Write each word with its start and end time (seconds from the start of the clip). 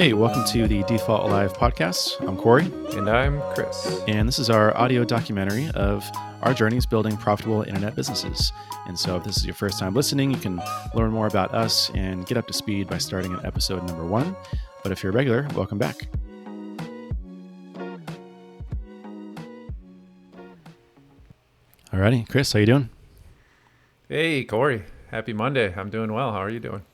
Hey, 0.00 0.14
welcome 0.14 0.46
to 0.46 0.66
the 0.66 0.82
Default 0.84 1.24
Alive 1.24 1.52
podcast. 1.52 2.26
I'm 2.26 2.34
Corey. 2.34 2.72
And 2.96 3.06
I'm 3.06 3.38
Chris. 3.52 4.00
And 4.08 4.26
this 4.26 4.38
is 4.38 4.48
our 4.48 4.74
audio 4.74 5.04
documentary 5.04 5.68
of 5.74 6.10
our 6.40 6.54
journeys 6.54 6.86
building 6.86 7.18
profitable 7.18 7.64
internet 7.64 7.96
businesses. 7.96 8.50
And 8.86 8.98
so, 8.98 9.16
if 9.16 9.24
this 9.24 9.36
is 9.36 9.44
your 9.44 9.54
first 9.54 9.78
time 9.78 9.92
listening, 9.92 10.30
you 10.30 10.38
can 10.38 10.58
learn 10.94 11.10
more 11.10 11.26
about 11.26 11.52
us 11.52 11.90
and 11.90 12.24
get 12.24 12.38
up 12.38 12.46
to 12.46 12.54
speed 12.54 12.88
by 12.88 12.96
starting 12.96 13.34
at 13.34 13.44
episode 13.44 13.86
number 13.86 14.06
one. 14.06 14.34
But 14.82 14.90
if 14.90 15.02
you're 15.02 15.12
a 15.12 15.14
regular, 15.14 15.46
welcome 15.54 15.76
back. 15.76 16.08
Alrighty, 21.92 22.26
Chris, 22.26 22.54
how 22.54 22.60
you 22.60 22.64
doing? 22.64 22.88
Hey, 24.08 24.44
Corey. 24.44 24.84
Happy 25.10 25.34
Monday. 25.34 25.74
I'm 25.76 25.90
doing 25.90 26.10
well. 26.10 26.32
How 26.32 26.38
are 26.38 26.48
you 26.48 26.60
doing? 26.60 26.86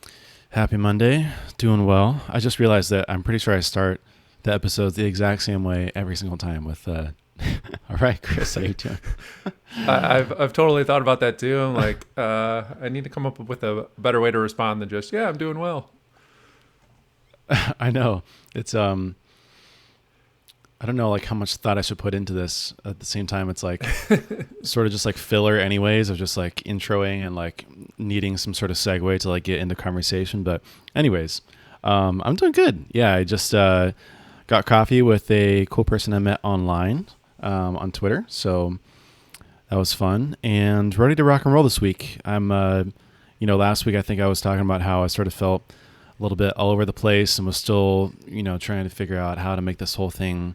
Happy 0.57 0.79
Monday. 0.79 1.29
Doing 1.59 1.85
well. 1.85 2.23
I 2.31 2.41
just 2.41 2.59
realized 2.59 2.89
that 2.89 3.05
I'm 3.11 3.23
pretty 3.23 3.39
sure 3.41 3.53
I 3.53 3.61
start 3.61 4.01
the 4.43 4.55
episodes 4.55 4.97
the 4.97 5.05
exact 5.05 5.43
same 5.43 5.65
way 5.65 5.93
every 5.95 6.17
single 6.17 6.39
time 6.39 6.65
with 6.65 6.89
uh 6.89 7.09
all 7.91 7.97
right, 8.01 8.23
Chris, 8.23 8.55
how 8.55 8.63
you 8.63 8.73
doing? 8.73 8.97
I, 9.87 10.17
have 10.17 10.33
I've 10.41 10.55
totally 10.55 10.83
thought 10.83 11.03
about 11.03 11.21
that 11.21 11.39
too. 11.39 11.61
I'm 11.61 11.75
like, 11.75 12.07
uh, 12.17 12.65
I 12.81 12.89
need 12.89 13.05
to 13.05 13.11
come 13.11 13.27
up 13.27 13.39
with 13.39 13.63
a 13.65 13.87
better 13.99 14.19
way 14.19 14.31
to 14.31 14.39
respond 14.39 14.81
than 14.81 14.89
just, 14.89 15.13
yeah, 15.13 15.29
I'm 15.29 15.37
doing 15.37 15.59
well. 15.59 15.91
I 17.79 17.91
know. 17.91 18.23
It's 18.55 18.75
um 18.75 19.15
I 20.87 20.91
don't 20.91 20.99
know 20.99 21.11
like 21.11 21.25
how 21.25 21.35
much 21.35 21.57
thought 21.57 21.79
I 21.79 21.81
should 21.81 21.99
put 21.99 22.15
into 22.15 22.33
this. 22.33 22.73
At 22.85 23.01
the 23.01 23.07
same 23.07 23.27
time, 23.27 23.51
it's 23.51 23.65
like 23.65 23.85
sort 24.63 24.87
of 24.87 24.93
just 24.93 25.05
like 25.05 25.17
filler, 25.17 25.57
anyways, 25.57 26.11
of 26.11 26.17
just 26.17 26.37
like 26.37 26.63
introing 26.63 27.27
and 27.27 27.35
like 27.35 27.67
needing 27.99 28.37
some 28.37 28.55
sort 28.55 28.71
of 28.71 28.77
segue 28.77 29.19
to 29.19 29.29
like 29.29 29.43
get 29.43 29.59
into 29.59 29.75
conversation. 29.75 30.45
But 30.45 30.63
anyways, 30.95 31.43
um, 31.83 32.23
I'm 32.25 32.37
doing 32.37 32.53
good. 32.53 32.85
Yeah, 32.93 33.15
I 33.15 33.25
just 33.25 33.53
uh, 33.53 33.91
got 34.47 34.65
coffee 34.65 35.03
with 35.03 35.29
a 35.29 35.67
cool 35.71 35.85
person 35.85 36.13
I 36.13 36.21
met 36.21 36.39
online 36.45 37.07
um, 37.41 37.77
on 37.79 37.91
Twitter, 37.91 38.25
so 38.29 38.79
that 39.69 39.77
was 39.77 39.93
fun 39.93 40.37
and 40.45 40.97
ready 40.97 41.17
to 41.17 41.25
rock 41.25 41.47
and 41.47 41.53
roll 41.53 41.65
this 41.65 41.81
week. 41.81 42.21
I'm, 42.25 42.53
uh, 42.53 42.85
you 43.41 43.49
know, 43.49 43.57
last 43.57 43.87
week 43.87 43.97
I 43.97 44.03
think 44.03 44.21
I 44.21 44.29
was 44.29 44.41
talking 44.41 44.61
about 44.61 44.83
how 44.83 45.03
I 45.03 45.09
sort 45.09 45.27
of 45.27 45.35
felt 45.35 45.73
a 46.19 46.23
little 46.23 46.37
bit 46.37 46.53
all 46.57 46.71
over 46.71 46.85
the 46.85 46.93
place 46.93 47.39
and 47.39 47.47
was 47.47 47.57
still, 47.57 48.13
you 48.27 48.43
know, 48.43 48.59
trying 48.59 48.85
to 48.85 48.91
figure 48.91 49.19
out 49.19 49.39
how 49.39 49.55
to 49.55 49.63
make 49.63 49.79
this 49.79 49.95
whole 49.95 50.11
thing 50.11 50.55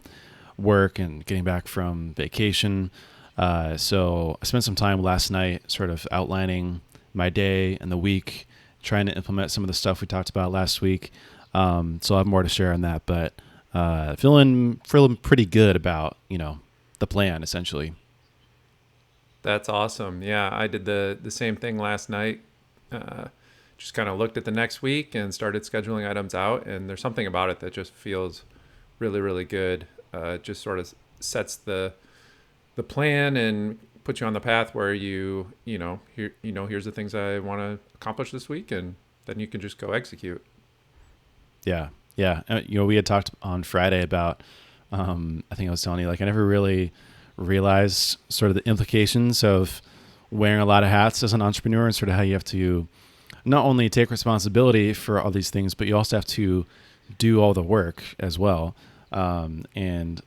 work 0.57 0.99
and 0.99 1.25
getting 1.25 1.43
back 1.43 1.67
from 1.67 2.13
vacation. 2.13 2.91
Uh, 3.37 3.77
so 3.77 4.37
I 4.41 4.45
spent 4.45 4.63
some 4.63 4.75
time 4.75 5.01
last 5.01 5.31
night 5.31 5.69
sort 5.71 5.89
of 5.89 6.07
outlining 6.11 6.81
my 7.13 7.29
day 7.29 7.77
and 7.79 7.91
the 7.91 7.97
week, 7.97 8.47
trying 8.81 9.05
to 9.05 9.15
implement 9.15 9.51
some 9.51 9.63
of 9.63 9.67
the 9.67 9.73
stuff 9.73 10.01
we 10.01 10.07
talked 10.07 10.29
about 10.29 10.51
last 10.51 10.81
week. 10.81 11.11
Um, 11.53 11.99
so 12.01 12.15
I'll 12.15 12.19
have 12.19 12.27
more 12.27 12.43
to 12.43 12.49
share 12.49 12.73
on 12.73 12.81
that, 12.81 13.05
but 13.05 13.33
uh, 13.73 14.15
feeling 14.15 14.81
feeling 14.85 15.15
pretty 15.15 15.45
good 15.45 15.75
about 15.75 16.17
you 16.29 16.37
know 16.37 16.59
the 16.99 17.07
plan 17.07 17.43
essentially. 17.43 17.93
That's 19.43 19.69
awesome. 19.69 20.21
Yeah, 20.21 20.49
I 20.51 20.67
did 20.67 20.85
the 20.85 21.17
the 21.21 21.31
same 21.31 21.55
thing 21.55 21.77
last 21.77 22.09
night. 22.09 22.41
Uh, 22.91 23.25
just 23.81 23.95
kind 23.95 24.07
of 24.07 24.19
looked 24.19 24.37
at 24.37 24.45
the 24.45 24.51
next 24.51 24.83
week 24.83 25.15
and 25.15 25.33
started 25.33 25.63
scheduling 25.63 26.07
items 26.07 26.35
out. 26.35 26.67
And 26.67 26.87
there's 26.87 27.01
something 27.01 27.25
about 27.25 27.49
it 27.49 27.61
that 27.61 27.73
just 27.73 27.91
feels 27.93 28.45
really, 28.99 29.19
really 29.19 29.43
good. 29.43 29.87
Uh, 30.13 30.33
it 30.35 30.43
just 30.43 30.61
sort 30.61 30.77
of 30.77 30.93
sets 31.19 31.55
the 31.55 31.93
the 32.75 32.83
plan 32.83 33.35
and 33.35 33.79
puts 34.03 34.21
you 34.21 34.27
on 34.27 34.33
the 34.33 34.39
path 34.39 34.73
where 34.73 34.93
you 34.93 35.51
you 35.65 35.77
know 35.77 35.99
here 36.15 36.33
you 36.41 36.51
know 36.51 36.65
here's 36.67 36.85
the 36.85 36.91
things 36.91 37.13
I 37.13 37.39
want 37.39 37.59
to 37.59 37.79
accomplish 37.95 38.31
this 38.31 38.47
week, 38.47 38.71
and 38.71 38.95
then 39.25 39.39
you 39.39 39.47
can 39.47 39.59
just 39.59 39.79
go 39.79 39.93
execute. 39.93 40.45
Yeah, 41.65 41.89
yeah. 42.15 42.41
Uh, 42.47 42.61
you 42.65 42.77
know, 42.77 42.85
we 42.85 42.95
had 42.95 43.05
talked 43.05 43.31
on 43.41 43.63
Friday 43.63 44.03
about. 44.03 44.43
Um, 44.91 45.43
I 45.49 45.55
think 45.55 45.69
I 45.69 45.71
was 45.71 45.81
telling 45.81 46.01
you 46.01 46.07
like 46.07 46.21
I 46.21 46.25
never 46.25 46.45
really 46.45 46.91
realized 47.35 48.17
sort 48.29 48.51
of 48.51 48.55
the 48.55 48.67
implications 48.69 49.43
of 49.43 49.81
wearing 50.29 50.61
a 50.61 50.65
lot 50.65 50.83
of 50.83 50.89
hats 50.89 51.23
as 51.23 51.33
an 51.33 51.41
entrepreneur 51.41 51.85
and 51.85 51.95
sort 51.95 52.09
of 52.09 52.15
how 52.15 52.21
you 52.21 52.33
have 52.33 52.43
to 52.43 52.87
not 53.45 53.65
only 53.65 53.89
take 53.89 54.11
responsibility 54.11 54.93
for 54.93 55.19
all 55.19 55.31
these 55.31 55.49
things, 55.49 55.73
but 55.73 55.87
you 55.87 55.97
also 55.97 56.17
have 56.17 56.25
to 56.25 56.65
do 57.17 57.41
all 57.41 57.53
the 57.53 57.63
work 57.63 58.03
as 58.19 58.37
well. 58.37 58.75
Um, 59.11 59.65
and 59.75 60.21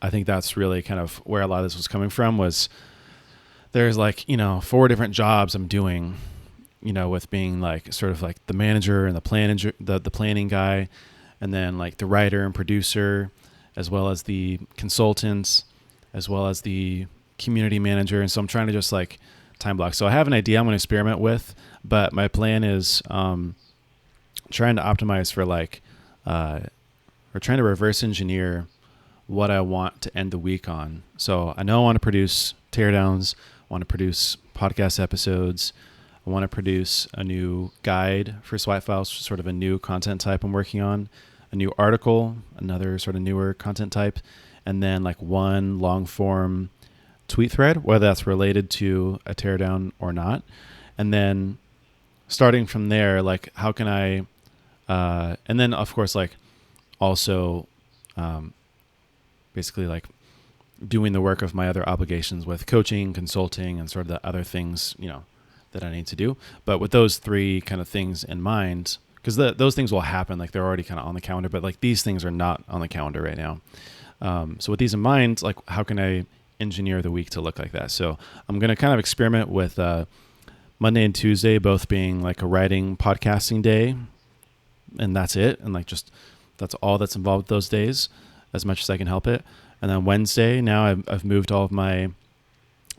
I 0.00 0.10
think 0.10 0.26
that's 0.26 0.56
really 0.56 0.82
kind 0.82 1.00
of 1.00 1.16
where 1.24 1.42
a 1.42 1.46
lot 1.46 1.58
of 1.58 1.64
this 1.64 1.76
was 1.76 1.88
coming 1.88 2.10
from 2.10 2.38
was 2.38 2.68
there's 3.72 3.96
like, 3.96 4.28
you 4.28 4.36
know, 4.36 4.60
four 4.60 4.86
different 4.86 5.14
jobs 5.14 5.54
I'm 5.54 5.66
doing, 5.66 6.16
you 6.82 6.92
know, 6.92 7.08
with 7.08 7.30
being 7.30 7.60
like 7.60 7.92
sort 7.92 8.12
of 8.12 8.22
like 8.22 8.44
the 8.46 8.54
manager 8.54 9.06
and 9.06 9.16
the 9.16 9.20
planning, 9.20 9.72
the, 9.80 9.98
the 9.98 10.10
planning 10.10 10.48
guy, 10.48 10.88
and 11.40 11.52
then 11.52 11.78
like 11.78 11.96
the 11.96 12.06
writer 12.06 12.44
and 12.44 12.54
producer, 12.54 13.30
as 13.76 13.90
well 13.90 14.08
as 14.08 14.22
the 14.22 14.60
consultants, 14.76 15.64
as 16.12 16.28
well 16.28 16.46
as 16.46 16.60
the 16.60 17.06
community 17.38 17.78
manager. 17.78 18.20
And 18.20 18.30
so 18.30 18.40
I'm 18.40 18.46
trying 18.46 18.68
to 18.68 18.72
just 18.72 18.92
like 18.92 19.18
time 19.58 19.76
block. 19.76 19.94
So 19.94 20.06
I 20.06 20.10
have 20.10 20.26
an 20.26 20.32
idea 20.32 20.58
I'm 20.58 20.66
going 20.66 20.72
to 20.72 20.76
experiment 20.76 21.18
with 21.18 21.54
but 21.84 22.12
my 22.12 22.28
plan 22.28 22.64
is 22.64 23.02
um, 23.10 23.54
trying 24.50 24.76
to 24.76 24.82
optimize 24.82 25.32
for 25.32 25.44
like, 25.44 25.82
uh, 26.26 26.60
or 27.34 27.40
trying 27.40 27.58
to 27.58 27.64
reverse 27.64 28.02
engineer 28.02 28.66
what 29.26 29.50
I 29.50 29.60
want 29.60 30.00
to 30.02 30.16
end 30.16 30.30
the 30.30 30.38
week 30.38 30.68
on. 30.68 31.02
So 31.16 31.54
I 31.56 31.62
know 31.62 31.80
I 31.80 31.84
want 31.84 31.96
to 31.96 32.00
produce 32.00 32.54
teardowns, 32.72 33.34
I 33.70 33.74
want 33.74 33.82
to 33.82 33.86
produce 33.86 34.36
podcast 34.54 35.00
episodes. 35.00 35.72
I 36.26 36.30
want 36.30 36.42
to 36.42 36.48
produce 36.48 37.06
a 37.12 37.22
new 37.22 37.70
guide 37.82 38.36
for 38.42 38.56
Swipe 38.56 38.84
Files, 38.84 39.10
sort 39.10 39.40
of 39.40 39.46
a 39.46 39.52
new 39.52 39.78
content 39.78 40.22
type 40.22 40.42
I'm 40.42 40.52
working 40.52 40.80
on, 40.80 41.10
a 41.52 41.56
new 41.56 41.70
article, 41.76 42.36
another 42.56 42.98
sort 42.98 43.14
of 43.14 43.20
newer 43.20 43.52
content 43.52 43.92
type, 43.92 44.18
and 44.64 44.82
then 44.82 45.02
like 45.02 45.20
one 45.20 45.78
long 45.78 46.06
form 46.06 46.70
tweet 47.28 47.52
thread, 47.52 47.84
whether 47.84 48.06
that's 48.06 48.26
related 48.26 48.70
to 48.70 49.18
a 49.26 49.34
teardown 49.34 49.92
or 49.98 50.14
not. 50.14 50.42
And 50.96 51.12
then 51.12 51.58
starting 52.34 52.66
from 52.66 52.88
there, 52.88 53.22
like 53.22 53.48
how 53.54 53.72
can 53.72 53.88
I, 53.88 54.26
uh, 54.88 55.36
and 55.46 55.58
then 55.58 55.72
of 55.72 55.94
course 55.94 56.14
like 56.14 56.32
also, 57.00 57.66
um, 58.16 58.52
basically 59.54 59.86
like 59.86 60.06
doing 60.86 61.12
the 61.12 61.20
work 61.20 61.42
of 61.42 61.54
my 61.54 61.68
other 61.68 61.88
obligations 61.88 62.44
with 62.44 62.66
coaching, 62.66 63.12
consulting, 63.12 63.78
and 63.78 63.90
sort 63.90 64.02
of 64.02 64.08
the 64.08 64.26
other 64.26 64.42
things 64.42 64.94
you 64.98 65.08
know 65.08 65.24
that 65.72 65.82
I 65.82 65.90
need 65.90 66.06
to 66.08 66.16
do. 66.16 66.36
But 66.64 66.78
with 66.78 66.90
those 66.90 67.18
three 67.18 67.60
kind 67.60 67.80
of 67.80 67.88
things 67.88 68.24
in 68.24 68.42
mind, 68.42 68.98
because 69.16 69.36
those 69.36 69.74
things 69.74 69.92
will 69.92 70.02
happen, 70.02 70.38
like 70.38 70.50
they're 70.52 70.64
already 70.64 70.82
kind 70.82 71.00
of 71.00 71.06
on 71.06 71.14
the 71.14 71.20
calendar, 71.20 71.48
but 71.48 71.62
like 71.62 71.80
these 71.80 72.02
things 72.02 72.24
are 72.24 72.30
not 72.30 72.62
on 72.68 72.80
the 72.80 72.88
calendar 72.88 73.22
right 73.22 73.36
now. 73.36 73.60
Um, 74.20 74.58
so 74.60 74.70
with 74.72 74.80
these 74.80 74.94
in 74.94 75.00
mind, 75.00 75.42
like 75.42 75.56
how 75.68 75.82
can 75.82 75.98
I 75.98 76.26
engineer 76.60 77.02
the 77.02 77.10
week 77.10 77.30
to 77.30 77.40
look 77.40 77.58
like 77.58 77.72
that? 77.72 77.90
So 77.90 78.18
I'm 78.48 78.58
going 78.58 78.68
to 78.68 78.76
kind 78.76 78.92
of 78.92 78.98
experiment 78.98 79.48
with. 79.48 79.78
Uh, 79.78 80.04
Monday 80.78 81.04
and 81.04 81.14
Tuesday 81.14 81.58
both 81.58 81.88
being 81.88 82.20
like 82.20 82.42
a 82.42 82.46
writing 82.46 82.96
podcasting 82.96 83.62
day, 83.62 83.96
and 84.98 85.16
that's 85.16 85.36
it. 85.36 85.60
And 85.60 85.72
like 85.72 85.86
just 85.86 86.10
that's 86.58 86.74
all 86.76 86.98
that's 86.98 87.16
involved 87.16 87.48
those 87.48 87.68
days, 87.68 88.08
as 88.52 88.64
much 88.64 88.82
as 88.82 88.90
I 88.90 88.96
can 88.96 89.06
help 89.06 89.26
it. 89.26 89.44
And 89.80 89.90
then 89.90 90.04
Wednesday, 90.04 90.60
now 90.60 90.84
I've, 90.86 91.08
I've 91.08 91.24
moved 91.24 91.52
all 91.52 91.64
of 91.64 91.72
my 91.72 92.10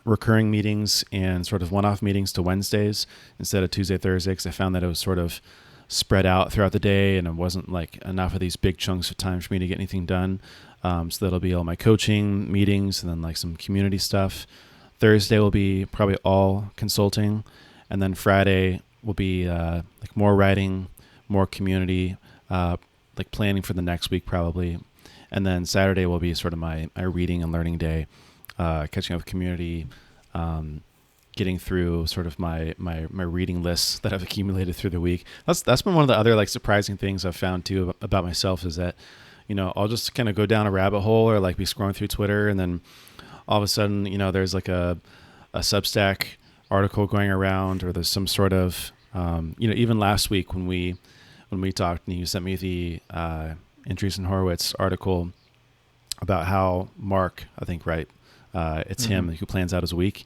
recurring 0.03 0.51
meetings 0.51 1.03
and 1.11 1.47
sort 1.47 1.63
of 1.63 1.71
one-off 1.71 2.01
meetings 2.01 2.31
to 2.33 2.41
Wednesdays 2.43 3.07
instead 3.39 3.63
of 3.63 3.71
Tuesday, 3.71 3.97
Thursday, 3.97 4.31
because 4.31 4.45
I 4.45 4.51
found 4.51 4.75
that 4.75 4.83
it 4.83 4.87
was 4.87 4.99
sort 4.99 5.17
of 5.17 5.41
spread 5.87 6.25
out 6.25 6.51
throughout 6.51 6.73
the 6.73 6.79
day, 6.79 7.17
and 7.17 7.27
it 7.27 7.33
wasn't 7.33 7.71
like 7.71 7.97
enough 8.03 8.33
of 8.33 8.39
these 8.39 8.55
big 8.55 8.77
chunks 8.77 9.09
of 9.09 9.17
time 9.17 9.41
for 9.41 9.53
me 9.53 9.59
to 9.59 9.67
get 9.67 9.77
anything 9.77 10.05
done. 10.05 10.41
Um, 10.83 11.09
so 11.09 11.25
that'll 11.25 11.39
be 11.39 11.53
all 11.53 11.63
my 11.63 11.75
coaching 11.75 12.51
meetings 12.51 13.01
and 13.01 13.11
then 13.11 13.21
like 13.21 13.37
some 13.37 13.55
community 13.55 13.97
stuff. 13.97 14.45
Thursday 14.99 15.39
will 15.39 15.51
be 15.51 15.85
probably 15.85 16.17
all 16.23 16.71
consulting 16.75 17.43
and 17.95 18.01
then 18.01 18.13
Friday 18.13 18.81
will 19.01 19.13
be 19.13 19.47
uh, 19.47 19.81
like 20.01 20.17
more 20.17 20.35
writing, 20.35 20.89
more 21.29 21.47
community, 21.47 22.17
uh, 22.49 22.75
like 23.17 23.31
planning 23.31 23.61
for 23.61 23.71
the 23.71 23.81
next 23.81 24.11
week 24.11 24.25
probably, 24.25 24.79
and 25.31 25.45
then 25.45 25.65
Saturday 25.65 26.05
will 26.05 26.19
be 26.19 26.33
sort 26.33 26.51
of 26.51 26.59
my 26.59 26.89
my 26.93 27.03
reading 27.03 27.41
and 27.41 27.53
learning 27.53 27.77
day, 27.77 28.07
uh, 28.59 28.87
catching 28.91 29.13
up 29.13 29.21
with 29.21 29.25
community. 29.25 29.87
Um, 30.33 30.81
getting 31.37 31.57
through 31.57 32.07
sort 32.07 32.27
of 32.27 32.37
my, 32.37 32.75
my 32.77 33.07
my 33.09 33.23
reading 33.23 33.63
lists 33.63 33.99
that 33.99 34.11
I've 34.11 34.23
accumulated 34.23 34.75
through 34.75 34.89
the 34.89 34.99
week. 34.99 35.23
That's 35.45 35.61
that's 35.61 35.81
been 35.81 35.95
one 35.95 36.03
of 36.03 36.09
the 36.09 36.17
other 36.17 36.35
like 36.35 36.49
surprising 36.49 36.97
things 36.97 37.25
I've 37.25 37.37
found 37.37 37.63
too 37.63 37.95
about 38.01 38.25
myself 38.25 38.65
is 38.65 38.75
that, 38.75 38.95
you 39.47 39.55
know, 39.55 39.71
I'll 39.77 39.87
just 39.87 40.13
kind 40.13 40.27
of 40.27 40.35
go 40.35 40.45
down 40.45 40.67
a 40.67 40.71
rabbit 40.71 40.99
hole 40.99 41.31
or 41.31 41.39
like 41.39 41.55
be 41.55 41.63
scrolling 41.63 41.95
through 41.95 42.09
Twitter 42.09 42.49
and 42.49 42.59
then 42.59 42.81
all 43.47 43.57
of 43.57 43.63
a 43.63 43.69
sudden, 43.69 44.05
you 44.05 44.17
know, 44.17 44.31
there's 44.31 44.53
like 44.53 44.67
a 44.67 44.97
a 45.53 45.59
Substack 45.59 46.35
article 46.75 47.07
going 47.07 47.29
around 47.29 47.83
or 47.83 47.91
there's 47.91 48.09
some 48.09 48.27
sort 48.27 48.53
of 48.53 48.91
um, 49.13 49.55
you 49.57 49.67
know 49.67 49.73
even 49.75 49.99
last 49.99 50.29
week 50.29 50.53
when 50.53 50.67
we 50.67 50.95
when 51.49 51.61
we 51.61 51.71
talked 51.71 52.07
and 52.07 52.17
you 52.17 52.25
sent 52.25 52.43
me 52.43 52.55
the 52.55 52.99
uh, 53.09 53.53
Andreessen 53.87 54.25
Horowitz 54.25 54.73
article 54.75 55.31
about 56.21 56.45
how 56.47 56.89
Mark 56.97 57.45
I 57.57 57.65
think 57.65 57.85
right 57.85 58.07
uh, 58.53 58.83
it's 58.87 59.03
mm-hmm. 59.03 59.29
him 59.29 59.35
who 59.37 59.45
plans 59.45 59.73
out 59.73 59.83
his 59.83 59.93
week 59.93 60.25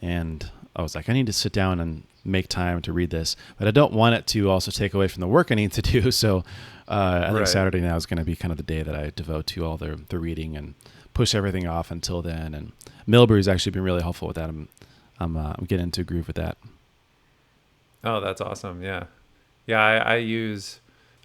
and 0.00 0.50
I 0.76 0.82
was 0.82 0.94
like 0.94 1.08
I 1.08 1.12
need 1.12 1.26
to 1.26 1.32
sit 1.32 1.52
down 1.52 1.80
and 1.80 2.04
make 2.24 2.48
time 2.48 2.82
to 2.82 2.92
read 2.92 3.10
this, 3.10 3.36
but 3.58 3.66
I 3.66 3.70
don't 3.70 3.92
want 3.92 4.14
it 4.14 4.26
to 4.28 4.50
also 4.50 4.70
take 4.70 4.94
away 4.94 5.08
from 5.08 5.20
the 5.20 5.26
work 5.26 5.50
I 5.50 5.54
need 5.54 5.72
to 5.72 5.82
do. 5.94 6.10
So 6.10 6.44
uh, 6.86 7.20
I 7.22 7.26
think 7.26 7.38
Right. 7.38 7.48
Saturday 7.48 7.80
now 7.80 7.96
is 7.96 8.06
going 8.06 8.18
to 8.18 8.24
be 8.24 8.36
kind 8.36 8.52
of 8.52 8.56
the 8.56 8.62
day 8.62 8.82
that 8.82 8.94
I 8.94 9.10
devote 9.14 9.46
to 9.48 9.64
all 9.64 9.76
the 9.76 10.00
the 10.08 10.18
reading 10.18 10.56
and 10.56 10.74
push 11.14 11.34
everything 11.34 11.66
off 11.66 11.90
until 11.90 12.22
then. 12.22 12.54
And 12.54 12.72
Mailbrew's 13.06 13.48
actually 13.48 13.72
been 13.72 13.82
really 13.82 14.02
helpful 14.02 14.28
with 14.28 14.36
that. 14.36 14.48
I'm 14.48 14.68
I'm, 15.20 15.36
uh, 15.36 15.54
I'm 15.58 15.64
getting 15.64 15.84
into 15.84 16.02
a 16.02 16.04
groove 16.04 16.26
with 16.26 16.36
that. 16.36 16.56
Oh, 18.04 18.20
that's 18.20 18.40
awesome. 18.40 18.82
Yeah. 18.82 19.04
Yeah, 19.66 19.80
I, 19.80 19.96
I 19.96 20.16
use 20.16 20.80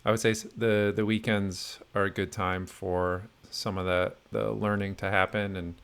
I 0.05 0.11
would 0.11 0.19
say 0.19 0.33
the 0.33 0.91
the 0.93 1.05
weekends 1.05 1.79
are 1.95 2.03
a 2.03 2.09
good 2.09 2.31
time 2.31 2.65
for 2.65 3.23
some 3.49 3.77
of 3.77 3.85
the 3.85 4.13
the 4.31 4.51
learning 4.51 4.95
to 4.95 5.09
happen 5.09 5.55
and 5.55 5.75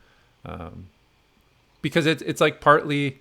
um 0.46 0.88
because 1.82 2.06
it's 2.06 2.22
it's 2.24 2.42
like 2.42 2.60
partly 2.60 3.20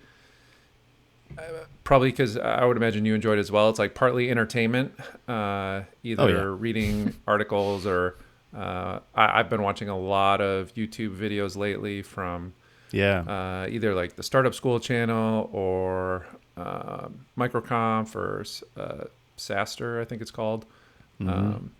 uh, 1.37 1.41
probably 1.83 2.09
because 2.11 2.35
I 2.37 2.65
would 2.65 2.75
imagine 2.75 3.05
you 3.05 3.15
enjoyed 3.15 3.37
it 3.37 3.41
as 3.41 3.51
well. 3.51 3.69
It's 3.69 3.79
like 3.79 3.93
partly 3.95 4.29
entertainment, 4.29 4.93
uh, 5.27 5.81
either 6.03 6.23
Oh, 6.23 6.27
yeah. 6.27 6.55
reading 6.59 7.13
articles 7.27 7.85
or 7.85 8.15
uh, 8.55 8.99
I, 9.15 9.39
I've 9.39 9.49
been 9.49 9.61
watching 9.61 9.89
a 9.89 9.97
lot 9.97 10.41
of 10.41 10.73
YouTube 10.73 11.15
videos 11.15 11.55
lately 11.55 12.01
from 12.01 12.53
Yeah. 12.91 13.19
uh, 13.21 13.67
either 13.69 13.93
like 13.93 14.15
the 14.15 14.23
Startup 14.23 14.53
School 14.55 14.79
channel 14.79 15.49
or 15.53 16.25
um 16.57 17.25
Microconf 17.37 18.15
or 18.15 18.43
uh, 18.77 19.05
SaaStr, 19.37 20.01
I 20.01 20.05
think 20.05 20.21
it's 20.21 20.31
called. 20.31 20.65
Mhm. 21.21 21.29
Um, 21.29 21.71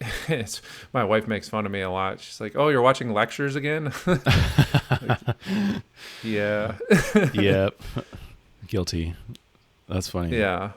it's, 0.28 0.60
my 0.92 1.04
wife 1.04 1.28
makes 1.28 1.48
fun 1.48 1.64
of 1.64 1.70
me 1.72 1.80
a 1.80 1.90
lot. 1.90 2.18
She's 2.20 2.40
like, 2.40 2.56
"Oh, 2.56 2.68
you're 2.68 2.82
watching 2.82 3.12
lectures 3.12 3.54
again?" 3.56 3.92
Like, 4.06 4.20
yeah, 6.24 6.74
yep. 7.32 7.80
Guilty. 8.66 9.14
That's 9.88 10.08
funny. 10.08 10.36
yeah. 10.36 10.72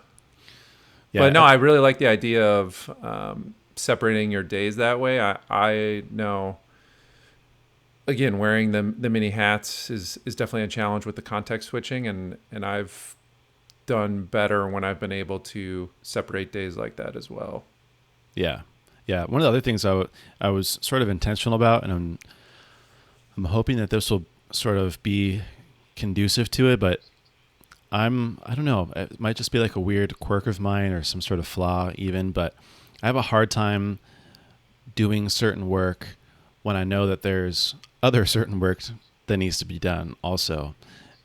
Yeah. 1.11 1.21
but 1.21 1.33
no, 1.33 1.43
I 1.43 1.53
really 1.53 1.79
like 1.79 1.97
the 1.97 2.07
idea 2.07 2.45
of 2.45 2.89
um, 3.01 3.55
separating 3.77 4.31
your 4.31 4.43
days 4.43 4.75
that 4.75 4.99
way. 4.99 5.19
I, 5.21 5.38
I 5.49 6.03
know, 6.11 6.57
again, 8.07 8.37
wearing 8.37 8.71
the 8.71 8.93
the 8.97 9.09
mini 9.09 9.31
hats 9.31 9.89
is 9.89 10.19
is 10.25 10.35
definitely 10.35 10.63
a 10.63 10.67
challenge 10.67 11.05
with 11.05 11.15
the 11.15 11.21
context 11.21 11.69
switching, 11.69 12.07
and 12.07 12.37
and 12.51 12.65
I've 12.65 13.15
done 13.85 14.23
better 14.25 14.67
when 14.67 14.83
I've 14.83 14.99
been 14.99 15.11
able 15.11 15.39
to 15.39 15.89
separate 16.01 16.51
days 16.51 16.75
like 16.75 16.95
that 16.95 17.15
as 17.15 17.29
well. 17.29 17.63
Yeah, 18.33 18.61
yeah. 19.05 19.25
One 19.25 19.41
of 19.41 19.43
the 19.43 19.49
other 19.49 19.61
things 19.61 19.85
I, 19.85 19.89
w- 19.89 20.09
I 20.41 20.49
was 20.49 20.79
sort 20.81 21.01
of 21.01 21.09
intentional 21.09 21.55
about, 21.55 21.83
and 21.83 21.91
I'm 21.91 22.19
I'm 23.37 23.45
hoping 23.45 23.77
that 23.77 23.89
this 23.89 24.09
will 24.09 24.25
sort 24.51 24.77
of 24.77 25.01
be 25.03 25.41
conducive 25.95 26.49
to 26.51 26.69
it, 26.69 26.79
but 26.79 27.01
I'm 27.91 28.39
I 28.45 28.55
don't 28.55 28.65
know. 28.65 28.91
It 28.95 29.19
might 29.19 29.35
just 29.35 29.51
be 29.51 29.59
like 29.59 29.75
a 29.75 29.79
weird 29.79 30.19
quirk 30.19 30.47
of 30.47 30.59
mine 30.59 30.91
or 30.91 31.03
some 31.03 31.21
sort 31.21 31.39
of 31.39 31.47
flaw, 31.47 31.91
even. 31.95 32.31
But 32.31 32.53
I 33.03 33.07
have 33.07 33.15
a 33.15 33.23
hard 33.23 33.51
time 33.51 33.99
doing 34.95 35.29
certain 35.29 35.67
work 35.67 36.17
when 36.65 36.75
I 36.75 36.83
know 36.83 37.06
that 37.06 37.21
there's 37.21 37.75
other 38.01 38.25
certain 38.25 38.59
work 38.59 38.81
that 39.27 39.38
needs 39.38 39.59
to 39.59 39.65
be 39.65 39.77
done 39.77 40.15
also. 40.23 40.73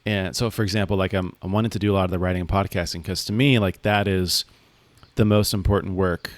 And 0.05 0.37
so, 0.37 0.51
for 0.51 0.63
example, 0.63 0.99
like 0.99 1.15
I'm 1.15 1.35
I'm 1.41 1.51
wanting 1.51 1.71
to 1.71 1.79
do 1.79 1.93
a 1.93 1.95
lot 1.95 2.05
of 2.05 2.11
the 2.11 2.19
writing 2.19 2.43
and 2.43 2.49
podcasting 2.49 3.01
because 3.01 3.25
to 3.25 3.33
me, 3.33 3.59
like 3.59 3.81
that 3.81 4.07
is 4.07 4.45
the 5.15 5.25
most 5.25 5.55
important 5.55 5.95
work 5.95 6.31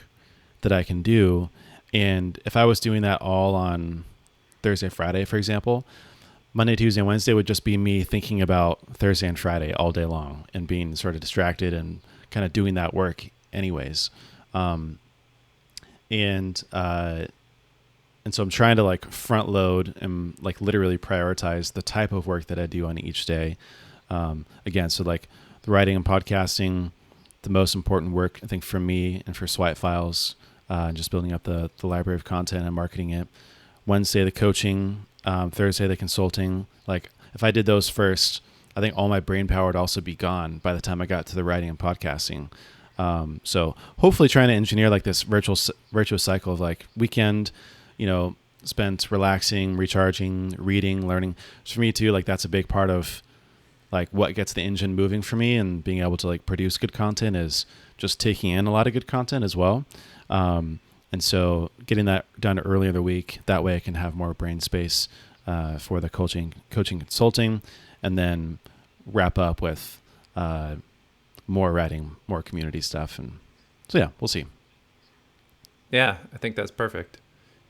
that 0.61 0.71
I 0.71 0.85
can 0.85 1.03
do. 1.03 1.51
And 1.93 2.39
if 2.45 2.57
I 2.57 2.65
was 2.65 2.79
doing 2.79 3.03
that 3.03 3.21
all 3.21 3.57
on 3.57 4.05
Thursday, 4.63 4.89
Friday, 4.89 5.25
for 5.25 5.37
example, 5.37 5.85
Monday, 6.55 6.77
Tuesday, 6.77 7.01
and 7.01 7.09
Wednesday 7.09 7.35
would 7.35 7.49
just 7.49 7.65
be 7.65 7.77
me 7.77 8.05
thinking 8.05 8.41
about 8.41 8.79
Thursday 8.93 9.27
and 9.27 9.37
Friday 9.37 9.73
all 9.75 9.91
day 9.91 10.05
long 10.05 10.45
and 10.55 10.69
being 10.69 10.95
sort 10.95 11.17
of 11.17 11.21
distracted 11.21 11.75
and 11.75 11.99
kind 12.31 12.47
of 12.47 12.53
doing 12.53 12.75
that 12.75 12.95
work 12.95 13.27
anyways. 13.53 14.11
Um, 14.55 15.01
and 16.09 16.63
uh, 16.73 17.25
and 18.25 18.35
so 18.35 18.43
I'm 18.43 18.51
trying 18.51 18.77
to 18.77 18.85
like 18.85 19.11
front 19.11 19.49
load 19.49 19.95
and 20.01 20.37
like 20.41 20.61
literally 20.61 20.99
prioritize 20.99 21.73
the 21.73 21.83
type 21.83 22.13
of 22.13 22.27
work 22.27 22.47
that 22.47 22.59
I 22.59 22.67
do 22.67 22.87
on 22.87 22.99
each 22.99 23.27
day. 23.27 23.57
Um, 24.11 24.47
again, 24.65 24.91
so 24.91 25.03
like 25.03 25.29
the 25.63 25.71
writing 25.71 25.97
and 25.97 26.05
podcasting, 26.05 26.93
the 27.43 27.51
most 27.51 27.75
important 27.75 28.13
work 28.13 28.39
I 28.43 28.47
think 28.47 28.65
for 28.65 28.79
me 28.79 29.23
and 29.27 29.37
for 29.37 29.47
Swipe 29.47 29.77
Files, 29.77 30.37
uh, 30.71 30.87
and 30.89 30.97
just 30.97 31.11
building 31.11 31.33
up 31.33 31.43
the 31.45 31.71
the 31.79 31.87
library 31.87 32.17
of 32.17 32.25
content 32.25 32.65
and 32.65 32.75
marketing 32.75 33.11
it. 33.11 33.29
Wednesday 33.87 34.25
the 34.25 34.31
coaching, 34.31 35.07
um, 35.25 35.51
Thursday 35.51 35.87
the 35.87 35.97
consulting. 35.97 36.67
Like 36.87 37.11
if 37.35 37.43
I 37.43 37.51
did 37.51 37.67
those 37.67 37.89
first, 37.89 38.43
I 38.77 38.81
think 38.81 38.97
all 38.97 39.09
my 39.09 39.21
brain 39.21 39.49
power 39.49 39.67
would 39.67 39.77
also 39.77 40.01
be 40.01 40.15
gone 40.15 40.59
by 40.59 40.73
the 40.73 40.81
time 40.81 41.01
I 41.01 41.07
got 41.07 41.27
to 41.27 41.35
the 41.35 41.45
writing 41.45 41.69
and 41.69 41.79
podcasting. 41.79 42.51
Um, 42.99 43.41
so 43.43 43.75
hopefully 43.99 44.29
trying 44.29 44.49
to 44.49 44.55
engineer 44.55 44.91
like 44.91 45.03
this 45.03 45.23
virtual 45.23 45.57
virtuous 45.91 46.23
cycle 46.23 46.53
of 46.53 46.61
like 46.61 46.87
weekend, 46.97 47.51
you 47.97 48.07
know, 48.07 48.37
spent 48.65 49.11
relaxing, 49.11 49.77
recharging, 49.77 50.55
reading, 50.59 51.07
learning. 51.07 51.37
For 51.67 51.81
me 51.81 51.93
too, 51.93 52.13
like 52.13 52.25
that's 52.25 52.45
a 52.45 52.49
big 52.49 52.69
part 52.69 52.91
of 52.91 53.23
like 53.91 54.09
what 54.11 54.35
gets 54.35 54.53
the 54.53 54.63
engine 54.63 54.95
moving 54.95 55.23
for 55.23 55.37
me 55.37 55.57
and 55.57 55.85
being 55.85 56.01
able 56.01 56.17
to 56.17 56.27
like 56.27 56.47
produce 56.47 56.79
good 56.79 56.93
content 56.93 57.37
is 57.37 57.67
just 57.99 58.19
taking 58.19 58.51
in 58.51 58.67
a 58.67 58.73
lot 58.73 58.87
of 58.87 58.93
good 58.93 59.07
content 59.07 59.45
as 59.45 59.55
well. 59.55 59.85
Um, 60.31 60.81
and 61.13 61.23
so 61.23 61.71
getting 61.85 62.07
that 62.07 62.25
done 62.41 62.59
early 62.59 62.89
in 62.89 62.95
the 62.95 63.03
week, 63.03 63.41
that 63.47 63.63
way 63.63 63.77
I 63.77 63.81
can 63.81 63.95
have 63.95 64.15
more 64.15 64.33
brain 64.33 64.61
space 64.61 65.09
uh, 65.47 65.79
for 65.79 66.01
the 66.01 66.09
coaching, 66.09 66.55
coaching, 66.71 66.99
consulting, 66.99 67.61
and 68.03 68.17
then 68.19 68.59
wrap 69.07 69.39
up 69.39 69.61
with 69.61 70.01
uh, 70.35 70.77
more 71.47 71.73
writing, 71.73 72.17
more 72.27 72.43
community 72.43 72.81
stuff, 72.81 73.19
and 73.19 73.39
so 73.89 73.99
yeah, 73.99 74.09
we'll 74.21 74.29
see. 74.29 74.47
Yeah, 75.91 76.17
I 76.33 76.39
think 76.39 76.57
that's 76.57 76.71
perfect. 76.71 77.19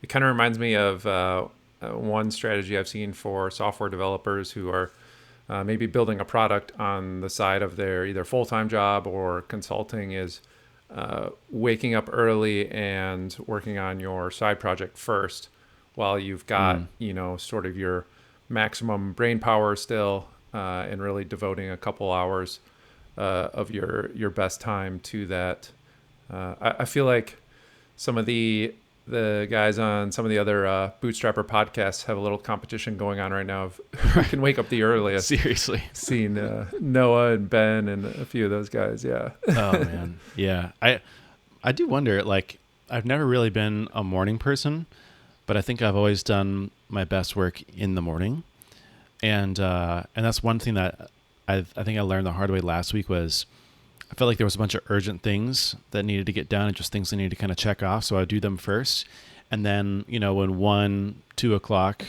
It 0.03 0.09
kind 0.09 0.25
of 0.25 0.29
reminds 0.29 0.59
me 0.59 0.75
of 0.75 1.07
uh, 1.07 1.47
uh, 1.81 1.89
one 1.91 2.31
strategy 2.31 2.77
I've 2.77 2.89
seen 2.89 3.13
for 3.13 3.51
software 3.51 3.89
developers 3.89 4.53
who 4.53 4.69
are 4.69 4.91
uh, 5.49 5.65
maybe 5.65 5.87
building 5.87 6.21
a 6.21 6.25
product 6.25 6.73
on 6.79 7.21
the 7.21 7.31
side 7.31 7.63
of 7.63 7.77
their 7.77 8.05
either 8.07 8.25
full 8.25 8.45
time 8.47 8.69
job 8.69 9.07
or 9.07 9.43
consulting 9.43 10.13
is 10.13 10.41
uh, 10.95 11.31
waking 11.51 11.95
up 11.95 12.09
early 12.13 12.71
and 12.71 13.37
working 13.47 13.79
on 13.79 13.99
your 14.01 14.31
side 14.31 14.61
project 14.61 14.99
first 14.99 15.49
while 15.95 16.19
you've 16.19 16.47
got, 16.47 16.77
Mm. 16.77 16.87
you 16.99 17.13
know, 17.13 17.37
sort 17.37 17.67
of 17.67 17.77
your 17.77 18.07
maximum 18.49 19.13
brain 19.13 19.39
power 19.39 19.77
still 19.77 20.29
uh, 20.55 20.87
and 20.91 21.01
really 21.03 21.25
devoting 21.25 21.71
a 21.71 21.77
couple 21.77 22.13
hours 22.13 22.61
uh, 23.19 23.49
of 23.53 23.71
your, 23.71 24.11
your 24.15 24.31
best 24.31 24.61
time 24.61 25.01
to 25.01 25.27
that. 25.27 25.71
Uh, 26.31 26.55
I, 26.61 26.71
I 26.81 26.85
feel 26.87 27.05
like 27.05 27.37
some 27.97 28.17
of 28.19 28.27
the 28.27 28.75
the 29.07 29.47
guys 29.51 29.79
on 29.79 30.13
some 30.13 30.25
of 30.25 30.31
the 30.31 30.39
other 30.39 30.67
uh, 30.67 30.91
bootstrapper 31.01 31.45
podcasts 31.45 32.05
have 32.05 32.17
a 32.17 32.21
little 32.21 32.39
competition 32.39 32.97
going 32.97 33.21
on 33.21 33.33
right 33.33 33.47
now 33.47 33.65
of 33.65 33.81
who 33.97 34.23
can 34.23 34.41
wake 34.41 34.59
up 34.59 34.69
the 34.69 34.83
earliest. 34.83 35.29
Seriously. 35.29 35.83
Seen 35.93 36.39
uh, 36.39 36.67
Noah 36.81 37.33
and 37.33 37.51
Ben 37.51 37.89
and 37.89 38.05
a 38.05 38.25
few 38.25 38.45
of 38.45 38.51
those 38.51 38.69
guys. 38.69 39.05
Yeah. 39.05 39.31
oh 39.49 39.73
man, 39.73 40.21
yeah. 40.37 40.73
I 40.81 41.01
I 41.65 41.73
do 41.73 41.87
wonder. 41.87 42.23
Like, 42.23 42.59
I've 42.91 43.07
never 43.07 43.27
really 43.27 43.51
been 43.51 43.89
a 43.93 44.05
morning 44.05 44.39
person, 44.39 44.87
but 45.47 45.57
I 45.57 45.63
think 45.63 45.83
I've 45.83 45.97
always 45.97 46.23
done 46.23 46.71
my 46.89 47.05
best 47.05 47.35
work 47.37 47.63
in 47.77 47.95
the 47.95 48.03
morning, 48.03 48.45
and 49.23 49.59
uh, 49.59 50.05
and 50.15 50.25
that's 50.25 50.43
one 50.43 50.59
thing 50.59 50.75
that 50.75 51.11
I 51.49 51.65
I 51.77 51.83
think 51.83 51.99
I 51.99 52.03
learned 52.03 52.27
the 52.27 52.33
hard 52.33 52.51
way 52.51 52.61
last 52.61 52.93
week 52.93 53.09
was 53.09 53.47
I 54.13 54.15
felt 54.15 54.29
like 54.29 54.37
there 54.37 54.47
was 54.47 54.57
a 54.57 54.59
bunch 54.59 54.75
of 54.75 54.83
urgent 54.91 55.23
things 55.23 55.75
that 55.91 56.03
needed 56.03 56.27
to 56.27 56.33
get 56.33 56.51
done 56.51 56.67
and 56.67 56.77
just 56.77 56.93
things 56.93 57.13
I 57.13 57.17
needed 57.17 57.31
to 57.31 57.37
kind 57.37 57.51
of 57.51 57.57
check 57.57 57.83
off. 57.83 58.05
So 58.05 58.17
I 58.17 58.21
would 58.21 58.29
do 58.29 58.41
them 58.41 58.59
first, 58.59 59.07
and 59.51 59.65
then 59.65 60.05
you 60.07 60.21
know 60.21 60.35
when 60.35 60.59
one 60.59 61.23
two 61.35 61.55
o'clock 61.55 62.05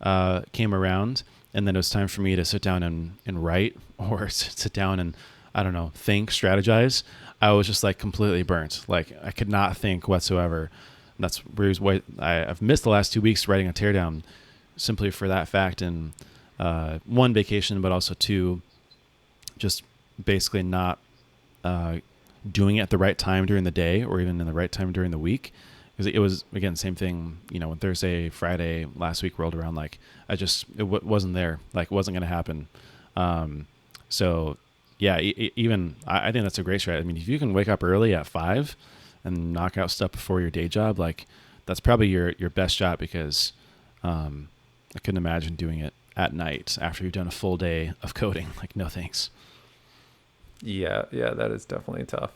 uh, 0.00 0.42
came 0.52 0.74
around, 0.74 1.22
and 1.52 1.68
then 1.68 1.76
it 1.76 1.78
was 1.78 1.90
time 1.90 2.08
for 2.08 2.22
me 2.22 2.36
to 2.36 2.44
sit 2.46 2.62
down 2.62 2.82
and, 2.82 3.16
and 3.26 3.44
write 3.44 3.76
or 3.98 4.30
sit 4.30 4.72
down 4.72 4.98
and 4.98 5.14
I 5.54 5.62
don't 5.62 5.74
know 5.74 5.92
think 5.94 6.30
strategize. 6.30 7.02
I 7.42 7.52
was 7.52 7.66
just 7.66 7.84
like 7.84 7.98
completely 7.98 8.42
burnt. 8.42 8.84
Like 8.88 9.12
I 9.22 9.30
could 9.30 9.50
not 9.50 9.76
think 9.76 10.08
whatsoever. 10.08 10.70
And 11.18 11.24
that's 11.24 11.38
where 11.38 11.74
why 11.74 12.00
I've 12.18 12.62
missed 12.62 12.84
the 12.84 12.90
last 12.90 13.12
two 13.12 13.20
weeks 13.20 13.46
writing 13.46 13.68
a 13.68 13.74
teardown 13.74 14.22
simply 14.78 15.10
for 15.10 15.28
that 15.28 15.48
fact 15.48 15.82
and 15.82 16.14
uh, 16.58 17.00
one 17.04 17.34
vacation, 17.34 17.82
but 17.82 17.92
also 17.92 18.14
two, 18.14 18.62
just 19.58 19.82
basically 20.24 20.62
not 20.62 20.98
uh, 21.64 21.98
doing 22.50 22.76
it 22.76 22.80
at 22.80 22.90
the 22.90 22.98
right 22.98 23.16
time 23.16 23.46
during 23.46 23.64
the 23.64 23.70
day 23.70 24.02
or 24.02 24.20
even 24.20 24.40
in 24.40 24.46
the 24.46 24.52
right 24.52 24.70
time 24.72 24.92
during 24.92 25.10
the 25.10 25.18
week. 25.18 25.52
Because 25.92 26.06
it 26.06 26.18
was 26.18 26.44
again 26.54 26.74
same 26.76 26.94
thing. 26.94 27.38
You 27.50 27.60
know, 27.60 27.68
when 27.68 27.78
Thursday, 27.78 28.28
Friday 28.30 28.86
last 28.96 29.22
week 29.22 29.38
rolled 29.38 29.54
around, 29.54 29.74
like 29.74 29.98
I 30.28 30.36
just 30.36 30.64
it 30.70 30.78
w- 30.78 31.02
wasn't 31.04 31.34
there. 31.34 31.60
Like 31.74 31.86
it 31.86 31.94
wasn't 31.94 32.14
going 32.14 32.22
to 32.22 32.34
happen. 32.34 32.68
Um, 33.14 33.66
so 34.08 34.56
yeah, 34.98 35.18
e- 35.20 35.52
even 35.54 35.96
I, 36.06 36.28
I 36.28 36.32
think 36.32 36.44
that's 36.44 36.58
a 36.58 36.62
great 36.62 36.80
strategy. 36.80 37.04
I 37.04 37.06
mean, 37.06 37.16
if 37.18 37.28
you 37.28 37.38
can 37.38 37.52
wake 37.52 37.68
up 37.68 37.84
early 37.84 38.14
at 38.14 38.26
five 38.26 38.74
and 39.22 39.52
knock 39.52 39.76
out 39.76 39.90
stuff 39.90 40.12
before 40.12 40.40
your 40.40 40.50
day 40.50 40.66
job, 40.66 40.98
like 40.98 41.26
that's 41.66 41.80
probably 41.80 42.08
your 42.08 42.30
your 42.38 42.50
best 42.50 42.74
shot 42.74 42.98
because 42.98 43.52
um, 44.02 44.48
I 44.96 44.98
couldn't 44.98 45.18
imagine 45.18 45.56
doing 45.56 45.78
it 45.78 45.92
at 46.16 46.32
night 46.32 46.76
after 46.80 47.04
you've 47.04 47.12
done 47.12 47.26
a 47.26 47.32
full 47.32 47.56
day 47.56 47.92
of 48.02 48.14
coding. 48.14 48.48
Like, 48.58 48.76
no 48.76 48.88
thanks. 48.88 49.30
Yeah, 50.62 51.04
yeah, 51.10 51.30
that 51.30 51.50
is 51.50 51.64
definitely 51.64 52.04
tough. 52.06 52.30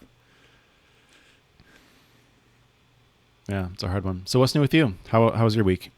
Yeah, 3.49 3.69
it's 3.73 3.83
a 3.83 3.89
hard 3.89 4.05
one. 4.05 4.23
So 4.27 4.41
what's 4.41 4.55
new 4.55 4.61
with 4.61 4.75
you? 4.75 4.95
How 5.09 5.31
how 5.31 5.45
was 5.45 5.55
your 5.55 5.65
week? 5.65 5.91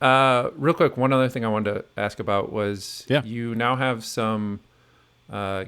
Uh, 0.00 0.50
real 0.56 0.74
quick, 0.74 0.96
one 0.96 1.12
other 1.12 1.28
thing 1.28 1.44
I 1.44 1.48
wanted 1.48 1.72
to 1.74 1.84
ask 1.96 2.18
about 2.20 2.52
was 2.52 3.06
Yeah. 3.08 3.22
you 3.22 3.54
now 3.54 3.76
have 3.76 4.04
some 4.04 4.60
uh, 5.30 5.64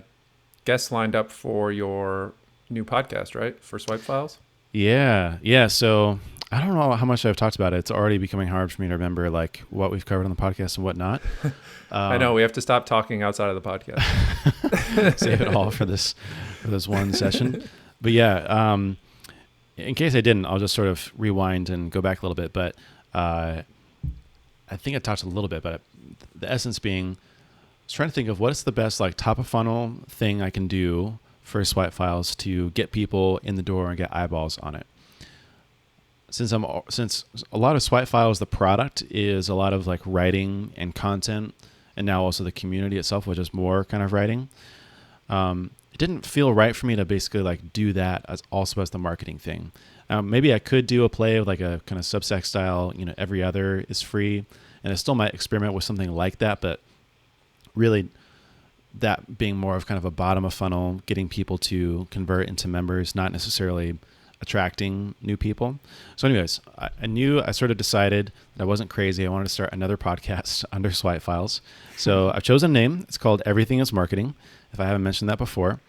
guests 0.64 0.92
lined 0.92 1.14
up 1.16 1.30
for 1.30 1.72
your 1.72 2.32
new 2.68 2.84
podcast, 2.84 3.34
right? 3.34 3.58
For 3.62 3.78
Swipe 3.78 4.00
Files. 4.00 4.38
Yeah, 4.72 5.38
yeah. 5.42 5.68
So 5.68 6.18
I 6.50 6.60
don't 6.60 6.74
know 6.74 6.92
how 6.92 7.04
much 7.04 7.26
I've 7.26 7.36
talked 7.36 7.56
about 7.56 7.74
it. 7.74 7.78
It's 7.78 7.90
already 7.90 8.16
becoming 8.16 8.48
hard 8.48 8.72
for 8.72 8.80
me 8.80 8.88
to 8.88 8.94
remember 8.94 9.28
like 9.28 9.64
what 9.68 9.90
we've 9.90 10.06
covered 10.06 10.24
on 10.24 10.30
the 10.30 10.36
podcast 10.36 10.76
and 10.76 10.84
whatnot. 10.84 11.20
Um, 11.44 11.52
I 11.90 12.16
know 12.16 12.32
we 12.32 12.42
have 12.42 12.52
to 12.52 12.62
stop 12.62 12.86
talking 12.86 13.22
outside 13.22 13.50
of 13.50 13.62
the 13.62 13.68
podcast. 13.68 15.18
save 15.18 15.42
it 15.42 15.48
all 15.48 15.70
for 15.70 15.84
this 15.84 16.14
for 16.62 16.68
this 16.68 16.88
one 16.88 17.12
session. 17.12 17.64
But 18.00 18.12
yeah, 18.12 18.44
um, 18.44 18.96
in 19.76 19.96
case 19.96 20.14
I 20.14 20.20
didn't, 20.20 20.46
I'll 20.46 20.60
just 20.60 20.72
sort 20.72 20.86
of 20.86 21.10
rewind 21.18 21.68
and 21.68 21.90
go 21.90 22.00
back 22.00 22.22
a 22.22 22.24
little 22.24 22.36
bit. 22.36 22.52
But 22.52 22.76
uh, 23.12 23.62
I 24.70 24.76
think 24.76 24.94
I 24.94 25.00
talked 25.00 25.24
a 25.24 25.28
little 25.28 25.48
bit, 25.48 25.64
but 25.64 25.80
the 26.32 26.48
essence 26.48 26.78
being, 26.78 27.16
I 27.16 27.84
was 27.86 27.92
trying 27.92 28.08
to 28.10 28.14
think 28.14 28.28
of 28.28 28.38
what's 28.38 28.62
the 28.62 28.70
best 28.70 29.00
like 29.00 29.16
top 29.16 29.40
of 29.40 29.48
funnel 29.48 29.94
thing 30.08 30.40
I 30.40 30.50
can 30.50 30.68
do 30.68 31.18
for 31.42 31.64
swipe 31.64 31.92
files 31.92 32.36
to 32.36 32.70
get 32.70 32.92
people 32.92 33.38
in 33.42 33.56
the 33.56 33.62
door 33.62 33.88
and 33.88 33.98
get 33.98 34.14
eyeballs 34.14 34.58
on 34.58 34.76
it. 34.76 34.86
Since 36.30 36.52
I'm 36.52 36.64
since 36.90 37.24
a 37.52 37.58
lot 37.58 37.76
of 37.76 37.82
swipe 37.82 38.08
files, 38.08 38.38
the 38.38 38.46
product 38.46 39.02
is 39.10 39.48
a 39.48 39.54
lot 39.54 39.72
of 39.72 39.86
like 39.86 40.00
writing 40.04 40.72
and 40.76 40.94
content, 40.94 41.54
and 41.96 42.06
now 42.06 42.22
also 42.22 42.44
the 42.44 42.52
community 42.52 42.98
itself, 42.98 43.26
which 43.26 43.38
is 43.38 43.54
more 43.54 43.84
kind 43.84 44.02
of 44.02 44.12
writing. 44.12 44.48
Um, 45.28 45.70
it 45.92 45.98
didn't 45.98 46.26
feel 46.26 46.52
right 46.52 46.76
for 46.76 46.86
me 46.86 46.96
to 46.96 47.04
basically 47.04 47.40
like 47.40 47.72
do 47.72 47.92
that 47.94 48.24
as 48.28 48.42
also 48.50 48.82
as 48.82 48.90
the 48.90 48.98
marketing 48.98 49.38
thing. 49.38 49.72
Um, 50.10 50.30
maybe 50.30 50.54
I 50.54 50.58
could 50.58 50.86
do 50.86 51.04
a 51.04 51.08
play 51.08 51.38
with 51.38 51.48
like 51.48 51.60
a 51.60 51.80
kind 51.86 51.98
of 51.98 52.04
Substack 52.04 52.44
style, 52.44 52.92
you 52.96 53.04
know, 53.04 53.14
every 53.18 53.42
other 53.42 53.84
is 53.88 54.00
free, 54.00 54.44
and 54.84 54.92
I 54.92 54.96
still 54.96 55.14
might 55.14 55.34
experiment 55.34 55.74
with 55.74 55.84
something 55.84 56.10
like 56.10 56.38
that, 56.38 56.60
but 56.60 56.80
really 57.74 58.08
that 58.94 59.38
being 59.38 59.56
more 59.56 59.76
of 59.76 59.86
kind 59.86 59.98
of 59.98 60.04
a 60.04 60.10
bottom 60.10 60.44
of 60.44 60.54
funnel, 60.54 61.00
getting 61.06 61.28
people 61.28 61.58
to 61.58 62.06
convert 62.10 62.48
into 62.48 62.68
members, 62.68 63.14
not 63.14 63.32
necessarily 63.32 63.98
attracting 64.40 65.14
new 65.20 65.36
people. 65.36 65.78
So, 66.16 66.28
anyways, 66.28 66.60
I, 66.78 66.90
I 67.02 67.06
knew 67.06 67.40
I 67.42 67.50
sort 67.50 67.70
of 67.70 67.76
decided 67.76 68.32
that 68.56 68.62
I 68.62 68.66
wasn't 68.66 68.90
crazy. 68.90 69.26
I 69.26 69.30
wanted 69.30 69.44
to 69.44 69.50
start 69.50 69.70
another 69.72 69.96
podcast 70.08 70.64
under 70.72 70.90
Swipe 70.90 71.22
Files. 71.22 71.60
So 71.96 72.30
I've 72.30 72.42
chosen 72.42 72.70
a 72.70 72.74
name. 72.74 73.04
It's 73.08 73.18
called 73.18 73.42
Everything 73.44 73.78
is 73.80 73.92
Marketing, 73.92 74.34
if 74.72 74.80
I 74.80 74.84
haven't 74.84 75.02
mentioned 75.02 75.28
that 75.30 75.38
before. 75.38 75.80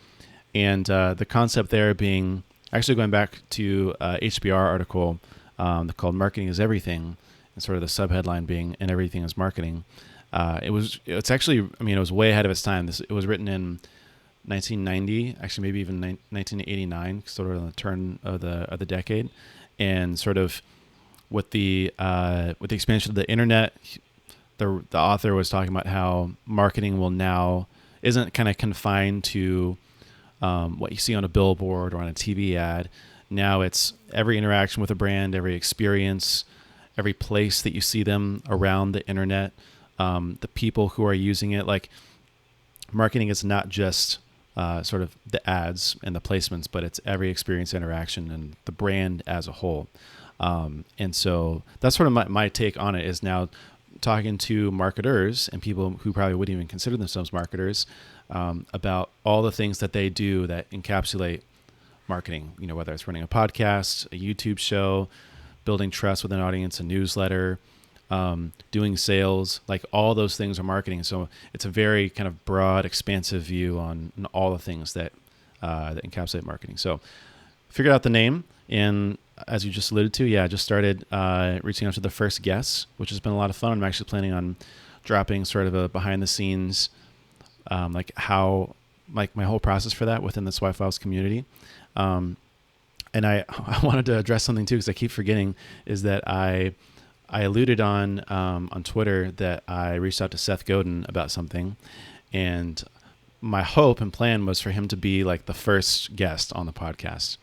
And 0.55 0.89
uh, 0.89 1.13
the 1.13 1.25
concept 1.25 1.69
there 1.69 1.93
being 1.93 2.43
actually 2.73 2.95
going 2.95 3.11
back 3.11 3.39
to 3.51 3.95
uh, 3.99 4.17
HBR 4.21 4.55
article 4.55 5.19
um, 5.59 5.89
called 5.91 6.15
"Marketing 6.15 6.47
is 6.47 6.59
Everything," 6.59 7.17
and 7.53 7.63
sort 7.63 7.75
of 7.75 7.81
the 7.81 7.87
subheadline 7.87 8.47
being 8.47 8.75
"And 8.79 8.89
everything 8.89 9.23
is 9.23 9.37
marketing." 9.37 9.83
Uh, 10.33 10.59
it 10.63 10.71
was. 10.71 10.99
It's 11.05 11.29
actually. 11.29 11.69
I 11.79 11.83
mean, 11.83 11.97
it 11.97 11.99
was 11.99 12.11
way 12.11 12.31
ahead 12.31 12.45
of 12.45 12.51
its 12.51 12.63
time. 12.63 12.87
This. 12.87 12.99
It 12.99 13.11
was 13.11 13.27
written 13.27 13.47
in 13.47 13.79
1990, 14.49 15.37
actually 15.41 15.67
maybe 15.67 15.79
even 15.79 15.99
ni- 15.99 16.19
1989, 16.31 17.23
sort 17.25 17.51
of 17.51 17.57
on 17.57 17.65
the 17.67 17.71
turn 17.73 18.19
of 18.23 18.41
the 18.41 18.63
of 18.71 18.79
the 18.79 18.85
decade, 18.85 19.29
and 19.77 20.19
sort 20.19 20.37
of 20.37 20.61
with 21.29 21.51
the 21.51 21.93
uh, 21.99 22.53
with 22.59 22.69
the 22.69 22.75
expansion 22.75 23.11
of 23.11 23.15
the 23.15 23.29
internet, 23.29 23.73
the 24.57 24.83
the 24.89 24.97
author 24.97 25.35
was 25.35 25.49
talking 25.49 25.69
about 25.69 25.87
how 25.87 26.31
marketing 26.45 26.99
will 26.99 27.11
now 27.11 27.67
isn't 28.01 28.33
kind 28.33 28.49
of 28.49 28.57
confined 28.57 29.23
to 29.25 29.77
um, 30.41 30.79
what 30.79 30.91
you 30.91 30.97
see 30.97 31.15
on 31.15 31.23
a 31.23 31.29
billboard 31.29 31.93
or 31.93 31.97
on 31.97 32.07
a 32.07 32.13
TV 32.13 32.55
ad. 32.55 32.89
Now 33.29 33.61
it's 33.61 33.93
every 34.13 34.37
interaction 34.37 34.81
with 34.81 34.89
a 34.89 34.95
brand, 34.95 35.35
every 35.35 35.55
experience, 35.55 36.45
every 36.97 37.13
place 37.13 37.61
that 37.61 37.73
you 37.75 37.81
see 37.81 38.03
them 38.03 38.41
around 38.49 38.93
the 38.93 39.07
internet, 39.07 39.51
um, 39.99 40.37
the 40.41 40.47
people 40.47 40.89
who 40.89 41.05
are 41.05 41.13
using 41.13 41.51
it. 41.51 41.67
Like 41.67 41.89
marketing 42.91 43.27
is 43.27 43.43
not 43.43 43.69
just 43.69 44.17
uh, 44.59 44.83
sort 44.83 45.01
of 45.01 45.15
the 45.25 45.49
ads 45.49 45.95
and 46.03 46.13
the 46.13 46.19
placements, 46.19 46.67
but 46.69 46.83
it's 46.83 46.99
every 47.05 47.29
experience, 47.29 47.73
interaction, 47.73 48.29
and 48.29 48.57
the 48.65 48.73
brand 48.73 49.23
as 49.25 49.47
a 49.47 49.53
whole. 49.53 49.87
Um, 50.37 50.83
and 50.97 51.15
so 51.15 51.63
that's 51.79 51.95
sort 51.95 52.07
of 52.07 52.13
my, 52.13 52.27
my 52.27 52.49
take 52.49 52.77
on 52.77 52.93
it 52.93 53.05
is 53.05 53.23
now 53.23 53.47
talking 54.01 54.37
to 54.37 54.69
marketers 54.69 55.47
and 55.53 55.61
people 55.61 55.91
who 56.01 56.11
probably 56.11 56.35
wouldn't 56.35 56.53
even 56.53 56.67
consider 56.67 56.97
themselves 56.97 57.31
marketers 57.31 57.85
um, 58.29 58.65
about 58.73 59.09
all 59.23 59.41
the 59.41 59.51
things 59.51 59.79
that 59.79 59.93
they 59.93 60.09
do 60.09 60.45
that 60.47 60.69
encapsulate 60.71 61.39
marketing. 62.09 62.51
You 62.59 62.67
know, 62.67 62.75
whether 62.75 62.91
it's 62.91 63.07
running 63.07 63.23
a 63.23 63.29
podcast, 63.29 64.07
a 64.07 64.19
YouTube 64.19 64.59
show, 64.59 65.07
building 65.63 65.89
trust 65.89 66.21
with 66.21 66.33
an 66.33 66.41
audience, 66.41 66.81
a 66.81 66.83
newsletter, 66.83 67.59
um, 68.09 68.53
doing 68.71 68.97
sales, 68.97 69.61
like 69.67 69.85
all 69.91 70.15
those 70.15 70.35
things 70.35 70.59
are 70.59 70.63
marketing. 70.63 71.03
So 71.03 71.29
it's 71.53 71.65
a 71.65 71.69
very 71.69 72.09
kind 72.09 72.27
of 72.27 72.43
broad, 72.45 72.85
expansive 72.85 73.43
view 73.43 73.79
on, 73.79 74.11
on 74.17 74.25
all 74.27 74.51
the 74.51 74.59
things 74.59 74.93
that 74.93 75.13
uh, 75.61 75.93
that 75.93 76.03
encapsulate 76.03 76.45
marketing. 76.45 76.77
So 76.77 76.99
figured 77.69 77.93
out 77.93 78.03
the 78.03 78.09
name, 78.09 78.45
and 78.69 79.17
as 79.47 79.65
you 79.65 79.71
just 79.71 79.91
alluded 79.91 80.13
to, 80.13 80.25
yeah, 80.25 80.43
I 80.43 80.47
just 80.47 80.63
started 80.63 81.05
uh, 81.11 81.59
reaching 81.63 81.87
out 81.87 81.93
to 81.95 81.99
the 81.99 82.09
first 82.09 82.41
guests, 82.41 82.87
which 82.97 83.09
has 83.09 83.19
been 83.19 83.31
a 83.31 83.37
lot 83.37 83.49
of 83.49 83.55
fun. 83.55 83.73
I'm 83.73 83.83
actually 83.83 84.07
planning 84.07 84.33
on 84.33 84.55
dropping 85.03 85.45
sort 85.45 85.67
of 85.67 85.75
a 85.75 85.89
behind 85.89 86.21
the 86.21 86.27
scenes, 86.27 86.89
um, 87.69 87.93
like 87.93 88.11
how 88.15 88.75
like 89.13 89.35
my 89.35 89.43
whole 89.43 89.59
process 89.59 89.93
for 89.93 90.05
that 90.05 90.21
within 90.21 90.45
the 90.45 90.51
Swipe 90.51 90.75
Files 90.75 90.97
community. 90.97 91.45
Um, 91.95 92.37
and 93.13 93.25
I, 93.25 93.45
I 93.49 93.79
wanted 93.83 94.05
to 94.07 94.17
address 94.17 94.43
something 94.43 94.65
too 94.65 94.75
because 94.75 94.89
I 94.89 94.93
keep 94.93 95.11
forgetting 95.11 95.55
is 95.85 96.03
that 96.03 96.27
I 96.27 96.73
I 97.29 97.41
alluded 97.43 97.79
on 97.79 98.23
um, 98.27 98.69
on 98.71 98.83
Twitter 98.83 99.31
that 99.31 99.63
I 99.67 99.95
reached 99.95 100.21
out 100.21 100.31
to 100.31 100.37
Seth 100.37 100.65
Godin 100.65 101.05
about 101.07 101.31
something, 101.31 101.75
and 102.33 102.83
my 103.41 103.63
hope 103.63 104.01
and 104.01 104.11
plan 104.11 104.45
was 104.45 104.59
for 104.59 104.71
him 104.71 104.87
to 104.89 104.97
be 104.97 105.23
like 105.23 105.45
the 105.45 105.53
first 105.53 106.15
guest 106.15 106.51
on 106.53 106.65
the 106.65 106.73
podcast. 106.73 107.37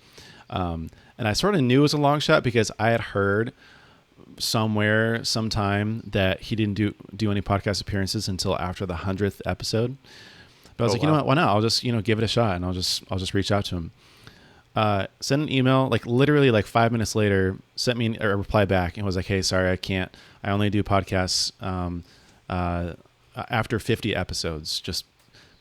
Um, 0.51 0.91
and 1.19 1.27
I 1.27 1.33
sort 1.33 1.55
of 1.55 1.63
knew 1.63 1.79
it 1.81 1.83
was 1.83 1.93
a 1.95 1.99
long 1.99 2.21
shot 2.21 2.43
because 2.43 2.71
I 2.79 2.91
had 2.91 3.01
heard 3.01 3.53
somewhere 4.39 5.25
sometime 5.25 6.03
that 6.13 6.41
he 6.43 6.57
didn't 6.57 6.75
do 6.75 6.95
do 7.15 7.31
any 7.31 7.41
podcast 7.41 7.81
appearances 7.81 8.29
until 8.29 8.59
after 8.59 8.85
the 8.87 8.97
hundredth 8.97 9.41
episode. 9.47 9.97
But 10.77 10.85
I 10.85 10.87
was 10.87 10.91
Oh, 10.91 10.95
like, 10.95 11.03
you 11.03 11.09
know 11.09 11.15
what? 11.15 11.27
Why 11.27 11.35
not? 11.35 11.49
I'll 11.49 11.63
just 11.63 11.85
you 11.85 11.93
know 11.93 12.03
give 12.03 12.19
it 12.19 12.25
a 12.25 12.29
shot, 12.29 12.57
and 12.57 12.65
I'll 12.65 12.73
just 12.75 13.03
I'll 13.11 13.19
just 13.19 13.35
reach 13.35 13.51
out 13.51 13.65
to 13.67 13.77
him. 13.77 13.93
Uh, 14.77 15.07
sent 15.21 15.41
an 15.41 15.51
email 15.51 15.89
like 15.89 16.05
literally 16.05 16.51
like 16.51 16.67
five 16.67 16.93
minutes 16.93 17.15
later. 17.15 17.57
Sent 17.77 17.99
me 17.99 18.17
a 18.21 18.37
reply 18.37 18.67
back 18.67 18.99
and 18.99 19.07
was 19.07 19.17
like, 19.17 19.25
hey, 19.25 19.41
sorry, 19.41 19.71
I 19.71 19.77
can't. 19.77 20.15
I 20.45 20.51
only 20.51 20.69
do 20.69 20.83
podcasts 20.83 21.51
um, 21.63 22.05
uh, 22.51 22.93
after 23.35 23.79
fifty 23.79 24.15
episodes, 24.15 24.81
just 24.81 25.07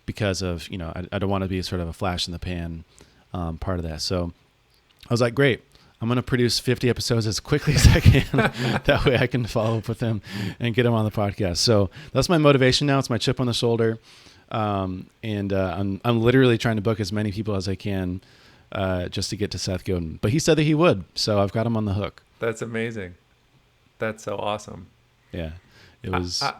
because 0.05 0.41
of 0.41 0.67
you 0.69 0.77
know 0.77 0.91
I, 0.93 1.05
I 1.13 1.19
don't 1.19 1.29
want 1.29 1.43
to 1.43 1.47
be 1.47 1.61
sort 1.61 1.79
of 1.81 1.87
a 1.87 1.93
flash 1.93 2.27
in 2.27 2.33
the 2.33 2.39
pan 2.39 2.83
um, 3.33 3.57
part 3.57 3.79
of 3.79 3.83
that. 3.83 4.01
So 4.01 4.33
I 5.09 5.13
was 5.13 5.21
like, 5.21 5.33
great. 5.33 5.61
I'm 6.01 6.09
going 6.09 6.17
to 6.17 6.23
produce 6.23 6.59
50 6.59 6.89
episodes 6.89 7.25
as 7.25 7.39
quickly 7.39 7.73
as 7.73 7.87
I 7.87 7.99
can. 8.01 8.25
that 8.83 9.05
way 9.05 9.17
I 9.17 9.27
can 9.27 9.45
follow 9.45 9.77
up 9.77 9.87
with 9.87 9.99
them 9.99 10.21
and 10.59 10.75
get 10.75 10.83
them 10.83 10.93
on 10.93 11.05
the 11.05 11.11
podcast. 11.11 11.57
So 11.57 11.89
that's 12.11 12.27
my 12.27 12.37
motivation 12.37 12.85
now. 12.85 12.99
It's 12.99 13.09
my 13.09 13.17
chip 13.17 13.39
on 13.39 13.47
the 13.47 13.53
shoulder. 13.53 13.97
Um, 14.51 15.09
and 15.23 15.53
uh, 15.53 15.73
I'm, 15.77 16.01
I'm 16.03 16.21
literally 16.21 16.57
trying 16.57 16.75
to 16.75 16.81
book 16.81 16.99
as 16.99 17.13
many 17.13 17.31
people 17.31 17.55
as 17.55 17.69
I 17.69 17.75
can 17.75 18.21
uh, 18.75 19.07
just 19.07 19.29
to 19.31 19.35
get 19.35 19.49
to 19.51 19.57
Seth 19.57 19.83
Godin. 19.85 20.19
But 20.21 20.31
he 20.31 20.37
said 20.39 20.57
that 20.57 20.63
he 20.63 20.75
would. 20.75 21.05
So 21.15 21.41
I've 21.41 21.51
got 21.51 21.65
him 21.65 21.75
on 21.75 21.85
the 21.85 21.93
hook. 21.93 22.21
That's 22.39 22.61
amazing. 22.61 23.15
That's 23.97 24.23
so 24.23 24.35
awesome. 24.35 24.87
Yeah. 25.31 25.51
It 26.03 26.11
was, 26.11 26.43
I- 26.43 26.59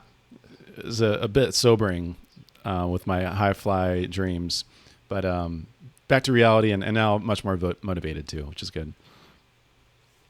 it 0.78 0.86
was 0.86 1.02
a, 1.02 1.12
a 1.22 1.28
bit 1.28 1.54
sobering 1.54 2.16
uh, 2.64 2.88
with 2.90 3.06
my 3.06 3.24
high 3.26 3.54
fly 3.54 4.06
dreams. 4.06 4.64
But 5.10 5.26
um, 5.26 5.68
back 6.08 6.24
to 6.24 6.32
reality 6.32 6.72
and, 6.72 6.84
and 6.84 6.96
now 6.96 7.18
much 7.20 7.44
more 7.44 7.56
vo- 7.56 7.76
motivated 7.82 8.28
too, 8.28 8.46
which 8.46 8.64
is 8.64 8.72
good. 8.72 8.94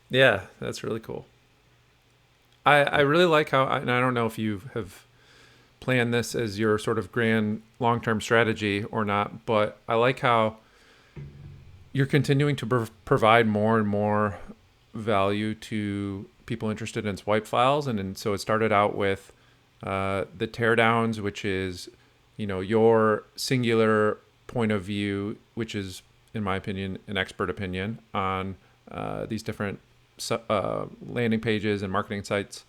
Yeah, 0.10 0.42
that's 0.60 0.84
really 0.84 1.00
cool. 1.00 1.26
I 2.66 2.84
I 2.84 3.00
really 3.02 3.26
like 3.26 3.50
how, 3.52 3.68
and 3.68 3.92
I 3.92 4.00
don't 4.00 4.14
know 4.14 4.26
if 4.26 4.38
you 4.38 4.62
have 4.74 5.04
planned 5.80 6.14
this 6.14 6.34
as 6.36 6.58
your 6.60 6.78
sort 6.80 6.98
of 6.98 7.12
grand 7.12 7.62
long 7.80 8.02
term 8.02 8.20
strategy 8.22 8.84
or 8.86 9.06
not, 9.06 9.46
but 9.46 9.78
I 9.88 9.96
like 9.96 10.20
how 10.22 10.58
you're 11.96 12.06
continuing 12.06 12.58
to 12.58 12.66
prov- 12.66 12.92
provide 13.06 13.48
more 13.48 13.80
and 13.80 13.88
more 13.88 14.38
value 14.94 15.56
to 15.56 16.26
people 16.46 16.70
interested 16.70 17.06
in 17.06 17.16
swipe 17.16 17.48
files, 17.48 17.88
and, 17.88 18.02
and 18.02 18.18
so 18.18 18.34
it 18.34 18.40
started 18.40 18.70
out 18.70 18.98
with 18.98 19.32
uh, 19.82 20.26
the 20.38 20.46
teardowns, 20.46 21.22
which 21.22 21.46
is 21.46 21.88
you 22.36 22.46
know 22.46 22.60
your 22.60 23.24
singular 23.38 24.18
point 24.46 24.74
of 24.74 24.84
view, 24.84 25.38
which 25.54 25.74
is 25.74 26.02
in 26.34 26.44
my 26.44 26.58
opinion 26.58 26.98
an 27.08 27.18
expert 27.18 27.50
opinion 27.50 28.00
on 28.14 28.58
uh, 28.92 29.26
these 29.26 29.42
different 29.42 29.80
uh, 30.50 30.88
landing 31.08 31.40
pages 31.40 31.82
and 31.82 31.94
marketing 31.94 32.26
sites. 32.26 32.66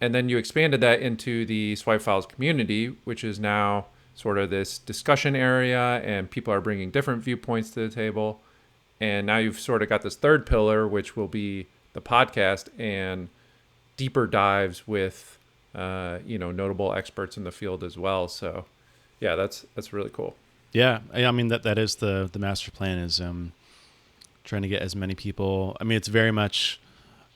And 0.00 0.14
then 0.14 0.28
you 0.28 0.38
expanded 0.38 0.80
that 0.82 1.00
into 1.00 1.44
the 1.46 1.74
Swipe 1.74 2.02
Files 2.02 2.26
community, 2.26 2.94
which 3.02 3.24
is 3.24 3.40
now 3.40 3.86
sort 4.14 4.38
of 4.38 4.50
this 4.50 4.78
discussion 4.78 5.34
area, 5.36 6.00
and 6.04 6.30
people 6.30 6.52
are 6.52 6.60
bringing 6.60 6.90
different 6.90 7.22
viewpoints 7.22 7.70
to 7.70 7.88
the 7.88 7.94
table. 7.94 8.40
And 9.00 9.26
now 9.26 9.38
you've 9.38 9.60
sort 9.60 9.82
of 9.82 9.88
got 9.88 10.02
this 10.02 10.16
third 10.16 10.46
pillar, 10.46 10.86
which 10.86 11.16
will 11.16 11.28
be 11.28 11.66
the 11.92 12.00
podcast 12.00 12.68
and 12.78 13.28
deeper 13.96 14.26
dives 14.26 14.86
with, 14.86 15.38
uh, 15.74 16.18
you 16.24 16.38
know, 16.38 16.50
notable 16.52 16.94
experts 16.94 17.36
in 17.36 17.44
the 17.44 17.52
field 17.52 17.82
as 17.82 17.98
well. 17.98 18.28
So, 18.28 18.66
yeah, 19.20 19.34
that's 19.34 19.66
that's 19.74 19.92
really 19.92 20.10
cool. 20.10 20.36
Yeah, 20.72 21.00
I 21.12 21.30
mean 21.30 21.48
that 21.48 21.62
that 21.62 21.78
is 21.78 21.96
the 21.96 22.28
the 22.32 22.38
master 22.38 22.70
plan 22.70 22.98
is 22.98 23.20
um, 23.20 23.52
trying 24.42 24.62
to 24.62 24.68
get 24.68 24.82
as 24.82 24.96
many 24.96 25.14
people. 25.14 25.76
I 25.80 25.84
mean, 25.84 25.96
it's 25.96 26.08
very 26.08 26.32
much 26.32 26.80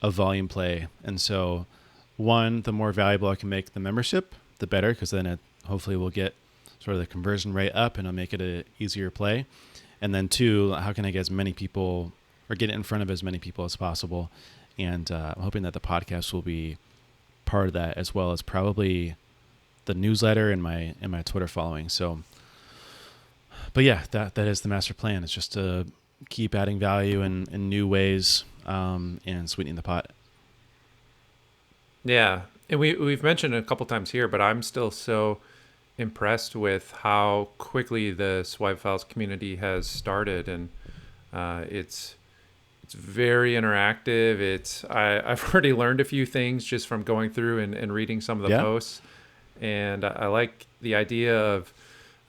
a 0.01 0.11
volume 0.11 0.47
play, 0.47 0.87
and 1.03 1.19
so 1.19 1.65
one, 2.17 2.63
the 2.63 2.73
more 2.73 2.91
valuable 2.91 3.29
I 3.29 3.35
can 3.35 3.47
make 3.47 3.73
the 3.73 3.79
membership, 3.79 4.35
the 4.59 4.67
better, 4.67 4.89
because 4.91 5.11
then 5.11 5.25
it 5.25 5.39
hopefully 5.65 5.95
will 5.95 6.09
get 6.09 6.33
sort 6.79 6.95
of 6.95 7.01
the 7.01 7.07
conversion 7.07 7.53
rate 7.53 7.71
up 7.73 7.97
and 7.97 8.07
it'll 8.07 8.15
make 8.15 8.33
it 8.33 8.41
a 8.41 8.63
easier 8.79 9.09
play. 9.11 9.45
And 10.01 10.15
then 10.15 10.29
two, 10.29 10.73
how 10.73 10.93
can 10.93 11.05
I 11.05 11.11
get 11.11 11.19
as 11.19 11.31
many 11.31 11.53
people 11.53 12.13
or 12.49 12.55
get 12.55 12.69
it 12.69 12.73
in 12.73 12.83
front 12.83 13.01
of 13.01 13.11
as 13.11 13.21
many 13.21 13.37
people 13.37 13.65
as 13.65 13.75
possible? 13.75 14.29
And 14.77 15.11
uh, 15.11 15.33
I'm 15.35 15.43
hoping 15.43 15.63
that 15.63 15.73
the 15.73 15.79
podcast 15.79 16.31
will 16.31 16.41
be 16.41 16.77
part 17.45 17.67
of 17.67 17.73
that 17.73 17.97
as 17.97 18.15
well 18.15 18.31
as 18.31 18.41
probably 18.41 19.15
the 19.85 19.93
newsletter 19.93 20.51
and 20.51 20.61
my 20.61 20.93
and 21.01 21.11
my 21.11 21.21
Twitter 21.23 21.47
following. 21.47 21.89
So, 21.89 22.19
but 23.73 23.83
yeah, 23.83 24.03
that 24.11 24.35
that 24.35 24.47
is 24.47 24.61
the 24.61 24.69
master 24.69 24.93
plan. 24.93 25.23
It's 25.23 25.33
just 25.33 25.51
to 25.53 25.87
keep 26.29 26.53
adding 26.53 26.79
value 26.79 27.21
in, 27.21 27.47
in 27.51 27.69
new 27.69 27.87
ways 27.87 28.43
um, 28.65 29.19
and 29.25 29.49
sweetening 29.49 29.75
the 29.75 29.81
pot. 29.81 30.11
Yeah, 32.05 32.41
and 32.69 32.79
we 32.79 32.93
we've 32.95 33.23
mentioned 33.23 33.53
a 33.53 33.61
couple 33.61 33.85
times 33.85 34.11
here, 34.11 34.27
but 34.27 34.39
I'm 34.39 34.61
still 34.63 34.91
so 34.91 35.39
impressed 35.99 36.55
with 36.55 36.91
how 37.03 37.49
quickly 37.57 38.11
the 38.11 38.43
Swipe 38.43 38.79
Files 38.79 39.03
community 39.03 39.57
has 39.57 39.85
started, 39.85 40.47
and 40.47 40.69
uh, 41.33 41.65
it's 41.69 42.15
it's 42.83 42.93
very 42.93 43.53
interactive. 43.53 44.39
It's 44.39 44.83
I, 44.85 45.19
I've 45.31 45.43
already 45.53 45.73
learned 45.73 45.99
a 46.01 46.05
few 46.05 46.25
things 46.25 46.65
just 46.65 46.87
from 46.87 47.03
going 47.03 47.29
through 47.29 47.59
and, 47.59 47.75
and 47.75 47.93
reading 47.93 48.21
some 48.21 48.37
of 48.39 48.43
the 48.43 48.49
Yeah. 48.49 48.61
posts, 48.61 49.01
and 49.61 50.03
I, 50.03 50.09
I 50.09 50.27
like 50.27 50.65
the 50.81 50.95
idea 50.95 51.37
of 51.37 51.73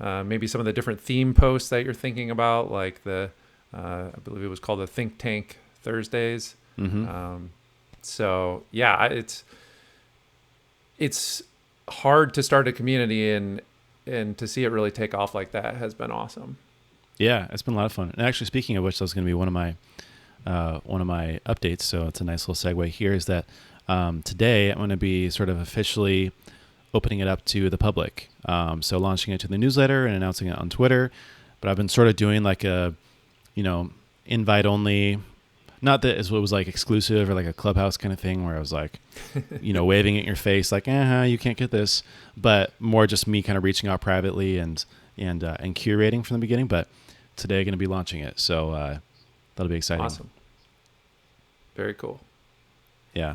uh, 0.01 0.25
maybe 0.25 0.47
some 0.47 0.61
of 0.61 0.65
the 0.65 0.73
different 0.73 1.01
theme 1.01 1.33
posts 1.35 1.69
that 1.71 1.85
you're 1.85 1.95
thinking 1.95 2.31
about, 2.31 2.71
like 2.71 3.05
the 3.05 3.31
uh, 3.73 4.09
I 4.15 4.19
believe 4.25 4.43
it 4.45 4.49
was 4.49 4.61
called 4.61 4.81
the 4.81 4.87
Think 4.87 5.17
Tank 5.19 5.57
Thursdays. 5.83 6.57
Mm-hmm. 6.79 7.09
Um, 7.09 7.51
so 8.03 8.65
yeah, 8.73 9.05
it's 9.07 9.45
it's 10.99 11.43
hard 11.91 12.35
to 12.35 12.43
start 12.43 12.69
a 12.69 12.73
community 12.73 13.31
and 13.31 13.61
and 14.07 14.37
to 14.39 14.49
see 14.49 14.65
it 14.65 14.69
really 14.69 14.91
take 14.91 15.15
off 15.15 15.35
like 15.35 15.53
that 15.53 15.77
has 15.77 15.95
been 15.95 16.11
awesome. 16.11 16.57
Yeah, 17.19 17.49
it's 17.51 17.63
been 17.63 17.75
a 17.75 17.77
lot 17.77 17.87
of 17.87 17.93
fun. 17.93 18.11
And 18.17 18.27
actually, 18.27 18.47
speaking 18.47 18.77
of 18.77 18.85
which, 18.85 18.99
that 18.99 19.05
was 19.05 19.13
going 19.13 19.25
to 19.25 19.29
be 19.29 19.35
one 19.35 19.47
of 19.47 19.55
my 19.55 19.77
uh, 20.47 20.81
one 20.81 21.01
of 21.01 21.07
my 21.07 21.41
updates. 21.47 21.83
So 21.83 22.07
it's 22.09 22.21
a 22.21 22.25
nice 22.25 22.49
little 22.49 22.55
segue 22.55 22.89
here. 22.89 23.13
Is 23.13 23.27
that 23.27 23.45
um, 23.89 24.23
today 24.23 24.71
I'm 24.71 24.79
going 24.79 24.91
to 24.91 24.97
be 24.97 25.29
sort 25.31 25.49
of 25.49 25.61
officially 25.61 26.33
opening 26.95 27.21
it 27.21 27.29
up 27.29 27.45
to 27.47 27.71
the 27.71 27.79
public. 27.79 28.29
Um, 28.47 28.83
so 28.83 28.99
launching 28.99 29.35
it 29.35 29.41
to 29.41 29.49
the 29.49 29.59
newsletter 29.59 30.07
and 30.07 30.17
announcing 30.17 30.49
it 30.49 30.59
on 30.59 30.71
Twitter. 30.71 31.11
But 31.61 31.71
I've 31.71 31.77
been 31.77 31.89
sort 31.89 32.09
of 32.09 32.17
doing 32.17 32.43
like 32.43 32.65
a, 32.65 32.95
you 33.55 33.63
know, 33.63 33.91
invite 34.27 34.67
only. 34.67 35.19
Not 35.83 36.03
that 36.03 36.19
it 36.19 36.31
was 36.31 36.53
like 36.53 36.69
exclusive 36.69 37.31
or 37.31 37.35
like 37.35 37.47
a 37.47 37.55
clubhouse 37.55 37.97
kind 37.97 38.13
of 38.13 38.21
thing 38.21 38.45
where 38.45 38.55
I 38.55 38.59
was 38.59 38.73
like, 38.73 39.01
you 39.63 39.73
know, 39.73 39.85
waving 39.85 40.17
it 40.17 40.21
in 40.21 40.27
your 40.27 40.37
face 40.37 40.71
like, 40.71 40.87
uh-huh, 40.87 41.23
you 41.23 41.39
can't 41.39 41.57
get 41.57 41.71
this. 41.71 42.03
But 42.37 42.73
more 42.79 43.07
just 43.07 43.27
me 43.27 43.43
kind 43.43 43.57
of 43.57 43.65
reaching 43.65 43.89
out 43.89 44.01
privately 44.01 44.59
and 44.59 44.85
and 45.17 45.43
uh, 45.43 45.57
and 45.61 45.75
curating 45.75 46.25
from 46.25 46.35
the 46.35 46.41
beginning. 46.41 46.67
But 46.67 46.89
today 47.37 47.61
I'm 47.61 47.65
going 47.65 47.73
to 47.73 47.79
be 47.79 47.87
launching 47.87 48.21
it, 48.21 48.39
so 48.39 48.73
uh, 48.73 48.99
that'll 49.57 49.71
be 49.71 49.77
exciting. 49.77 50.05
Awesome. 50.05 50.31
Very 51.77 51.95
cool. 51.95 52.21
Yeah. 53.15 53.35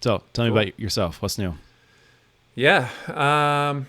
So 0.00 0.22
tell 0.32 0.44
me 0.46 0.50
about 0.50 0.78
yourself. 0.80 1.22
What's 1.22 1.38
new? 1.38 1.54
Yeah, 2.54 2.88
um, 3.08 3.86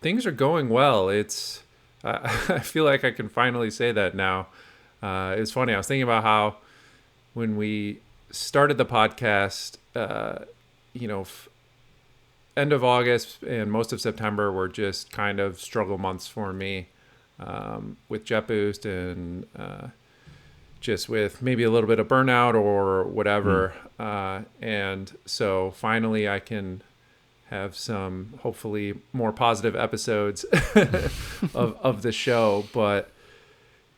things 0.00 0.26
are 0.26 0.32
going 0.32 0.68
well. 0.68 1.08
It's 1.08 1.62
I 2.04 2.16
I 2.48 2.60
feel 2.60 2.84
like 2.84 3.04
I 3.04 3.10
can 3.10 3.28
finally 3.28 3.70
say 3.70 3.92
that 3.92 4.14
now. 4.14 4.46
Uh, 5.02 5.34
it's 5.36 5.52
funny. 5.52 5.72
I 5.72 5.76
was 5.76 5.86
thinking 5.86 6.02
about 6.02 6.22
how 6.22 6.56
when 7.34 7.56
we 7.56 8.00
started 8.30 8.78
the 8.78 8.86
podcast, 8.86 9.76
uh, 9.94 10.44
you 10.92 11.08
know, 11.08 11.22
f- 11.22 11.48
end 12.56 12.72
of 12.72 12.82
August 12.82 13.42
and 13.42 13.70
most 13.70 13.92
of 13.92 14.00
September 14.00 14.50
were 14.50 14.68
just 14.68 15.12
kind 15.12 15.38
of 15.40 15.60
struggle 15.60 15.98
months 15.98 16.26
for 16.26 16.52
me 16.52 16.88
um, 17.38 17.96
with 18.08 18.24
JetBoost 18.24 18.84
and 18.84 19.46
uh, 19.56 19.88
just 20.80 21.08
with 21.08 21.40
maybe 21.42 21.62
a 21.62 21.70
little 21.70 21.88
bit 21.88 21.98
of 21.98 22.08
burnout 22.08 22.54
or 22.54 23.04
whatever. 23.04 23.74
Uh, 23.98 24.42
and 24.60 25.16
so 25.24 25.70
finally, 25.72 26.28
I 26.28 26.40
can 26.40 26.82
have 27.50 27.74
some 27.74 28.34
hopefully 28.42 28.94
more 29.12 29.32
positive 29.32 29.74
episodes 29.74 30.44
of 31.54 31.78
of 31.82 32.02
the 32.02 32.12
show. 32.12 32.66
But 32.72 33.10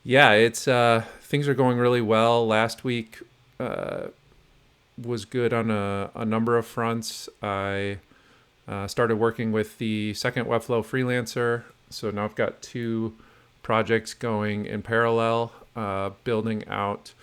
yeah, 0.03 0.31
it's 0.31 0.67
uh, 0.67 1.03
things 1.21 1.47
are 1.47 1.53
going 1.53 1.77
really 1.77 2.01
well. 2.01 2.45
Last 2.47 2.83
week 2.83 3.19
uh, 3.59 4.07
was 5.01 5.25
good 5.25 5.53
on 5.53 5.69
a, 5.69 6.09
a 6.15 6.25
number 6.25 6.57
of 6.57 6.65
fronts. 6.65 7.29
I 7.41 7.99
uh, 8.67 8.87
started 8.87 9.17
working 9.17 9.51
with 9.51 9.77
the 9.77 10.13
second 10.13 10.45
Webflow 10.45 10.83
freelancer, 10.83 11.63
so 11.89 12.09
now 12.09 12.25
I've 12.25 12.35
got 12.35 12.61
two 12.61 13.15
projects 13.63 14.13
going 14.13 14.65
in 14.65 14.81
parallel, 14.81 15.51
uh, 15.75 16.11
building 16.23 16.67
out 16.67 17.13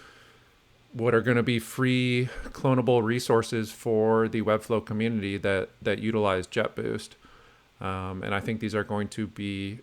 what 0.93 1.15
are 1.15 1.21
going 1.21 1.37
to 1.37 1.43
be 1.43 1.59
free 1.59 2.29
clonable 2.47 3.03
resources 3.03 3.71
for 3.71 4.29
the 4.29 4.43
Webflow 4.43 4.85
community 4.85 5.37
that 5.37 5.69
that 5.83 5.99
utilize 5.99 6.47
JetBoost. 6.47 7.11
Um, 7.81 8.23
and 8.23 8.35
I 8.35 8.41
think 8.41 8.61
these 8.61 8.75
are 8.75 8.85
going 8.85 9.09
to 9.09 9.27
be 9.27 9.81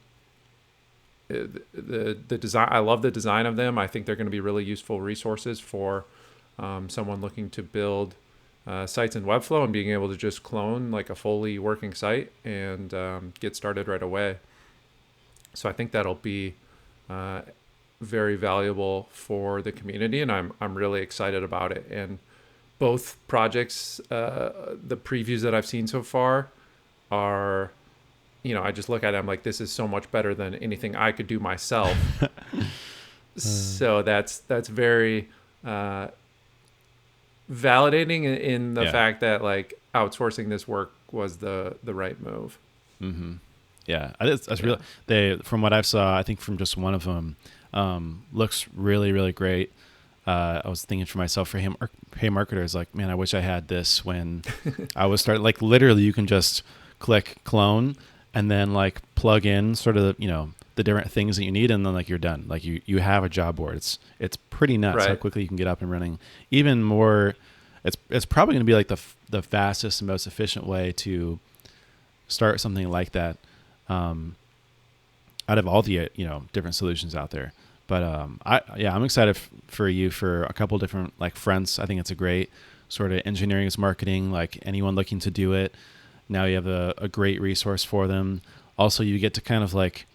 the 1.28 2.18
the 2.28 2.38
design. 2.38 2.68
I 2.72 2.80
love 2.80 3.02
the 3.02 3.12
design 3.12 3.46
of 3.46 3.56
them. 3.56 3.78
I 3.78 3.88
think 3.88 4.06
they're 4.06 4.16
going 4.16 4.28
to 4.28 4.32
be 4.32 4.40
really 4.40 4.64
useful 4.64 5.02
resources 5.02 5.60
for 5.60 6.06
um, 6.60 6.90
someone 6.90 7.22
looking 7.22 7.50
to 7.52 7.64
build 7.64 8.16
uh, 8.68 8.86
sites 8.86 9.16
in 9.16 9.24
Webflow 9.24 9.64
and 9.64 9.74
being 9.74 9.92
able 9.92 10.10
to 10.10 10.18
just 10.18 10.44
clone 10.44 10.92
like 10.92 11.10
a 11.10 11.16
fully 11.16 11.60
working 11.60 11.94
site 11.94 12.32
and 12.44 12.94
um, 12.94 13.34
get 13.40 13.56
started 13.56 13.88
right 13.88 14.02
away. 14.04 14.38
So 15.54 15.70
I 15.70 15.74
think 15.74 15.92
that'll 15.92 16.16
be 16.16 16.56
uh, 17.10 17.42
very 18.02 18.36
valuable 18.36 19.08
for 19.12 19.62
the 19.62 19.72
community, 19.72 20.22
and 20.22 20.32
I'm 20.32 20.54
I'm 20.62 20.76
really 20.76 21.02
excited 21.02 21.44
about 21.44 21.72
it. 21.72 21.88
And 21.90 22.20
both 22.78 23.18
projects, 23.28 24.00
uh, 24.12 24.76
the 24.86 24.98
previews 24.98 25.42
that 25.42 25.56
I've 25.56 25.66
seen 25.66 25.88
so 25.88 26.04
far, 26.04 26.50
are, 27.10 27.72
you 28.46 28.54
know, 28.54 28.62
I 28.64 28.72
just 28.72 28.90
look 28.90 29.04
at 29.04 29.14
it, 29.14 29.18
I'm 29.18 29.26
like, 29.26 29.44
this 29.44 29.60
is 29.60 29.72
so 29.72 29.88
much 29.88 30.10
better 30.12 30.36
than 30.36 30.54
anything 30.56 30.96
I 30.96 31.12
could 31.12 31.28
do 31.28 31.40
myself. 31.40 31.98
so 33.38 34.02
that's 34.02 34.40
that's 34.40 34.70
very 34.70 35.30
uh, 35.66 36.08
validating 37.52 38.24
in, 38.40 38.74
the 38.74 38.84
Yeah. 38.86 38.92
fact 38.92 39.22
that 39.22 39.44
like 39.44 39.74
outsourcing 39.94 40.50
this 40.50 40.68
work 40.68 40.92
was 41.12 41.38
the 41.38 41.76
the 41.84 41.94
right 41.94 42.20
move. 42.22 42.58
Mm-hmm. 43.02 43.34
Yeah, 43.86 44.14
that's, 44.20 44.46
that's 44.48 44.62
Yeah. 44.62 44.66
really 44.68 44.80
they. 45.08 45.38
From 45.44 45.62
what 45.62 45.74
I've 45.74 45.86
saw, 45.86 46.18
I 46.18 46.24
think 46.24 46.40
from 46.42 46.58
just 46.58 46.78
one 46.78 46.94
of 46.94 47.04
them, 47.04 47.36
um, 47.74 48.24
looks 48.34 48.68
really 48.76 49.12
really 49.12 49.32
great. 49.34 49.72
Uh, 50.28 50.62
I 50.66 50.70
was 50.70 50.84
thinking 50.84 51.06
for 51.06 51.20
myself 51.20 51.50
for 51.50 51.60
him, 51.60 51.76
hey 52.18 52.30
marketers, 52.30 52.74
like 52.74 52.94
man, 52.96 53.10
I 53.12 53.16
wish 53.16 53.34
I 53.36 53.42
had 53.42 53.68
this 53.68 54.04
when 54.04 54.44
I 54.96 55.06
was 55.06 55.22
starting. 55.22 55.44
Like 55.44 55.62
literally, 55.62 56.02
you 56.04 56.14
can 56.14 56.26
just 56.26 56.64
click 57.00 57.36
clone 57.44 57.96
and 58.36 58.52
then 58.52 58.74
like 58.74 59.02
plug 59.16 59.46
in 59.46 59.74
sort 59.74 59.98
of 59.98 60.04
the, 60.04 60.16
you 60.22 60.28
know 60.28 60.52
the 60.76 60.84
different 60.84 61.10
things 61.10 61.38
that 61.38 61.46
you 61.46 61.52
need, 61.52 61.72
and 61.72 61.86
then 61.86 61.94
like 61.94 62.10
you're 62.10 62.20
done. 62.20 62.46
Like 62.48 62.64
you 62.64 62.82
you 62.86 63.00
have 63.00 63.24
a 63.24 63.30
job 63.30 63.56
board. 63.56 63.78
It's 63.78 63.98
it's 64.20 64.36
pretty 64.38 64.78
nuts 64.78 65.06
how 65.10 65.16
quickly 65.16 65.42
you 65.42 65.48
can 65.48 65.58
get 65.58 65.68
up 65.68 65.82
and 65.82 65.90
running. 65.90 66.20
Even 66.52 66.84
more, 66.84 67.36
it's 67.84 67.98
it's 68.10 68.26
probably 68.26 68.54
going 68.54 68.66
to 68.66 68.70
be 68.70 68.76
like 68.76 68.90
the 68.90 68.96
f- 68.96 69.16
the 69.30 69.42
fastest 69.42 70.02
and 70.02 70.08
most 70.08 70.28
efficient 70.28 70.68
way 70.68 70.92
to 70.92 71.40
start 72.28 72.60
something 72.60 72.90
like 72.90 73.12
that 73.14 73.38
um, 73.88 74.36
out 75.48 75.58
of 75.58 75.68
all 75.68 75.82
the 75.82 76.10
you 76.16 76.26
know 76.26 76.44
different 76.54 76.76
solutions 76.76 77.16
out 77.16 77.32
there. 77.32 77.54
But 77.88 78.04
um, 78.04 78.42
I 78.46 78.62
yeah, 78.76 78.94
I'm 78.94 79.04
excited 79.04 79.38
f- 79.38 79.50
for 79.68 79.88
you 79.88 80.12
for 80.12 80.44
a 80.44 80.54
couple 80.54 80.78
different 80.78 81.14
like 81.20 81.36
fronts. 81.38 81.80
I 81.80 81.86
think 81.86 82.00
it's 82.00 82.12
a 82.12 82.16
great 82.16 82.50
sort 82.90 83.12
of 83.12 83.22
engineering 83.26 83.68
is 83.68 83.78
marketing. 83.78 84.32
Like 84.32 84.60
anyone 84.64 84.96
looking 84.96 85.20
to 85.20 85.32
do 85.32 85.54
it, 85.54 85.74
now 86.30 86.46
you 86.46 86.56
have 86.56 86.68
a, 86.68 86.94
a 86.98 87.08
great 87.08 87.42
resource 87.42 87.84
for 87.84 88.08
them. 88.08 88.42
Also, 88.78 89.04
you 89.04 89.20
get 89.20 89.34
to 89.36 89.42
kind 89.42 89.64
of 89.64 89.74
like 89.74 90.06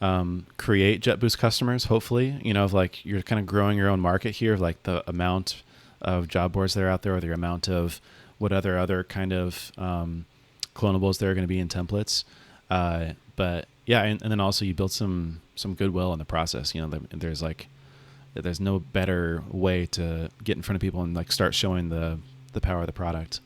um, 0.00 0.46
create 0.56 1.02
JetBoost 1.02 1.38
customers. 1.38 1.84
Hopefully, 1.84 2.40
you 2.42 2.52
know, 2.54 2.64
of 2.64 2.72
like 2.72 3.04
you're 3.04 3.22
kind 3.22 3.40
of 3.40 3.46
growing 3.46 3.78
your 3.78 3.88
own 3.88 4.00
market 4.00 4.36
here 4.36 4.56
like 4.56 4.82
the 4.82 5.08
amount 5.08 5.62
of 6.00 6.28
job 6.28 6.52
boards 6.52 6.74
that 6.74 6.82
are 6.82 6.88
out 6.88 7.02
there, 7.02 7.16
or 7.16 7.20
the 7.20 7.32
amount 7.32 7.68
of 7.68 8.00
what 8.38 8.52
other 8.52 8.78
other 8.78 9.04
kind 9.04 9.32
of 9.32 9.72
um, 9.78 10.26
clonables 10.74 11.18
that 11.18 11.26
are 11.26 11.34
going 11.34 11.44
to 11.44 11.48
be 11.48 11.58
in 11.58 11.68
templates. 11.68 12.24
Uh, 12.70 13.12
but 13.36 13.66
yeah, 13.86 14.02
and, 14.02 14.20
and 14.22 14.30
then 14.30 14.40
also 14.40 14.64
you 14.64 14.74
build 14.74 14.92
some 14.92 15.40
some 15.54 15.74
goodwill 15.74 16.12
in 16.12 16.18
the 16.18 16.24
process. 16.24 16.74
You 16.74 16.86
know, 16.86 17.00
there's 17.12 17.42
like 17.42 17.68
there's 18.34 18.60
no 18.60 18.78
better 18.78 19.42
way 19.50 19.86
to 19.86 20.28
get 20.44 20.56
in 20.56 20.62
front 20.62 20.76
of 20.76 20.80
people 20.80 21.02
and 21.02 21.14
like 21.14 21.32
start 21.32 21.54
showing 21.54 21.88
the 21.88 22.18
the 22.52 22.60
power 22.60 22.80
of 22.80 22.86
the 22.86 22.92
product. 22.92 23.40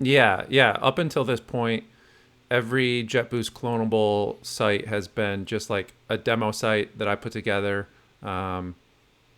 Yeah, 0.00 0.44
yeah. 0.48 0.78
Up 0.80 0.98
until 0.98 1.24
this 1.24 1.40
point, 1.40 1.84
every 2.50 3.04
JetBoost 3.04 3.52
clonable 3.52 4.44
site 4.44 4.88
has 4.88 5.06
been 5.06 5.44
just 5.44 5.70
like 5.70 5.92
a 6.08 6.16
demo 6.16 6.50
site 6.50 6.98
that 6.98 7.06
I 7.06 7.14
put 7.14 7.32
together. 7.32 7.86
Um, 8.22 8.74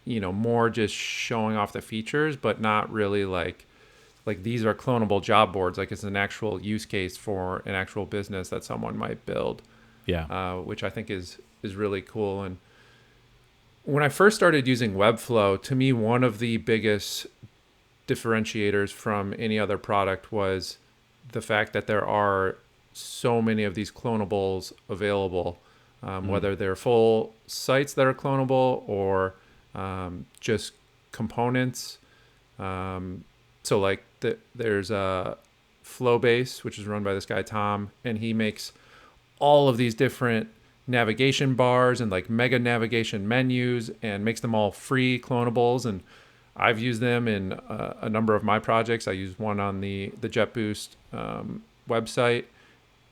you 0.05 0.20
know, 0.20 0.33
more 0.33 0.70
just 0.70 0.94
showing 0.94 1.57
off 1.57 1.72
the 1.72 1.83
features, 1.83 2.37
but 2.37 2.61
not 2.61 2.90
really 2.92 3.25
like 3.25 3.66
like 4.25 4.42
these 4.44 4.64
are 4.64 4.75
clonable 4.75 5.22
job 5.22 5.53
boards. 5.53 5.79
Like 5.79 5.92
it's 5.92 6.05
an 6.05 6.16
actual 6.16 6.61
use 6.61 6.87
case 6.87 7.16
for 7.16 7.62
an 7.66 7.75
actual 7.75 8.07
business 8.07 8.48
that 8.51 8.64
someone 8.64 8.96
might 8.96 9.25
build. 9.27 9.62
Yeah. 10.07 10.25
Uh, 10.27 10.61
which 10.61 10.83
I 10.83 10.90
think 10.90 11.11
is 11.11 11.38
is 11.62 11.75
really 11.75 12.03
cool. 12.03 12.42
And 12.42 12.59
when 13.85 14.03
I 14.03 14.09
first 14.09 14.37
started 14.37 14.66
using 14.66 14.94
Webflow, 14.94 15.61
to 15.62 15.75
me, 15.75 15.92
one 15.92 16.25
of 16.25 16.38
the 16.38 16.57
biggest 16.59 17.27
differentiators 18.12 18.90
from 18.92 19.35
any 19.38 19.59
other 19.59 19.79
product 19.79 20.33
was 20.33 20.79
the 21.33 21.40
fact 21.40 21.72
that 21.72 21.87
there 21.87 22.05
are 22.05 22.57
so 22.92 23.40
many 23.40 23.64
of 23.64 23.75
these 23.75 23.90
clonables 23.90 24.72
available, 24.88 25.59
um, 26.03 26.27
mm. 26.27 26.29
whether 26.29 26.55
they're 26.55 26.77
full 26.77 27.35
sites 27.46 27.94
that 27.94 28.07
are 28.07 28.14
clonable 28.14 28.87
or 28.87 29.35
um, 29.75 30.27
just 30.40 30.72
components. 31.11 31.98
Um, 32.59 33.25
so 33.62 33.79
like 33.79 34.05
the, 34.20 34.37
there's 34.55 34.90
a 34.90 35.38
Flowbase, 35.85 36.64
which 36.64 36.79
is 36.79 36.87
run 36.87 37.03
by 37.03 37.14
this 37.14 37.27
guy 37.27 37.42
Tom, 37.42 37.90
and 38.05 38.18
he 38.18 38.33
makes 38.33 38.72
all 39.38 39.68
of 39.68 39.77
these 39.77 39.94
different 39.94 40.48
navigation 40.87 41.55
bars 41.55 42.01
and 42.01 42.11
like 42.11 42.29
mega 42.29 42.59
navigation 42.59 43.27
menus 43.27 43.90
and 44.03 44.25
makes 44.25 44.40
them 44.40 44.55
all 44.55 44.70
free 44.72 45.18
clonables 45.18 45.87
and 45.87 46.03
I've 46.57 46.79
used 46.79 47.01
them 47.01 47.29
in 47.29 47.53
uh, 47.53 47.95
a 48.01 48.09
number 48.09 48.35
of 48.35 48.43
my 48.43 48.59
projects. 48.59 49.09
I 49.09 49.12
use 49.12 49.38
one 49.38 49.61
on 49.61 49.81
the 49.81 50.12
the 50.21 50.29
JetBoost 50.29 50.88
um, 51.12 51.62
website, 51.88 52.45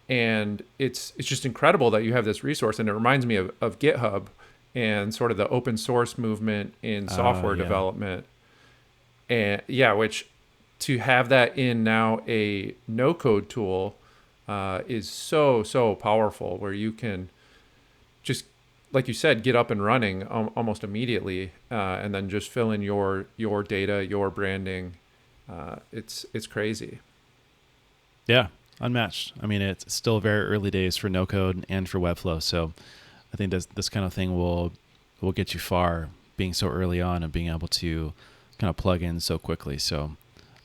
and 0.09 0.63
it's 0.79 1.13
it's 1.17 1.29
just 1.29 1.47
incredible 1.47 1.91
that 1.91 2.05
you 2.05 2.13
have 2.13 2.25
this 2.25 2.45
resource. 2.45 2.79
And 2.79 2.89
it 2.89 2.93
reminds 2.93 3.25
me 3.25 3.37
of, 3.37 3.53
of 3.61 3.79
GitHub 3.79 4.27
and 4.75 5.15
sort 5.15 5.31
of 5.31 5.37
the 5.37 5.49
open 5.49 5.77
source 5.77 6.19
movement 6.19 6.75
in 6.83 7.09
ah, 7.09 7.15
software 7.15 7.53
uh, 7.53 7.57
yeah. 7.57 7.63
development. 7.63 8.27
And 9.29 9.63
yeah, 9.67 9.93
which 9.93 10.27
to 10.81 10.99
have 10.99 11.29
that 11.31 11.57
in 11.57 11.83
now 11.83 12.21
a 12.29 12.75
no 12.87 13.15
code 13.15 13.49
tool 13.49 13.97
uh, 14.49 14.81
is 14.87 15.09
so 15.09 15.63
so 15.63 15.95
powerful, 15.95 16.59
where 16.59 16.73
you 16.73 16.93
can 16.93 17.31
just 18.23 18.45
like 18.93 19.09
you 19.09 19.15
said, 19.15 19.43
get 19.43 19.55
up 19.55 19.71
and 19.71 19.85
running 19.85 20.27
um, 20.31 20.51
almost 20.57 20.83
immediately, 20.83 21.53
uh, 21.71 22.01
and 22.03 22.15
then 22.15 22.29
just 22.29 22.51
fill 22.51 22.71
in 22.71 22.83
your 22.83 23.27
your 23.37 23.63
data, 23.63 24.05
your 24.05 24.31
branding. 24.31 24.95
Uh, 25.49 25.77
it's 25.93 26.27
it's 26.35 26.47
crazy. 26.47 27.01
Yeah, 28.27 28.49
unmatched. 28.81 29.35
I 29.41 29.47
mean, 29.47 29.63
it's 29.63 29.93
still 29.93 30.21
very 30.21 30.47
early 30.47 30.71
days 30.71 30.97
for 30.97 31.09
no 31.09 31.27
code 31.27 31.65
and 31.69 31.89
for 31.89 31.99
Webflow. 31.99 32.43
So, 32.43 32.73
I 33.33 33.37
think 33.37 33.51
this 33.51 33.67
this 33.67 33.89
kind 33.89 34.05
of 34.05 34.13
thing 34.13 34.37
will 34.37 34.73
will 35.21 35.33
get 35.33 35.55
you 35.55 35.61
far, 35.61 36.09
being 36.37 36.53
so 36.53 36.69
early 36.69 37.01
on 37.01 37.23
and 37.23 37.33
being 37.33 37.49
able 37.49 37.69
to 37.69 38.13
kind 38.59 38.71
of 38.71 38.77
plug 38.77 39.03
in 39.03 39.21
so 39.21 39.39
quickly. 39.39 39.79
So, 39.79 40.17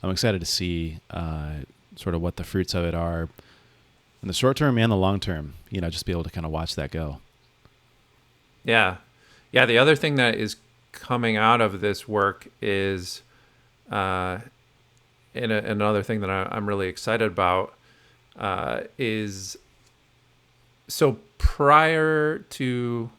I'm 0.01 0.09
excited 0.09 0.39
to 0.41 0.47
see 0.47 0.99
uh, 1.11 1.57
sort 1.95 2.15
of 2.15 2.21
what 2.21 2.37
the 2.37 2.43
fruits 2.43 2.73
of 2.73 2.83
it 2.83 2.95
are 2.95 3.29
in 4.21 4.27
the 4.27 4.33
short 4.33 4.57
term 4.57 4.77
and 4.79 4.91
the 4.91 4.95
long 4.95 5.19
term. 5.19 5.53
You 5.69 5.81
know, 5.81 5.89
just 5.89 6.05
be 6.05 6.11
able 6.11 6.23
to 6.23 6.31
kind 6.31 6.45
of 6.45 6.51
watch 6.51 6.75
that 6.75 6.89
go. 6.89 7.19
Yeah. 8.65 8.97
Yeah. 9.51 9.65
The 9.65 9.77
other 9.77 9.95
thing 9.95 10.15
that 10.15 10.35
is 10.35 10.57
coming 10.91 11.37
out 11.37 11.61
of 11.61 11.79
this 11.81 12.07
work 12.07 12.47
is, 12.61 13.21
uh, 13.91 14.39
and 15.33 15.51
a, 15.51 15.71
another 15.71 16.03
thing 16.03 16.19
that 16.21 16.29
I, 16.29 16.57
am 16.57 16.67
really 16.67 16.87
excited 16.87 17.31
about 17.31 17.73
uh, 18.37 18.81
is 18.97 19.57
so 20.87 21.17
prior 21.37 22.39
to 22.39 23.09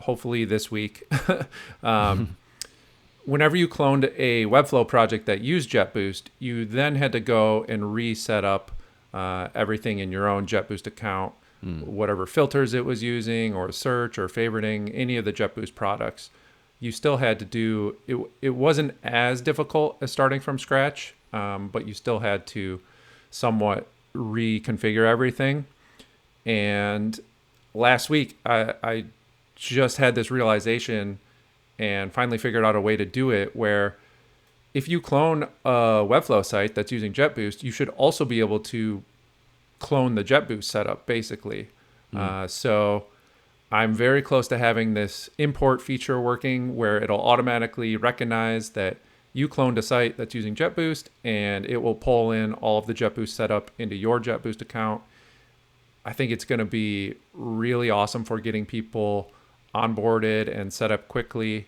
hopefully 0.00 0.44
this 0.44 0.70
week, 0.70 1.08
um, 1.82 2.36
whenever 3.24 3.56
you 3.56 3.68
cloned 3.68 4.12
a 4.16 4.46
Webflow 4.46 4.86
project 4.86 5.26
that 5.26 5.40
used 5.40 5.70
JetBoost, 5.70 6.24
you 6.38 6.64
then 6.64 6.96
had 6.96 7.12
to 7.12 7.20
go 7.20 7.64
and 7.68 7.94
reset 7.94 8.44
up 8.44 8.72
uh, 9.14 9.48
everything 9.54 9.98
in 9.98 10.12
your 10.12 10.28
own 10.28 10.46
JetBoost 10.46 10.86
account 10.86 11.32
mm. 11.64 11.82
whatever 11.84 12.26
filters 12.26 12.74
it 12.74 12.84
was 12.84 13.02
using 13.02 13.54
or 13.54 13.70
search 13.72 14.18
or 14.18 14.28
favoriting 14.28 14.90
any 14.94 15.16
of 15.16 15.24
the 15.24 15.32
JetBoost 15.32 15.74
products. 15.74 16.30
You 16.80 16.92
still 16.92 17.16
had 17.18 17.38
to 17.38 17.44
do 17.44 17.96
it. 18.06 18.18
It 18.42 18.50
wasn't 18.50 18.96
as 19.02 19.40
difficult 19.40 19.96
as 20.00 20.12
starting 20.12 20.40
from 20.40 20.58
scratch, 20.58 21.14
um, 21.32 21.68
but 21.68 21.86
you 21.88 21.94
still 21.94 22.18
had 22.18 22.46
to 22.48 22.80
somewhat 23.30 23.86
reconfigure 24.14 25.06
everything. 25.06 25.66
And 26.44 27.18
last 27.74 28.10
week, 28.10 28.38
I, 28.44 28.74
I 28.82 29.04
just 29.54 29.96
had 29.96 30.14
this 30.14 30.30
realization 30.30 31.18
and 31.78 32.12
finally 32.12 32.38
figured 32.38 32.64
out 32.64 32.76
a 32.76 32.80
way 32.80 32.96
to 32.96 33.04
do 33.04 33.30
it 33.30 33.54
where 33.54 33.96
if 34.74 34.88
you 34.88 35.00
clone 35.00 35.44
a 35.64 36.04
Webflow 36.04 36.44
site 36.44 36.74
that's 36.74 36.92
using 36.92 37.12
JetBoost, 37.12 37.62
you 37.62 37.72
should 37.72 37.88
also 37.90 38.24
be 38.24 38.40
able 38.40 38.60
to 38.60 39.02
clone 39.78 40.14
the 40.14 40.24
JetBoost 40.24 40.64
setup 40.64 41.06
basically. 41.06 41.68
Mm. 42.12 42.18
Uh, 42.18 42.48
so 42.48 43.06
I'm 43.70 43.94
very 43.94 44.22
close 44.22 44.48
to 44.48 44.58
having 44.58 44.94
this 44.94 45.28
import 45.38 45.82
feature 45.82 46.20
working 46.20 46.76
where 46.76 47.02
it'll 47.02 47.20
automatically 47.20 47.96
recognize 47.96 48.70
that 48.70 48.98
you 49.32 49.48
cloned 49.48 49.76
a 49.76 49.82
site 49.82 50.16
that's 50.16 50.34
using 50.34 50.54
JetBoost 50.54 51.08
and 51.24 51.66
it 51.66 51.78
will 51.78 51.94
pull 51.94 52.30
in 52.30 52.54
all 52.54 52.78
of 52.78 52.86
the 52.86 52.94
JetBoost 52.94 53.28
setup 53.28 53.70
into 53.78 53.94
your 53.94 54.20
JetBoost 54.20 54.62
account. 54.62 55.02
I 56.04 56.12
think 56.12 56.30
it's 56.30 56.44
going 56.44 56.60
to 56.60 56.64
be 56.64 57.16
really 57.34 57.90
awesome 57.90 58.24
for 58.24 58.40
getting 58.40 58.64
people 58.64 59.30
onboarded 59.74 60.48
and 60.48 60.72
set 60.72 60.90
up 60.90 61.08
quickly. 61.08 61.66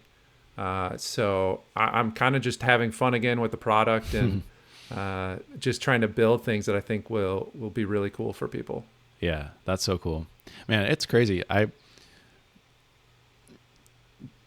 Uh, 0.56 0.96
so 0.96 1.60
I, 1.76 2.00
am 2.00 2.12
kind 2.12 2.36
of 2.36 2.42
just 2.42 2.62
having 2.62 2.90
fun 2.90 3.14
again 3.14 3.40
with 3.40 3.50
the 3.50 3.56
product 3.56 4.14
and 4.14 4.42
uh, 4.94 5.36
just 5.58 5.82
trying 5.82 6.00
to 6.00 6.08
build 6.08 6.44
things 6.44 6.66
that 6.66 6.76
I 6.76 6.80
think 6.80 7.10
will 7.10 7.50
will 7.54 7.70
be 7.70 7.84
really 7.84 8.10
cool 8.10 8.32
for 8.32 8.48
people. 8.48 8.84
Yeah, 9.20 9.48
that's 9.64 9.82
so 9.82 9.98
cool, 9.98 10.26
man. 10.66 10.86
It's 10.86 11.06
crazy. 11.06 11.42
I 11.50 11.68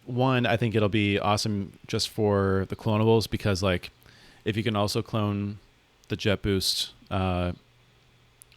one, 0.06 0.46
I 0.46 0.58
think 0.58 0.76
it'll 0.76 0.90
be 0.90 1.20
awesome 1.20 1.74
just 1.88 2.10
for 2.10 2.66
the 2.70 2.76
clonables 2.76 3.30
because 3.30 3.62
like 3.64 3.92
if 4.46 4.58
you 4.58 4.64
can 4.64 4.76
also 4.76 5.02
clone 5.02 5.60
the 6.10 6.18
JetBoost, 6.18 6.90
uh, 7.10 7.54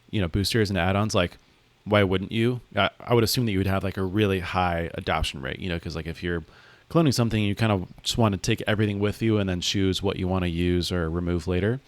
you 0.09 0.21
know, 0.21 0.27
boosters 0.27 0.69
and 0.69 0.77
add-ons, 0.77 1.15
like 1.15 1.37
why 1.85 2.03
wouldn't 2.03 2.31
you? 2.31 2.61
I, 2.75 2.89
I 2.99 3.13
would 3.13 3.23
assume 3.23 3.45
that 3.45 3.51
you 3.51 3.59
would 3.59 3.67
have 3.67 3.83
like 3.83 3.97
a 3.97 4.03
really 4.03 4.39
high 4.39 4.89
adoption 4.95 5.41
rate, 5.41 5.59
you 5.59 5.69
know, 5.69 5.75
because 5.75 5.95
like 5.95 6.07
if 6.07 6.23
you're 6.23 6.43
cloning 6.89 7.13
something, 7.13 7.41
you 7.41 7.55
kind 7.55 7.71
of 7.71 7.87
just 8.03 8.17
want 8.17 8.33
to 8.33 8.37
take 8.37 8.63
everything 8.67 8.99
with 8.99 9.21
you 9.21 9.37
and 9.37 9.49
then 9.49 9.61
choose 9.61 10.01
what 10.01 10.17
you 10.17 10.27
want 10.27 10.43
to 10.43 10.49
use 10.49 10.91
or 10.91 11.09
remove 11.09 11.47
later. 11.47 11.79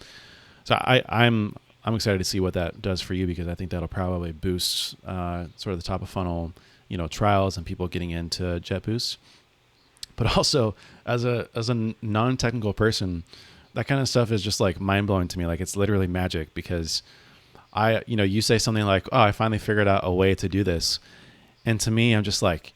So 0.64 0.74
I, 0.74 1.02
I'm 1.08 1.56
I'm 1.84 1.94
excited 1.94 2.18
to 2.18 2.24
see 2.24 2.40
what 2.40 2.54
that 2.54 2.82
does 2.82 3.00
for 3.00 3.14
you 3.14 3.26
because 3.26 3.48
I 3.48 3.54
think 3.54 3.70
that'll 3.70 3.88
probably 3.88 4.32
boost 4.32 4.96
uh, 5.06 5.46
sort 5.56 5.72
of 5.72 5.78
the 5.78 5.86
top 5.86 6.02
of 6.02 6.08
funnel, 6.08 6.52
you 6.88 6.98
know, 6.98 7.06
trials 7.06 7.56
and 7.56 7.64
people 7.64 7.88
getting 7.88 8.10
into 8.10 8.42
JetBoost. 8.42 9.16
But 10.16 10.26
also, 10.36 10.74
as 11.06 11.24
a 11.24 11.48
as 11.54 11.70
a 11.70 11.94
non-technical 12.02 12.74
person, 12.74 13.24
that 13.74 13.86
kind 13.86 14.00
of 14.00 14.08
stuff 14.08 14.30
is 14.32 14.42
just 14.42 14.60
like 14.60 14.80
mind 14.80 15.06
blowing 15.06 15.28
to 15.28 15.38
me. 15.38 15.46
Like 15.46 15.60
it's 15.60 15.76
literally 15.76 16.06
magic 16.06 16.52
because 16.52 17.02
I, 17.72 18.02
you 18.06 18.16
know, 18.16 18.24
you 18.24 18.42
say 18.42 18.58
something 18.58 18.84
like, 18.84 19.08
"Oh, 19.12 19.20
I 19.20 19.32
finally 19.32 19.58
figured 19.58 19.88
out 19.88 20.00
a 20.04 20.12
way 20.12 20.34
to 20.34 20.48
do 20.48 20.64
this," 20.64 20.98
and 21.64 21.80
to 21.80 21.90
me, 21.90 22.12
I'm 22.12 22.24
just 22.24 22.42
like, 22.42 22.72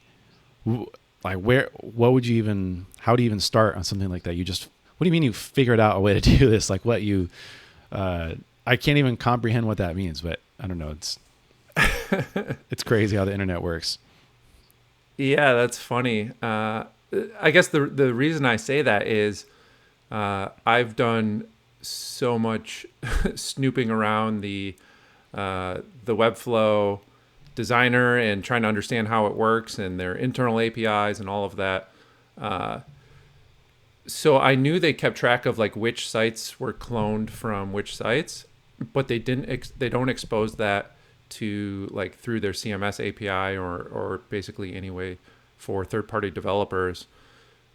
like 1.23 1.37
where 1.37 1.69
what 1.79 2.13
would 2.13 2.25
you 2.25 2.37
even 2.37 2.85
how 2.99 3.15
do 3.15 3.23
you 3.23 3.27
even 3.27 3.39
start 3.39 3.75
on 3.75 3.83
something 3.83 4.09
like 4.09 4.23
that? 4.23 4.35
You 4.35 4.43
just 4.43 4.69
what 4.97 5.05
do 5.05 5.07
you 5.07 5.11
mean 5.11 5.23
you 5.23 5.33
figured 5.33 5.79
out 5.79 5.97
a 5.97 5.99
way 5.99 6.13
to 6.13 6.21
do 6.37 6.49
this? 6.49 6.69
Like 6.69 6.85
what 6.85 7.01
you 7.01 7.29
uh 7.91 8.33
i 8.65 8.75
can't 8.75 8.97
even 8.97 9.15
comprehend 9.15 9.67
what 9.67 9.77
that 9.77 9.95
means 9.95 10.21
but 10.21 10.39
i 10.59 10.67
don't 10.67 10.77
know. 10.79 10.91
It's 10.91 11.19
it's 12.69 12.83
crazy 12.83 13.15
how 13.17 13.25
the 13.25 13.33
internet 13.33 13.61
works. 13.61 13.97
Yeah 15.17 15.53
that's 15.53 15.77
funny. 15.77 16.31
Uh 16.41 16.85
i 17.39 17.51
guess 17.51 17.67
the 17.67 17.85
the 17.85 18.13
reason 18.13 18.45
i 18.45 18.55
say 18.55 18.81
that 18.81 19.05
is 19.05 19.45
uh 20.11 20.49
i've 20.65 20.95
done 20.95 21.45
so 21.81 22.39
much 22.39 22.85
snooping 23.35 23.91
around 23.91 24.41
the 24.41 24.75
uh 25.33 25.79
the 26.05 26.15
webflow 26.15 26.99
designer 27.55 28.17
and 28.17 28.43
trying 28.43 28.61
to 28.63 28.67
understand 28.67 29.07
how 29.07 29.25
it 29.27 29.35
works 29.35 29.77
and 29.79 29.99
their 29.99 30.15
internal 30.15 30.59
APIs 30.59 31.19
and 31.19 31.29
all 31.29 31.45
of 31.45 31.55
that. 31.55 31.89
Uh, 32.37 32.79
so 34.07 34.37
I 34.37 34.55
knew 34.55 34.79
they 34.79 34.93
kept 34.93 35.17
track 35.17 35.45
of 35.45 35.57
like 35.57 35.75
which 35.75 36.09
sites 36.09 36.59
were 36.59 36.73
cloned 36.73 37.29
from 37.29 37.71
which 37.73 37.95
sites. 37.95 38.45
but 38.91 39.07
they 39.07 39.19
didn't 39.19 39.49
ex- 39.49 39.71
they 39.77 39.89
don't 39.89 40.09
expose 40.09 40.55
that 40.55 40.91
to 41.29 41.87
like 41.91 42.15
through 42.15 42.39
their 42.39 42.51
CMS 42.51 42.99
API 42.99 43.57
or 43.57 43.81
or 43.83 44.21
basically 44.29 44.75
anyway 44.75 45.17
for 45.57 45.85
third 45.85 46.07
party 46.07 46.29
developers. 46.29 47.07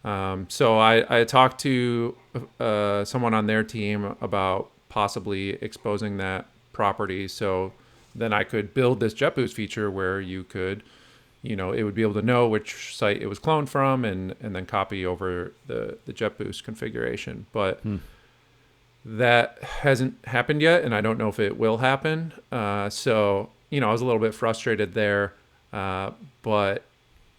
Um, 0.04 0.46
so 0.48 0.78
I, 0.78 1.20
I 1.20 1.24
talked 1.24 1.60
to 1.62 2.16
uh, 2.60 3.04
someone 3.04 3.34
on 3.34 3.46
their 3.46 3.64
team 3.64 4.16
about 4.20 4.70
possibly 4.88 5.50
exposing 5.62 6.18
that 6.18 6.46
property. 6.72 7.26
So 7.28 7.72
then 8.14 8.32
I 8.32 8.44
could 8.44 8.74
build 8.74 9.00
this 9.00 9.14
JetBoost 9.14 9.52
feature 9.52 9.90
where 9.90 10.20
you 10.20 10.44
could, 10.44 10.82
you 11.42 11.54
know, 11.56 11.72
it 11.72 11.82
would 11.84 11.94
be 11.94 12.02
able 12.02 12.14
to 12.14 12.22
know 12.22 12.48
which 12.48 12.96
site 12.96 13.22
it 13.22 13.26
was 13.28 13.38
cloned 13.38 13.68
from 13.68 14.04
and, 14.04 14.34
and 14.40 14.54
then 14.56 14.66
copy 14.66 15.04
over 15.06 15.52
the, 15.66 15.98
the 16.06 16.12
JetBoost 16.12 16.64
configuration. 16.64 17.46
But 17.52 17.80
Hmm. 17.80 17.96
that 19.04 19.62
hasn't 19.62 20.14
happened 20.26 20.60
yet, 20.60 20.82
and 20.84 20.94
I 20.94 21.00
don't 21.00 21.18
know 21.18 21.28
if 21.28 21.38
it 21.38 21.56
will 21.58 21.78
happen. 21.78 22.32
Uh, 22.50 22.90
so, 22.90 23.50
you 23.70 23.80
know, 23.80 23.88
I 23.88 23.92
was 23.92 24.00
a 24.00 24.04
little 24.04 24.20
bit 24.20 24.34
frustrated 24.34 24.94
there. 24.94 25.32
Uh, 25.72 26.10
but 26.42 26.82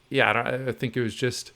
yeah, 0.10 0.30
I, 0.30 0.34
don't, 0.34 0.70
I 0.70 0.72
think 0.72 0.96
it 0.96 1.02
was 1.02 1.16
just 1.16 1.52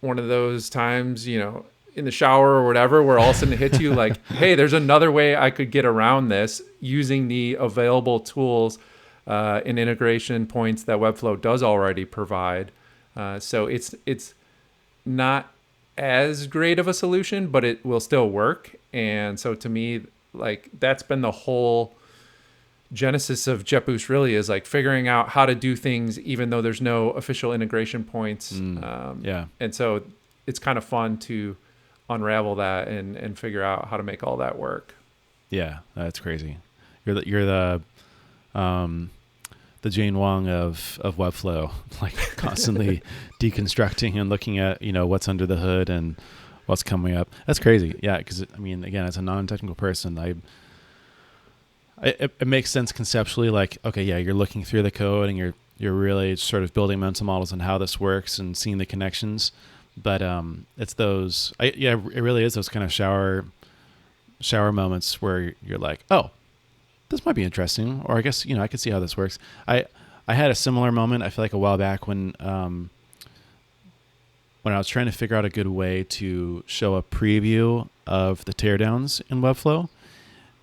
one 0.00 0.18
of 0.18 0.28
those 0.28 0.70
times, 0.70 1.26
you 1.26 1.38
know, 1.38 1.66
in 1.96 2.04
the 2.04 2.10
shower 2.10 2.50
or 2.54 2.66
whatever, 2.66 3.02
where 3.02 3.18
all 3.18 3.30
of 3.30 3.36
a 3.36 3.38
sudden 3.38 3.54
it 3.54 3.58
hits 3.58 3.80
you 3.80 3.92
like, 3.94 4.24
hey, 4.28 4.54
there's 4.54 4.72
another 4.74 5.10
way 5.10 5.34
I 5.34 5.50
could 5.50 5.70
get 5.70 5.84
around 5.84 6.28
this 6.28 6.60
using 6.80 7.28
the 7.28 7.54
available 7.58 8.20
tools 8.20 8.78
uh, 9.26 9.60
and 9.64 9.78
integration 9.78 10.46
points 10.46 10.84
that 10.84 10.98
Webflow 10.98 11.40
does 11.40 11.62
already 11.62 12.04
provide. 12.04 12.70
Uh, 13.16 13.40
so 13.40 13.66
it's 13.66 13.94
it's 14.04 14.34
not 15.06 15.52
as 15.96 16.46
great 16.46 16.78
of 16.78 16.86
a 16.86 16.92
solution, 16.94 17.46
but 17.48 17.64
it 17.64 17.84
will 17.84 18.00
still 18.00 18.28
work. 18.28 18.76
And 18.92 19.40
so 19.40 19.54
to 19.54 19.68
me, 19.68 20.02
like 20.34 20.68
that's 20.78 21.02
been 21.02 21.22
the 21.22 21.30
whole 21.30 21.94
genesis 22.92 23.46
of 23.46 23.64
JetBoost 23.64 24.08
really 24.08 24.34
is 24.34 24.48
like 24.48 24.64
figuring 24.66 25.08
out 25.08 25.30
how 25.30 25.44
to 25.46 25.54
do 25.54 25.74
things 25.74 26.20
even 26.20 26.50
though 26.50 26.62
there's 26.62 26.80
no 26.80 27.10
official 27.10 27.52
integration 27.52 28.04
points. 28.04 28.52
Mm, 28.52 28.84
um, 28.84 29.20
Yeah. 29.24 29.46
and 29.58 29.74
so 29.74 30.02
it's 30.46 30.58
kind 30.60 30.78
of 30.78 30.84
fun 30.84 31.16
to 31.18 31.56
unravel 32.08 32.56
that 32.56 32.88
and 32.88 33.16
and 33.16 33.38
figure 33.38 33.62
out 33.62 33.88
how 33.88 33.96
to 33.96 34.02
make 34.02 34.22
all 34.22 34.36
that 34.38 34.58
work. 34.58 34.94
Yeah, 35.50 35.78
that's 35.94 36.18
crazy. 36.18 36.58
You're 37.04 37.16
the 37.16 37.28
you're 37.28 37.44
the 37.44 37.82
um 38.54 39.10
the 39.82 39.90
Jane 39.90 40.18
Wong 40.18 40.48
of 40.48 40.98
of 41.02 41.16
Webflow, 41.16 41.70
like 42.02 42.16
constantly 42.36 43.02
deconstructing 43.40 44.20
and 44.20 44.28
looking 44.28 44.58
at 44.58 44.82
you 44.82 44.92
know 44.92 45.06
what's 45.06 45.28
under 45.28 45.46
the 45.46 45.56
hood 45.56 45.88
and 45.88 46.16
what's 46.66 46.82
coming 46.82 47.14
up. 47.14 47.28
That's 47.46 47.58
crazy. 47.58 47.98
Yeah, 48.02 48.18
because 48.18 48.42
I 48.42 48.58
mean, 48.58 48.84
again, 48.84 49.04
as 49.06 49.16
a 49.16 49.22
non-technical 49.22 49.76
person, 49.76 50.18
I. 50.18 50.34
It, 52.02 52.34
it 52.40 52.46
makes 52.46 52.70
sense 52.70 52.92
conceptually, 52.92 53.48
like 53.48 53.78
okay, 53.82 54.02
yeah, 54.02 54.18
you're 54.18 54.34
looking 54.34 54.64
through 54.64 54.82
the 54.82 54.90
code 54.90 55.30
and 55.30 55.38
you're 55.38 55.54
you're 55.78 55.94
really 55.94 56.36
sort 56.36 56.62
of 56.62 56.74
building 56.74 57.00
mental 57.00 57.24
models 57.24 57.52
on 57.54 57.60
how 57.60 57.78
this 57.78 57.98
works 57.98 58.38
and 58.38 58.54
seeing 58.54 58.76
the 58.76 58.84
connections, 58.84 59.50
but 59.96 60.22
um, 60.22 60.66
it's 60.76 60.94
those, 60.94 61.52
I, 61.58 61.72
yeah, 61.76 61.92
it 61.92 62.20
really 62.20 62.44
is 62.44 62.54
those 62.54 62.68
kind 62.68 62.84
of 62.84 62.92
shower 62.92 63.44
shower 64.40 64.70
moments 64.70 65.22
where 65.22 65.54
you're 65.62 65.78
like, 65.78 66.04
oh, 66.10 66.30
this 67.08 67.24
might 67.24 67.34
be 67.34 67.44
interesting, 67.44 68.02
or 68.04 68.18
I 68.18 68.22
guess 68.22 68.44
you 68.44 68.56
know 68.56 68.62
I 68.62 68.68
could 68.68 68.80
see 68.80 68.90
how 68.90 69.00
this 69.00 69.16
works. 69.16 69.38
I 69.66 69.86
I 70.28 70.34
had 70.34 70.50
a 70.50 70.54
similar 70.54 70.90
moment. 70.90 71.22
I 71.22 71.30
feel 71.30 71.44
like 71.44 71.52
a 71.52 71.58
while 71.58 71.78
back 71.78 72.06
when 72.06 72.34
um, 72.40 72.90
when 74.62 74.74
I 74.74 74.78
was 74.78 74.88
trying 74.88 75.06
to 75.06 75.12
figure 75.12 75.36
out 75.36 75.44
a 75.44 75.48
good 75.48 75.68
way 75.68 76.04
to 76.04 76.64
show 76.66 76.96
a 76.96 77.02
preview 77.02 77.88
of 78.06 78.44
the 78.44 78.52
teardowns 78.52 79.22
in 79.30 79.40
Webflow, 79.40 79.88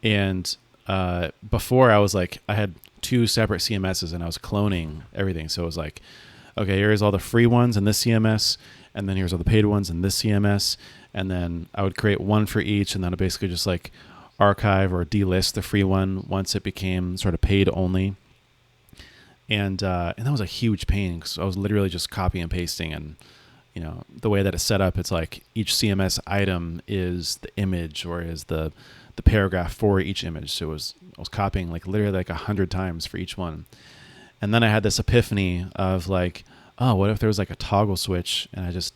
and 0.04 0.56
uh, 0.88 1.30
before 1.50 1.92
I 1.92 2.00
was 2.00 2.14
like 2.14 2.40
I 2.50 2.56
had 2.56 2.76
two 3.02 3.28
separate 3.28 3.60
CMSs 3.60 4.14
and 4.14 4.24
I 4.24 4.26
was 4.26 4.38
cloning 4.38 5.02
everything. 5.14 5.50
So 5.50 5.64
it 5.64 5.66
was 5.66 5.78
like, 5.78 6.02
okay, 6.58 6.78
here's 6.78 7.02
all 7.02 7.12
the 7.12 7.20
free 7.20 7.46
ones 7.46 7.78
in 7.78 7.84
this 7.84 8.04
CMS, 8.04 8.58
and 8.96 9.08
then 9.08 9.18
here's 9.18 9.34
all 9.34 9.40
the 9.40 9.44
paid 9.44 9.66
ones 9.66 9.90
in 9.90 10.02
this 10.02 10.22
CMS, 10.22 10.78
and 11.14 11.30
then 11.30 11.68
I 11.74 11.84
would 11.84 11.98
create 11.98 12.22
one 12.22 12.46
for 12.46 12.60
each, 12.60 12.96
and 12.96 13.04
then 13.04 13.14
I 13.14 13.16
basically 13.16 13.48
just 13.48 13.68
like 13.68 13.92
archive 14.40 14.94
or 14.94 15.06
delist 15.06 15.54
the 15.54 15.62
free 15.62 15.84
one 15.84 16.26
once 16.28 16.56
it 16.56 16.64
became 16.64 17.18
sort 17.18 17.34
of 17.34 17.42
paid 17.42 17.70
only. 17.74 18.16
And 19.50 19.84
uh, 19.84 20.14
and 20.18 20.26
that 20.26 20.32
was 20.32 20.42
a 20.42 20.46
huge 20.46 20.88
pain 20.88 21.20
because 21.20 21.38
I 21.38 21.44
was 21.44 21.58
literally 21.58 21.90
just 21.90 22.10
copy 22.10 22.40
and 22.40 22.50
pasting, 22.50 22.94
and 22.94 23.16
you 23.74 23.82
know 23.82 24.04
the 24.10 24.30
way 24.30 24.42
that 24.42 24.54
it's 24.54 24.64
set 24.64 24.82
up, 24.82 24.98
it's 24.98 25.12
like 25.12 25.44
each 25.54 25.74
CMS 25.74 26.20
item 26.26 26.82
is 26.88 27.38
the 27.38 27.56
image 27.58 28.06
or 28.06 28.22
is 28.22 28.46
the 28.46 28.72
the 29.16 29.24
paragraph 29.24 29.74
for 29.74 30.00
each 30.00 30.24
image. 30.24 30.52
So 30.52 30.68
it 30.68 30.70
was 30.70 30.96
I 31.18 31.22
was 31.22 31.30
copying 31.30 31.72
like 31.72 31.86
literally 31.86 32.14
like 32.14 32.30
a 32.30 32.36
hundred 32.36 32.72
times 32.72 33.06
for 33.06 33.18
each 33.18 33.38
one. 33.38 33.66
And 34.44 34.54
then 34.54 34.62
I 34.62 34.68
had 34.68 34.84
this 34.84 35.00
epiphany 35.00 35.68
of 35.74 36.10
like, 36.10 36.44
oh, 36.80 36.96
what 36.96 37.10
if 37.10 37.20
there 37.20 37.28
was 37.28 37.40
like 37.40 37.50
a 37.50 37.56
toggle 37.56 37.98
switch 37.98 38.48
and 38.54 38.66
I 38.66 38.72
just 38.72 38.94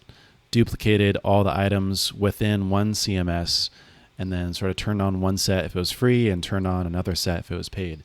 duplicated 0.52 1.18
all 1.24 1.44
the 1.44 1.58
items 1.58 2.14
within 2.14 2.70
one 2.70 2.94
CMS 2.94 3.70
and 4.18 4.32
then 4.32 4.54
sort 4.54 4.72
of 4.72 4.78
turned 4.78 5.02
on 5.02 5.22
one 5.22 5.38
set 5.38 5.66
if 5.66 5.76
it 5.76 5.80
was 5.80 5.92
free 5.92 6.30
and 6.30 6.44
turned 6.44 6.66
on 6.66 6.88
another 6.88 7.16
set 7.16 7.40
if 7.40 7.52
it 7.52 7.56
was 7.56 7.70
paid. 7.70 8.04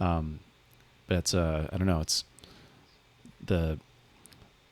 Um, 0.00 0.40
but 1.06 1.18
it's 1.18 1.34
uh, 1.34 1.68
I 1.72 1.76
don't 1.76 1.86
know, 1.86 2.00
it's 2.00 2.24
the 3.44 3.78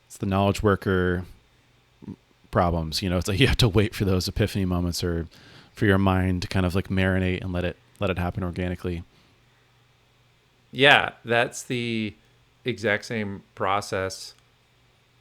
it's 0.07 0.17
the 0.17 0.25
knowledge 0.25 0.61
worker 0.61 1.25
problems. 2.51 3.01
You 3.01 3.09
know, 3.09 3.17
it's 3.17 3.27
like 3.27 3.39
you 3.41 3.47
have 3.47 3.57
to 3.57 3.69
wait 3.69 3.95
for 3.95 4.05
those 4.05 4.27
epiphany 4.27 4.65
moments 4.65 5.03
or 5.03 5.27
for 5.73 5.85
your 5.85 5.97
mind 5.97 6.41
to 6.41 6.47
kind 6.47 6.65
of 6.65 6.75
like 6.75 6.89
marinate 6.89 7.41
and 7.41 7.53
let 7.53 7.63
it 7.63 7.77
let 7.99 8.09
it 8.09 8.17
happen 8.17 8.43
organically. 8.43 9.03
Yeah, 10.71 11.11
that's 11.23 11.63
the 11.63 12.13
exact 12.65 13.05
same 13.05 13.43
process 13.53 14.33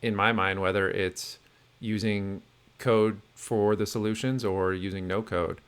in 0.02 0.14
my 0.14 0.32
mind, 0.32 0.60
whether 0.60 0.90
it's 0.90 1.38
using 1.80 2.42
code 2.78 3.20
for 3.34 3.76
the 3.76 3.86
solutions 3.86 4.44
or 4.44 4.74
using 4.74 5.06
no 5.06 5.22
code, 5.22 5.60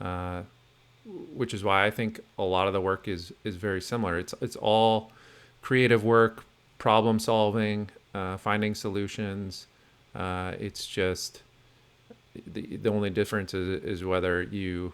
uh, 0.00 0.42
which 1.34 1.52
is 1.52 1.64
why 1.64 1.84
I 1.84 1.90
think 1.90 2.20
a 2.38 2.42
lot 2.42 2.66
of 2.66 2.72
the 2.72 2.80
work 2.80 3.08
is 3.08 3.32
is 3.44 3.56
very 3.56 3.80
similar. 3.80 4.18
It's 4.18 4.34
it's 4.40 4.56
all 4.56 5.10
creative 5.60 6.04
work, 6.04 6.44
problem 6.78 7.18
solving, 7.18 7.90
uh, 8.14 8.36
finding 8.36 8.74
solutions. 8.74 9.66
Uh, 10.14 10.52
it's 10.60 10.86
just 10.86 11.42
the 12.46 12.76
the 12.76 12.90
only 12.90 13.10
difference 13.10 13.54
is, 13.54 13.82
is 13.82 14.04
whether 14.04 14.42
you 14.42 14.92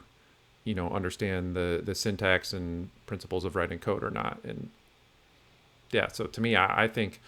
you 0.65 0.75
know 0.75 0.89
understand 0.91 1.55
the 1.55 1.83
the 1.85 1.95
syntax 1.95 2.53
and 2.53 2.91
principles 3.07 3.45
of 3.45 3.57
writing 3.57 3.79
code 3.79 4.03
or 4.03 4.11
not 4.11 4.39
and 4.45 4.71
yeah 5.93 6.09
so 6.09 6.25
to 6.25 6.41
me 6.41 6.57
i, 6.57 6.85
I 6.85 6.89
think 6.89 7.21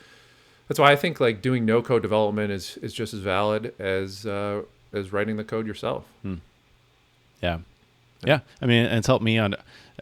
that's 0.68 0.78
why 0.78 0.92
i 0.92 0.96
think 0.96 1.20
like 1.20 1.42
doing 1.42 1.64
no 1.64 1.82
code 1.82 2.02
development 2.02 2.50
is 2.50 2.76
is 2.78 2.92
just 2.92 3.14
as 3.14 3.20
valid 3.20 3.74
as 3.78 4.26
uh, 4.26 4.62
as 4.92 5.12
writing 5.12 5.36
the 5.36 5.44
code 5.44 5.66
yourself 5.66 6.04
Yeah. 7.42 7.58
Yeah. 8.22 8.40
I 8.60 8.66
mean, 8.66 8.84
it's 8.84 9.06
helped 9.06 9.24
me 9.24 9.38
on, 9.38 9.54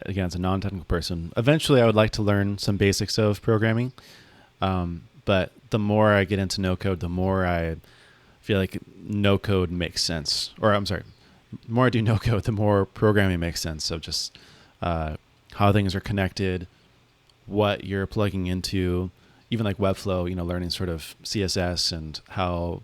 again, 0.05 0.25
as 0.25 0.35
a 0.35 0.39
non 0.39 0.59
technical 0.59 0.83
person. 0.85 1.31
Eventually, 1.37 1.81
I 1.81 1.85
would 1.85 1.95
like 1.95 2.11
to 2.11 2.21
learn 2.21 2.57
some 2.57 2.75
basics 2.75 3.17
of 3.17 3.41
programming. 3.41 3.93
Um, 4.61 5.03
but 5.23 5.53
the 5.69 5.79
more 5.79 6.11
I 6.11 6.25
get 6.25 6.37
into 6.37 6.59
no 6.59 6.75
code, 6.75 6.99
the 6.99 7.07
more 7.07 7.45
I 7.45 7.77
feel 8.41 8.57
like 8.57 8.77
no 9.01 9.37
code 9.37 9.71
makes 9.71 10.03
sense. 10.03 10.51
Or 10.59 10.73
I'm 10.73 10.85
sorry, 10.85 11.03
the 11.65 11.71
more 11.71 11.85
I 11.85 11.89
do 11.89 12.01
no 12.01 12.17
code, 12.17 12.43
the 12.43 12.51
more 12.51 12.85
programming 12.85 13.39
makes 13.39 13.61
sense 13.61 13.89
of 13.89 14.01
just 14.01 14.37
uh, 14.81 15.15
how 15.53 15.71
things 15.71 15.95
are 15.95 16.01
connected, 16.01 16.67
what 17.49 17.83
you're 17.83 18.07
plugging 18.07 18.47
into, 18.47 19.11
even 19.49 19.65
like 19.65 19.77
Webflow, 19.77 20.29
you 20.29 20.35
know, 20.35 20.45
learning 20.45 20.69
sort 20.69 20.89
of 20.89 21.15
CSS 21.23 21.91
and 21.91 22.19
how 22.29 22.83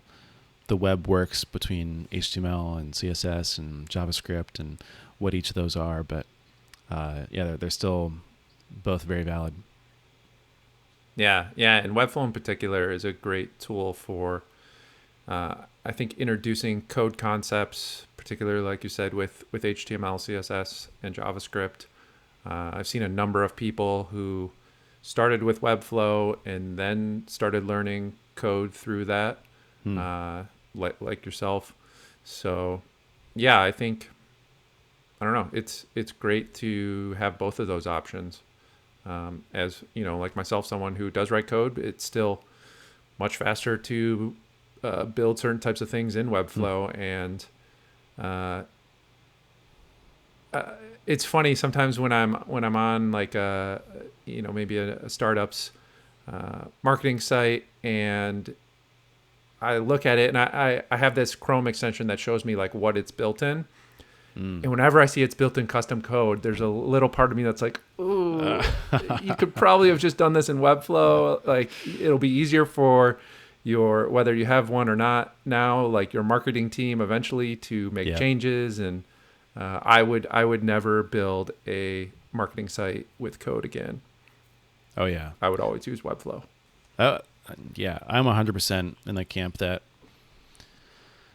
the 0.68 0.76
web 0.76 1.06
works 1.06 1.44
between 1.44 2.08
HTML 2.12 2.78
and 2.78 2.92
CSS 2.92 3.58
and 3.58 3.88
JavaScript 3.88 4.58
and 4.58 4.78
what 5.18 5.34
each 5.34 5.50
of 5.50 5.54
those 5.54 5.76
are. 5.76 6.02
But 6.02 6.26
uh, 6.90 7.22
yeah, 7.30 7.44
they're, 7.44 7.56
they're 7.56 7.70
still 7.70 8.12
both 8.70 9.02
very 9.02 9.22
valid. 9.22 9.54
Yeah, 11.14 11.46
yeah, 11.56 11.78
and 11.78 11.94
Webflow 11.94 12.24
in 12.24 12.32
particular 12.32 12.90
is 12.90 13.04
a 13.04 13.12
great 13.12 13.58
tool 13.58 13.94
for, 13.94 14.42
uh, 15.26 15.54
I 15.84 15.92
think, 15.92 16.12
introducing 16.18 16.82
code 16.82 17.16
concepts, 17.16 18.06
particularly 18.18 18.60
like 18.60 18.84
you 18.84 18.90
said 18.90 19.14
with 19.14 19.44
with 19.50 19.62
HTML, 19.62 20.18
CSS, 20.18 20.88
and 21.02 21.14
JavaScript. 21.14 21.86
Uh, 22.46 22.70
I've 22.74 22.86
seen 22.86 23.02
a 23.02 23.08
number 23.08 23.42
of 23.42 23.56
people 23.56 24.08
who 24.12 24.52
started 25.02 25.42
with 25.42 25.60
Webflow 25.60 26.38
and 26.44 26.78
then 26.78 27.24
started 27.26 27.64
learning 27.66 28.14
code 28.34 28.72
through 28.72 29.06
that, 29.06 29.38
Hmm. 29.84 29.98
uh, 29.98 30.42
like 30.74 31.00
like 31.00 31.24
yourself. 31.26 31.74
So, 32.24 32.82
yeah, 33.34 33.60
I 33.60 33.72
think 33.72 34.10
I 35.20 35.24
don't 35.24 35.34
know. 35.34 35.48
It's 35.52 35.86
it's 35.94 36.12
great 36.12 36.54
to 36.54 37.14
have 37.18 37.38
both 37.38 37.58
of 37.58 37.66
those 37.68 37.86
options 37.86 38.42
um, 39.06 39.44
as 39.54 39.84
you 39.94 40.04
know, 40.04 40.18
like 40.18 40.34
myself, 40.34 40.66
someone 40.66 40.96
who 40.96 41.10
does 41.10 41.30
write 41.30 41.46
code, 41.46 41.78
it's 41.78 42.04
still 42.04 42.42
much 43.20 43.36
faster 43.36 43.76
to 43.76 44.34
uh, 44.82 45.04
build 45.04 45.38
certain 45.38 45.60
types 45.60 45.80
of 45.80 45.88
things 45.88 46.16
in 46.16 46.28
Webflow, 46.28 46.96
and 46.98 47.46
uh, 48.18 48.62
uh, 50.52 50.72
it's 51.06 51.24
funny 51.24 51.54
sometimes 51.54 51.98
when 52.00 52.12
I'm 52.12 52.34
when 52.46 52.64
I'm 52.64 52.76
on 52.76 53.12
like 53.12 53.34
a 53.34 53.82
you 54.24 54.42
know 54.42 54.52
maybe 54.52 54.78
a, 54.78 54.96
a 54.98 55.08
startup's 55.10 55.70
uh, 56.30 56.64
marketing 56.82 57.20
site 57.20 57.64
and 57.84 58.54
I 59.60 59.78
look 59.78 60.04
at 60.04 60.18
it 60.18 60.28
and 60.28 60.36
I, 60.38 60.82
I, 60.90 60.94
I 60.94 60.96
have 60.98 61.14
this 61.14 61.34
Chrome 61.34 61.66
extension 61.66 62.08
that 62.08 62.18
shows 62.20 62.44
me 62.44 62.56
like 62.56 62.74
what 62.74 62.96
it's 62.96 63.10
built 63.10 63.42
in. 63.42 63.64
Mm. 64.36 64.62
And 64.62 64.66
whenever 64.66 65.00
I 65.00 65.06
see 65.06 65.22
it's 65.22 65.34
built 65.34 65.56
in 65.56 65.66
custom 65.66 66.02
code, 66.02 66.42
there's 66.42 66.60
a 66.60 66.66
little 66.68 67.08
part 67.08 67.30
of 67.30 67.38
me 67.38 67.42
that's 67.42 67.62
like, 67.62 67.80
ooh, 67.98 68.60
you 69.22 69.34
could 69.36 69.54
probably 69.54 69.88
have 69.88 69.98
just 69.98 70.18
done 70.18 70.34
this 70.34 70.48
in 70.50 70.58
Webflow. 70.58 71.44
Like 71.46 71.70
it'll 72.00 72.18
be 72.18 72.28
easier 72.28 72.66
for 72.66 73.18
your 73.64 74.08
whether 74.10 74.34
you 74.34 74.44
have 74.44 74.68
one 74.68 74.88
or 74.90 74.96
not 74.96 75.34
now, 75.46 75.86
like 75.86 76.12
your 76.12 76.22
marketing 76.22 76.68
team 76.68 77.00
eventually 77.00 77.56
to 77.56 77.90
make 77.92 78.08
Yeah. 78.08 78.18
changes. 78.18 78.78
And 78.78 79.04
uh, 79.56 79.80
I 79.82 80.02
would 80.02 80.26
I 80.30 80.44
would 80.44 80.62
never 80.62 81.02
build 81.02 81.50
a 81.66 82.10
marketing 82.32 82.68
site 82.68 83.06
with 83.18 83.38
code 83.38 83.64
again. 83.64 84.02
Oh 84.96 85.06
yeah. 85.06 85.32
I 85.40 85.48
would 85.48 85.60
always 85.60 85.86
use 85.86 86.02
Webflow. 86.02 86.42
Uh, 86.98 87.18
yeah, 87.74 87.98
I'm 88.06 88.24
100% 88.24 88.96
in 89.06 89.14
the 89.14 89.24
camp 89.24 89.58
that 89.58 89.82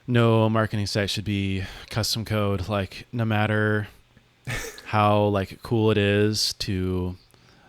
no 0.08 0.50
marketing 0.50 0.88
site 0.88 1.10
should 1.10 1.26
be 1.26 1.64
custom 1.90 2.26
code. 2.26 2.68
Like, 2.68 3.08
no 3.12 3.26
matter 3.26 3.88
how 4.86 5.26
like 5.26 5.62
cool 5.64 5.92
it 5.92 5.98
is 5.98 6.54
to, 6.54 7.16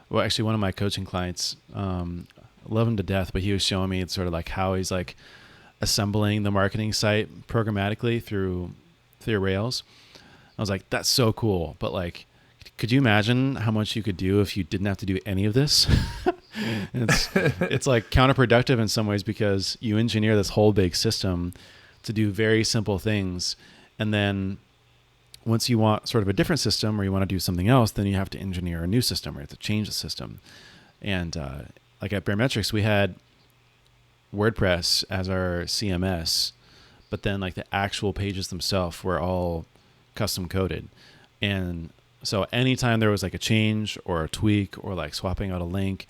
well, 0.08 0.24
actually, 0.24 0.44
one 0.44 0.54
of 0.54 0.60
my 0.60 0.72
coaching 0.72 1.04
clients, 1.04 1.56
um, 1.74 2.26
love 2.66 2.88
him 2.88 2.96
to 2.96 3.02
death, 3.02 3.32
but 3.32 3.42
he 3.42 3.52
was 3.52 3.62
showing 3.62 3.90
me 3.90 4.04
sort 4.06 4.26
of 4.26 4.32
like 4.32 4.48
how 4.48 4.74
he's 4.74 4.90
like 4.90 5.16
assembling 5.80 6.42
the 6.42 6.50
marketing 6.50 6.92
site 6.92 7.46
programmatically 7.46 8.22
through 8.22 8.72
through 9.20 9.38
Rails. 9.38 9.82
I 10.58 10.62
was 10.62 10.70
like, 10.70 10.88
that's 10.90 11.08
so 11.08 11.32
cool, 11.32 11.76
but 11.78 11.92
like, 11.92 12.26
could 12.78 12.92
you 12.92 12.98
imagine 12.98 13.56
how 13.56 13.70
much 13.70 13.96
you 13.96 14.02
could 14.02 14.16
do 14.16 14.40
if 14.40 14.56
you 14.56 14.64
didn't 14.64 14.86
have 14.86 14.98
to 14.98 15.06
do 15.06 15.18
any 15.24 15.44
of 15.44 15.54
this? 15.54 15.86
it's 16.94 17.28
it's 17.34 17.86
like 17.86 18.10
counterproductive 18.10 18.78
in 18.78 18.88
some 18.88 19.06
ways 19.06 19.22
because 19.22 19.76
you 19.80 19.98
engineer 19.98 20.36
this 20.36 20.50
whole 20.50 20.72
big 20.72 20.94
system 20.94 21.54
to 22.02 22.12
do 22.12 22.30
very 22.30 22.64
simple 22.64 22.98
things. 22.98 23.56
And 23.98 24.12
then 24.12 24.58
once 25.44 25.68
you 25.68 25.78
want 25.78 26.08
sort 26.08 26.22
of 26.22 26.28
a 26.28 26.32
different 26.32 26.60
system 26.60 27.00
or 27.00 27.04
you 27.04 27.12
want 27.12 27.22
to 27.22 27.26
do 27.26 27.38
something 27.38 27.68
else 27.68 27.90
then 27.90 28.06
you 28.06 28.14
have 28.14 28.30
to 28.30 28.38
engineer 28.38 28.84
a 28.84 28.86
new 28.86 29.00
system 29.00 29.36
or 29.36 29.38
you 29.38 29.42
have 29.42 29.50
to 29.50 29.56
change 29.56 29.88
the 29.88 29.94
system. 29.94 30.40
And 31.00 31.36
uh, 31.36 31.62
like 32.00 32.12
at 32.12 32.24
Baremetrics 32.24 32.72
we 32.72 32.82
had 32.82 33.14
wordpress 34.34 35.04
as 35.10 35.28
our 35.28 35.64
cms 35.64 36.52
but 37.10 37.22
then 37.22 37.38
like 37.38 37.52
the 37.52 37.74
actual 37.74 38.14
pages 38.14 38.48
themselves 38.48 39.04
were 39.04 39.20
all 39.20 39.66
custom 40.14 40.48
coded. 40.48 40.88
And 41.40 41.90
so 42.22 42.46
anytime 42.53 43.01
there 43.01 43.11
was 43.11 43.22
like 43.22 43.35
a 43.35 43.38
change 43.38 43.98
or 44.05 44.25
a 44.25 44.29
tweak 44.29 44.83
or 44.85 44.94
like 44.94 45.14
swapping 45.14 45.51
out 45.51 45.61
a 45.61 45.64
link 45.64 46.07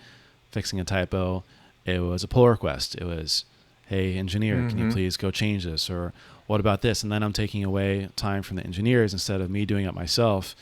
fixing 0.50 0.78
a 0.80 0.84
typo 0.84 1.42
it 1.84 1.98
was 2.00 2.22
a 2.22 2.28
pull 2.28 2.48
request. 2.48 2.94
It 2.96 3.04
was 3.04 3.44
hey 3.86 4.16
engineer 4.16 4.62
can 4.68 4.78
you 4.78 4.86
Mhm. 4.86 4.92
please 4.92 5.16
go 5.16 5.30
change 5.30 5.64
this? 5.64 5.88
Or 5.90 6.12
what 6.46 6.60
about 6.60 6.82
this? 6.82 7.02
And 7.02 7.10
then 7.10 7.22
i'm 7.22 7.32
taking 7.32 7.64
away 7.64 8.08
time 8.14 8.42
from 8.42 8.56
the 8.56 8.62
engineers 8.64 9.12
instead 9.12 9.40
of 9.40 9.50
me 9.50 9.64
doing 9.64 9.84
it 9.86 9.94
myself. 9.94 10.54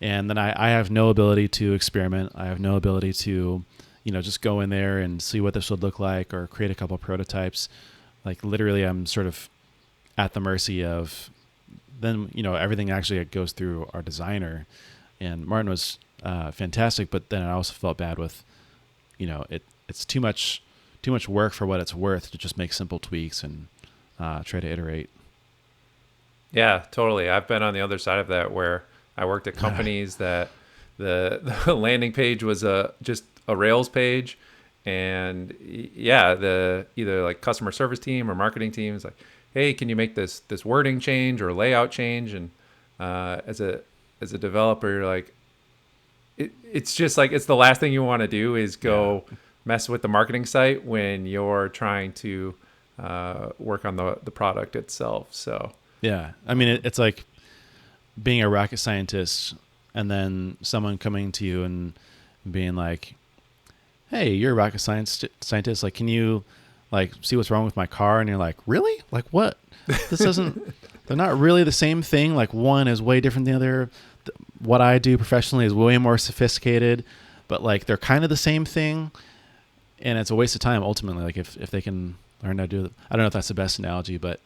And 0.00 0.28
then 0.30 0.38
I, 0.38 0.52
I 0.56 0.70
have 0.70 0.90
no 0.90 1.08
ability 1.08 1.48
to 1.48 1.72
experiment. 1.72 2.32
I 2.34 2.46
have 2.46 2.60
no 2.60 2.76
ability 2.76 3.12
to 3.14 3.64
you 4.04 4.12
know 4.12 4.22
just 4.22 4.40
go 4.40 4.60
in 4.60 4.70
there 4.70 4.98
and 4.98 5.20
see 5.20 5.40
what 5.40 5.52
this 5.54 5.68
would 5.70 5.82
look 5.82 5.98
like 5.98 6.32
or 6.32 6.46
create 6.46 6.70
a 6.70 6.74
couple 6.76 6.96
prototypes. 6.96 7.68
Like 8.24 8.44
literally 8.44 8.82
i'm 8.84 9.04
sort 9.06 9.26
of 9.26 9.48
at 10.16 10.32
the 10.32 10.40
mercy 10.40 10.82
of 10.84 11.28
then 12.00 12.30
you 12.34 12.42
know 12.42 12.54
everything 12.54 12.90
actually 12.90 13.24
goes 13.24 13.52
through 13.52 13.88
our 13.92 14.02
designer. 14.02 14.66
And 15.18 15.46
martin 15.46 15.70
was 15.70 15.98
uh, 16.22 16.50
fantastic 16.50 17.10
but 17.10 17.30
then 17.30 17.42
i 17.42 17.52
also 17.52 17.72
felt 17.72 17.96
bad 17.96 18.18
with 18.18 18.42
you 19.16 19.26
know 19.26 19.46
it 19.48 19.62
it's 19.88 20.04
too 20.04 20.20
much 20.20 20.62
too 21.06 21.12
much 21.12 21.28
work 21.28 21.52
for 21.52 21.66
what 21.66 21.80
it's 21.80 21.94
worth 21.94 22.32
to 22.32 22.38
just 22.38 22.58
make 22.58 22.72
simple 22.72 22.98
tweaks 22.98 23.44
and 23.44 23.68
uh, 24.18 24.42
try 24.42 24.58
to 24.58 24.66
iterate. 24.66 25.08
Yeah, 26.52 26.82
totally. 26.90 27.28
I've 27.28 27.46
been 27.46 27.62
on 27.62 27.74
the 27.74 27.80
other 27.80 27.98
side 27.98 28.18
of 28.18 28.28
that 28.28 28.50
where 28.50 28.82
I 29.16 29.24
worked 29.24 29.46
at 29.46 29.54
companies 29.66 30.16
that 30.16 30.48
the, 30.98 31.40
the 31.64 31.74
landing 31.74 32.12
page 32.12 32.42
was 32.42 32.64
a 32.64 32.92
just 33.02 33.22
a 33.46 33.54
Rails 33.54 33.88
page, 33.88 34.36
and 34.84 35.54
yeah, 35.60 36.34
the 36.34 36.86
either 36.96 37.22
like 37.22 37.40
customer 37.40 37.70
service 37.70 38.00
team 38.00 38.28
or 38.28 38.34
marketing 38.34 38.72
team 38.72 38.96
is 38.96 39.04
like, 39.04 39.16
hey, 39.56 39.72
can 39.72 39.88
you 39.88 39.96
make 39.96 40.14
this 40.14 40.40
this 40.40 40.66
wording 40.66 41.00
change 41.00 41.40
or 41.40 41.50
layout 41.50 41.90
change? 41.90 42.34
And 42.34 42.50
uh, 43.00 43.40
as 43.46 43.58
a 43.58 43.80
as 44.20 44.34
a 44.34 44.38
developer, 44.38 44.86
you're 44.86 45.06
like, 45.06 45.32
it, 46.36 46.52
it's 46.70 46.94
just 46.94 47.16
like 47.16 47.32
it's 47.32 47.46
the 47.46 47.56
last 47.56 47.80
thing 47.80 47.90
you 47.90 48.04
want 48.04 48.20
to 48.20 48.28
do 48.28 48.54
is 48.54 48.76
go 48.76 49.24
mess 49.64 49.88
with 49.88 50.02
the 50.02 50.08
marketing 50.08 50.44
site 50.44 50.84
when 50.84 51.24
you're 51.24 51.70
trying 51.70 52.12
to 52.12 52.54
uh, 52.98 53.48
work 53.58 53.86
on 53.86 53.96
the 53.96 54.18
the 54.22 54.30
product 54.30 54.76
itself. 54.76 55.28
So. 55.34 55.72
Yeah, 56.02 56.32
I 56.46 56.52
mean, 56.52 56.68
it, 56.68 56.84
it's 56.84 56.98
like 56.98 57.24
being 58.22 58.42
a 58.42 58.50
rocket 58.50 58.76
scientist, 58.76 59.54
and 59.94 60.10
then 60.10 60.58
someone 60.60 60.98
coming 60.98 61.32
to 61.32 61.46
you 61.46 61.64
and 61.64 61.94
being 62.48 62.76
like, 62.76 63.14
"Hey, 64.10 64.34
you're 64.34 64.52
a 64.52 64.54
rocket 64.54 64.80
science 64.80 65.24
scientist. 65.40 65.82
Like, 65.82 65.94
can 65.94 66.08
you 66.08 66.44
like 66.90 67.12
see 67.20 67.36
what's 67.36 67.50
wrong 67.50 67.64
with 67.64 67.76
my 67.76 67.86
car?" 67.86 68.20
And 68.20 68.28
you're 68.28 68.38
like, 68.38 68.56
"Really? 68.66 69.02
Like 69.10 69.26
what? 69.30 69.58
This 69.86 70.20
doesn't. 70.20 70.74
they're 71.06 71.16
not 71.16 71.38
really 71.38 71.62
the 71.64 71.72
same 71.72 72.02
thing. 72.02 72.34
Like 72.34 72.52
one 72.52 72.88
is 72.88 73.00
way 73.00 73.20
different 73.20 73.44
than 73.44 73.52
the 73.52 73.56
other. 73.56 73.90
What 74.58 74.80
I 74.80 74.98
do 74.98 75.16
professionally 75.16 75.66
is 75.66 75.74
way 75.74 75.98
more 75.98 76.18
sophisticated, 76.18 77.04
but 77.48 77.62
like 77.62 77.86
they're 77.86 77.96
kind 77.96 78.24
of 78.24 78.30
the 78.30 78.36
same 78.36 78.64
thing." 78.64 79.10
And 80.00 80.18
it's 80.18 80.30
a 80.30 80.34
waste 80.34 80.54
of 80.54 80.60
time 80.60 80.82
ultimately. 80.82 81.22
Like 81.22 81.36
if 81.36 81.56
if 81.56 81.70
they 81.70 81.80
can 81.80 82.16
learn 82.42 82.58
how 82.58 82.64
to 82.64 82.68
do 82.68 82.84
it, 82.86 82.92
I 83.10 83.16
don't 83.16 83.22
know 83.22 83.28
if 83.28 83.32
that's 83.32 83.48
the 83.48 83.54
best 83.54 83.78
analogy, 83.78 84.18
but 84.18 84.40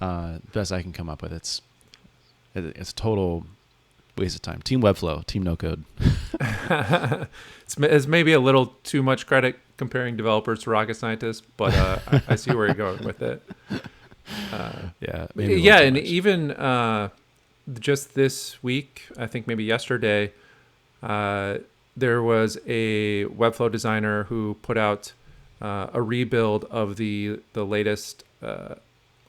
uh, 0.00 0.38
best 0.52 0.72
I 0.72 0.82
can 0.82 0.92
come 0.92 1.08
up 1.08 1.22
with. 1.22 1.32
It's 1.32 1.62
it's 2.54 2.92
total 2.92 3.46
waste 4.16 4.36
of 4.36 4.42
time. 4.42 4.60
Team 4.62 4.80
Webflow, 4.82 5.24
Team 5.26 5.42
No 5.42 5.56
Code. 5.56 5.84
it's, 6.70 7.76
it's 7.78 8.06
maybe 8.06 8.32
a 8.32 8.40
little 8.40 8.66
too 8.84 9.02
much 9.02 9.26
credit 9.26 9.58
comparing 9.76 10.16
developers 10.16 10.62
to 10.64 10.70
rocket 10.70 10.94
scientists, 10.94 11.42
but 11.56 11.74
uh, 11.74 11.98
I, 12.06 12.22
I 12.28 12.36
see 12.36 12.54
where 12.54 12.66
you're 12.66 12.74
going 12.74 13.04
with 13.04 13.22
it. 13.22 13.42
Uh, 14.52 14.90
Yeah, 15.00 15.26
yeah, 15.36 15.80
and 15.80 15.94
much. 15.96 16.04
even 16.04 16.52
uh, 16.52 17.08
just 17.80 18.14
this 18.14 18.62
week, 18.62 19.08
I 19.18 19.26
think 19.26 19.48
maybe 19.48 19.64
yesterday, 19.64 20.32
uh, 21.02 21.58
there 21.96 22.22
was 22.22 22.56
a 22.64 23.24
Webflow 23.24 23.72
designer 23.72 24.24
who 24.24 24.56
put 24.62 24.78
out 24.78 25.12
uh, 25.60 25.88
a 25.92 26.00
rebuild 26.00 26.64
of 26.66 26.94
the 26.96 27.40
the 27.54 27.64
latest 27.66 28.22
uh, 28.40 28.76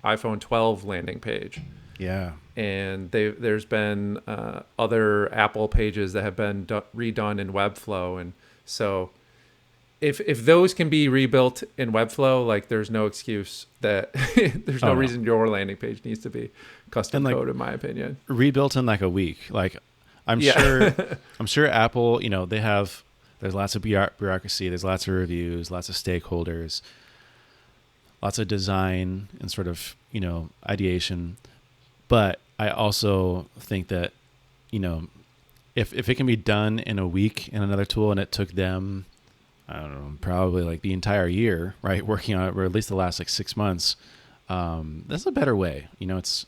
iPhone 0.03 0.39
12 0.39 0.83
landing 0.85 1.19
page 1.19 1.61
yeah, 2.01 2.31
and 2.55 3.11
they, 3.11 3.29
there's 3.29 3.65
been 3.65 4.17
uh, 4.27 4.63
other 4.77 5.33
Apple 5.33 5.67
pages 5.67 6.13
that 6.13 6.23
have 6.23 6.35
been 6.35 6.65
do- 6.65 6.83
redone 6.95 7.39
in 7.39 7.53
Webflow, 7.53 8.19
and 8.19 8.33
so 8.65 9.11
if 10.01 10.19
if 10.21 10.45
those 10.45 10.73
can 10.73 10.89
be 10.89 11.07
rebuilt 11.07 11.63
in 11.77 11.91
Webflow, 11.91 12.45
like 12.45 12.67
there's 12.69 12.89
no 12.89 13.05
excuse 13.05 13.67
that 13.81 14.11
there's 14.65 14.81
no 14.81 14.89
Oh, 14.89 14.93
no. 14.93 14.99
reason 14.99 15.23
your 15.23 15.47
landing 15.47 15.77
page 15.77 16.03
needs 16.03 16.19
to 16.21 16.29
be 16.29 16.49
custom 16.89 17.23
like- 17.23 17.35
code, 17.35 17.49
in 17.49 17.57
my 17.57 17.71
opinion. 17.71 18.17
rebuilt 18.27 18.75
in 18.75 18.85
like 18.85 19.01
a 19.01 19.09
week. 19.09 19.37
Like 19.51 19.77
I'm 20.27 20.39
Yeah. 20.41 20.59
sure, 20.59 20.93
I'm 21.39 21.45
sure 21.45 21.67
Apple. 21.67 22.21
You 22.23 22.29
know, 22.29 22.45
they 22.45 22.59
have. 22.61 23.03
There's 23.41 23.55
lots 23.55 23.75
of 23.75 23.81
bureaucracy. 23.81 24.69
There's 24.69 24.83
lots 24.83 25.07
of 25.07 25.13
reviews. 25.15 25.71
Lots 25.71 25.89
of 25.89 25.95
stakeholders. 25.95 26.81
Lots 28.21 28.37
of 28.37 28.47
design 28.47 29.29
and 29.39 29.51
sort 29.51 29.67
of 29.67 29.95
you 30.11 30.19
know 30.19 30.49
ideation. 30.69 31.37
But 32.11 32.39
I 32.59 32.69
also 32.69 33.47
think 33.57 33.87
that 33.87 34.11
you 34.69 34.79
know 34.79 35.07
if 35.75 35.93
if 35.93 36.09
it 36.09 36.15
can 36.15 36.25
be 36.27 36.35
done 36.35 36.79
in 36.79 36.99
a 36.99 37.07
week 37.07 37.47
in 37.47 37.61
another 37.63 37.85
tool 37.85 38.11
and 38.11 38.19
it 38.19 38.31
took 38.31 38.51
them 38.51 39.05
I 39.69 39.79
don't 39.79 39.93
know 39.93 40.17
probably 40.19 40.63
like 40.63 40.81
the 40.81 40.91
entire 40.91 41.27
year 41.27 41.75
right 41.81 42.05
working 42.05 42.35
on 42.35 42.49
it 42.49 42.55
or 42.57 42.65
at 42.65 42.73
least 42.73 42.89
the 42.89 42.95
last 42.95 43.17
like 43.19 43.29
six 43.29 43.55
months 43.55 43.95
um, 44.49 45.05
that's 45.07 45.25
a 45.25 45.31
better 45.31 45.55
way. 45.55 45.87
You 45.99 46.07
know 46.07 46.17
it's 46.17 46.45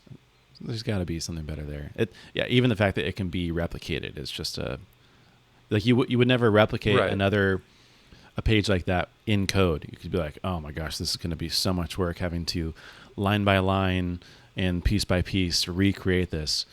there's 0.60 0.82
got 0.82 0.98
to 0.98 1.06
be 1.06 1.18
something 1.20 1.46
better 1.46 1.64
there. 1.64 1.90
It 1.96 2.12
yeah 2.34 2.46
even 2.48 2.68
the 2.68 2.76
fact 2.76 2.96
that 2.96 3.06
it 3.08 3.16
can 3.16 3.28
be 3.30 3.50
replicated 3.50 4.18
is 4.18 4.30
just 4.30 4.58
a 4.58 4.78
like 5.70 5.86
you 5.86 5.96
would 5.96 6.10
you 6.10 6.18
would 6.18 6.28
never 6.28 6.50
replicate 6.50 6.98
Right. 7.00 7.10
another 7.10 7.62
a 8.36 8.42
page 8.42 8.68
like 8.68 8.84
that 8.84 9.08
in 9.26 9.46
code. 9.46 9.86
You 9.90 9.96
could 9.96 10.12
be 10.12 10.18
like 10.18 10.38
oh 10.44 10.60
my 10.60 10.72
gosh 10.72 10.98
this 10.98 11.10
is 11.10 11.16
going 11.16 11.30
to 11.30 11.36
be 11.36 11.48
so 11.48 11.72
much 11.72 11.96
work 11.96 12.18
having 12.18 12.44
to 12.46 12.74
line 13.16 13.44
by 13.44 13.58
line 13.60 14.20
and 14.56 14.84
piece 14.84 15.04
by 15.04 15.22
piece 15.22 15.66
recreate 15.68 16.30
this 16.30 16.66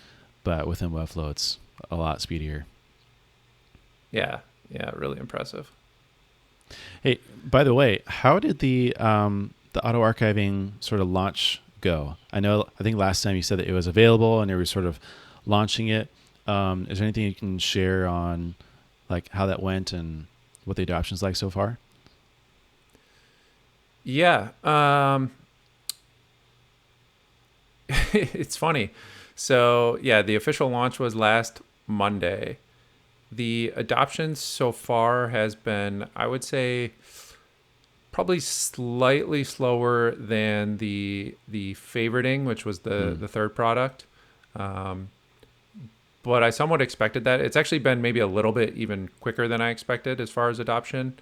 but 0.43 0.67
within 0.67 0.91
webflow 0.91 1.31
it's 1.31 1.57
a 1.89 1.95
lot 1.95 2.21
speedier 2.21 2.65
Yeah, 4.11 4.39
yeah, 4.69 4.91
really 4.95 5.19
impressive. 5.19 5.69
Hey, 7.03 7.19
by 7.43 7.63
the 7.63 7.73
way, 7.73 8.01
how 8.07 8.39
did 8.39 8.59
the 8.59 8.95
um, 8.97 9.53
the 9.73 9.85
auto 9.85 10.01
archiving 10.01 10.71
sort 10.79 11.01
of 11.01 11.09
launch 11.09 11.61
go? 11.81 12.15
I 12.31 12.39
know 12.39 12.67
I 12.79 12.83
think 12.83 12.97
last 12.97 13.23
time 13.23 13.35
you 13.35 13.41
said 13.41 13.59
that 13.59 13.67
it 13.67 13.73
was 13.73 13.87
available 13.87 14.41
and 14.41 14.49
you 14.51 14.57
were 14.57 14.65
sort 14.65 14.85
of 14.85 14.99
launching 15.45 15.87
it. 15.87 16.09
Um, 16.47 16.87
is 16.89 16.99
there 16.99 17.05
anything 17.05 17.23
you 17.23 17.35
can 17.35 17.59
share 17.59 18.07
on 18.07 18.55
like 19.09 19.29
how 19.29 19.45
that 19.45 19.61
went 19.61 19.91
and 19.91 20.27
what 20.65 20.77
the 20.77 20.83
adoption's 20.83 21.21
like 21.23 21.35
so 21.35 21.49
far? 21.49 21.77
Yeah. 24.03 24.49
Um, 24.63 25.31
it's 28.13 28.55
funny. 28.55 28.91
So, 29.35 29.97
yeah, 30.01 30.21
the 30.21 30.35
official 30.35 30.69
launch 30.69 30.99
was 30.99 31.15
last 31.15 31.61
Monday. 31.87 32.57
The 33.31 33.71
adoption 33.75 34.35
so 34.35 34.71
far 34.71 35.29
has 35.29 35.55
been, 35.55 36.07
I 36.15 36.27
would 36.27 36.43
say, 36.43 36.91
probably 38.11 38.39
slightly 38.41 39.43
slower 39.43 40.11
than 40.11 40.77
the 40.77 41.35
the 41.47 41.75
favoriting, 41.75 42.43
which 42.43 42.65
was 42.65 42.79
the 42.79 42.89
Mm. 43.15 43.19
the 43.21 43.27
third 43.27 43.55
product. 43.55 44.05
Um, 44.55 45.07
but 46.23 46.43
I 46.43 46.49
somewhat 46.49 46.81
expected 46.81 47.23
that. 47.23 47.39
It's 47.41 47.55
actually 47.55 47.79
been 47.79 48.01
maybe 48.01 48.19
a 48.19 48.27
little 48.27 48.51
bit 48.51 48.75
even 48.75 49.09
quicker 49.21 49.47
than 49.47 49.61
I 49.61 49.69
expected 49.69 50.19
as 50.19 50.29
far 50.29 50.49
as 50.49 50.59
adoption. 50.59 51.13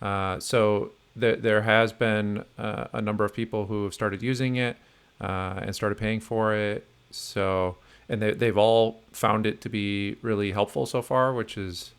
Uh, 0.00 0.38
so 0.38 0.92
there 1.16 1.34
there 1.36 1.62
has 1.62 1.92
been 1.92 2.44
uh, 2.56 2.86
a 2.92 3.02
number 3.02 3.24
of 3.24 3.34
people 3.34 3.66
who 3.66 3.82
have 3.84 3.92
started 3.94 4.22
using 4.22 4.54
it 4.56 4.76
uh, 5.20 5.60
and 5.62 5.74
started 5.74 5.98
paying 5.98 6.20
for 6.20 6.54
it. 6.54 6.86
So 7.10 7.76
and 8.08 8.22
they 8.22 8.32
they've 8.32 8.58
all 8.58 9.00
found 9.12 9.46
it 9.46 9.60
to 9.62 9.68
be 9.68 10.16
really 10.22 10.52
helpful 10.52 10.86
so 10.86 11.02
far, 11.02 11.32
which 11.32 11.56
is 11.56 11.92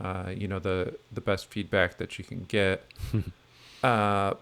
uh, 0.00 0.32
you 0.34 0.48
know 0.48 0.58
the 0.58 0.94
the 1.12 1.20
best 1.20 1.46
feedback 1.46 1.98
that 1.98 2.18
you 2.18 2.24
can 2.24 2.44
get. 2.48 2.84
uh, 3.82 4.34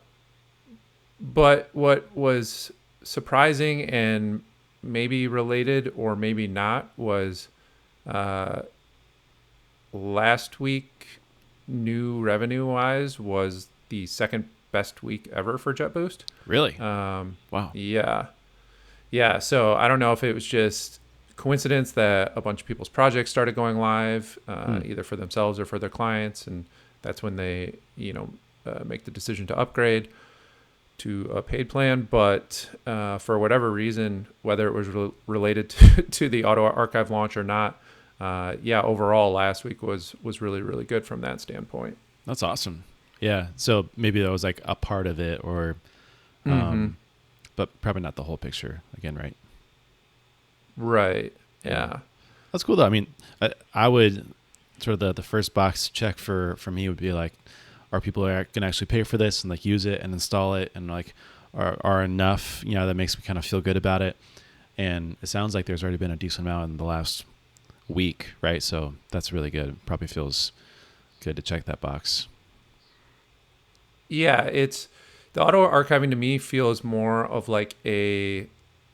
but 1.21 1.71
what 1.73 2.15
was 2.15 2.73
surprising 3.03 3.83
and 3.83 4.43
maybe 4.83 5.27
related 5.27 5.93
or 5.97 6.15
maybe 6.15 6.47
not 6.47 6.91
was 6.97 7.49
uh, 8.07 8.63
last 9.93 10.61
week 10.61 11.21
new 11.67 12.21
revenue 12.21 12.67
wise 12.67 13.19
was 13.19 13.69
the 13.89 14.07
second 14.07 14.49
best 14.79 15.03
week 15.03 15.29
ever 15.33 15.57
for 15.59 15.73
JetBoost. 15.73 16.21
Really? 16.47 16.75
Um, 16.79 17.37
wow. 17.51 17.71
yeah. 17.75 18.27
Yeah. 19.11 19.39
So 19.39 19.75
I 19.75 19.87
don't 19.89 20.01
know 20.05 20.13
if 20.13 20.23
it 20.25 20.35
was 20.35 20.45
just 20.45 20.99
coincidence 21.37 21.93
that 21.93 22.33
a 22.37 22.41
bunch 22.41 22.61
of 22.63 22.67
people's 22.67 22.89
projects 22.89 23.31
started 23.31 23.55
going 23.55 23.77
live, 23.79 24.39
uh, 24.49 24.79
Hmm. 24.79 24.91
either 24.91 25.03
for 25.05 25.17
themselves 25.17 25.59
or 25.61 25.65
for 25.65 25.79
their 25.79 25.91
clients. 26.01 26.47
And 26.49 26.65
that's 27.03 27.23
when 27.23 27.37
they, 27.37 27.75
you 27.97 28.13
know, 28.13 28.27
uh, 28.67 28.83
make 28.85 29.05
the 29.05 29.11
decision 29.11 29.47
to 29.49 29.55
upgrade 29.59 30.09
to 30.99 31.31
a 31.35 31.43
paid 31.43 31.69
plan. 31.69 32.07
But 32.11 32.69
uh, 32.87 33.19
for 33.19 33.39
whatever 33.39 33.71
reason, 33.71 34.27
whether 34.43 34.67
it 34.69 34.75
was 34.75 34.89
re- 34.89 35.13
related 35.27 35.69
to, 35.75 36.03
to 36.03 36.29
the 36.29 36.45
auto 36.45 36.65
archive 36.65 37.11
launch 37.11 37.37
or 37.37 37.45
not, 37.45 37.81
uh, 38.21 38.55
yeah, 38.63 38.81
overall 38.83 39.33
last 39.33 39.65
week 39.65 39.83
was 39.83 40.15
was 40.23 40.41
really 40.41 40.63
really 40.63 40.85
good 40.85 41.05
from 41.05 41.21
that 41.23 41.41
standpoint. 41.41 41.97
That's 42.27 42.43
awesome. 42.43 42.85
Yeah. 43.21 43.49
So 43.57 43.89
maybe 43.97 44.21
that 44.23 44.31
was 44.31 44.45
like 44.45 44.61
a 44.65 44.75
part 44.75 45.07
of 45.07 45.19
it 45.21 45.41
or 45.45 45.77
um 46.47 46.53
Mhm. 46.53 46.93
but 47.57 47.81
probably 47.81 48.03
not 48.03 48.17
the 48.17 48.25
whole 48.25 48.37
picture 48.37 48.83
again, 48.99 49.17
right? 49.17 49.37
Right. 50.77 51.33
Yeah. 51.65 52.01
That's 52.53 52.65
cool 52.65 52.77
though. 52.77 52.85
I 52.87 52.91
mean, 52.91 53.07
I, 53.41 53.53
I 53.75 53.89
would 53.89 54.27
sort 54.79 54.95
of 54.95 55.01
the, 55.01 55.13
the 55.13 55.23
first 55.23 55.55
box 55.55 55.89
check 55.89 56.19
for 56.19 56.57
for 56.57 56.71
me 56.71 56.89
would 56.89 56.99
be 56.99 57.13
like, 57.13 57.33
are 57.93 58.01
people 58.01 58.27
are 58.27 58.47
gonna 58.53 58.67
actually 58.67 58.87
pay 58.89 59.03
for 59.05 59.17
this 59.19 59.43
and 59.43 59.51
like 59.51 59.65
use 59.65 59.87
it 59.87 60.01
and 60.01 60.13
install 60.13 60.55
it 60.55 60.71
and 60.75 60.89
like 60.89 61.15
are 61.55 61.77
are 61.83 62.03
enough 62.03 62.63
you 62.67 62.75
know 62.75 62.87
that 62.87 62.95
makes 62.95 63.17
me 63.17 63.23
kind 63.25 63.39
of 63.39 63.45
feel 63.45 63.61
good 63.61 63.77
about 63.77 64.03
it. 64.03 64.17
And 64.77 65.17
it 65.23 65.29
sounds 65.29 65.55
like 65.55 65.67
there's 65.67 65.83
already 65.85 65.99
been 65.99 66.11
a 66.11 66.17
decent 66.17 66.47
amount 66.49 66.73
in 66.73 66.77
the 66.79 66.85
last 66.85 67.25
week, 67.89 68.33
right? 68.43 68.61
So 68.61 68.95
that's 69.13 69.33
really 69.33 69.51
good. 69.51 69.77
Probably 69.87 70.09
feels 70.09 70.51
good 71.21 71.37
to 71.37 71.43
check 71.43 71.65
that 71.67 71.81
box. 71.81 72.27
Yeah, 74.15 74.45
it's 74.45 74.89
the 75.33 75.43
auto 75.43 75.69
archiving 75.69 76.11
to 76.11 76.17
me 76.17 76.39
feels 76.39 76.85
more 76.85 77.25
of 77.27 77.49
like 77.49 77.75
a 77.85 78.47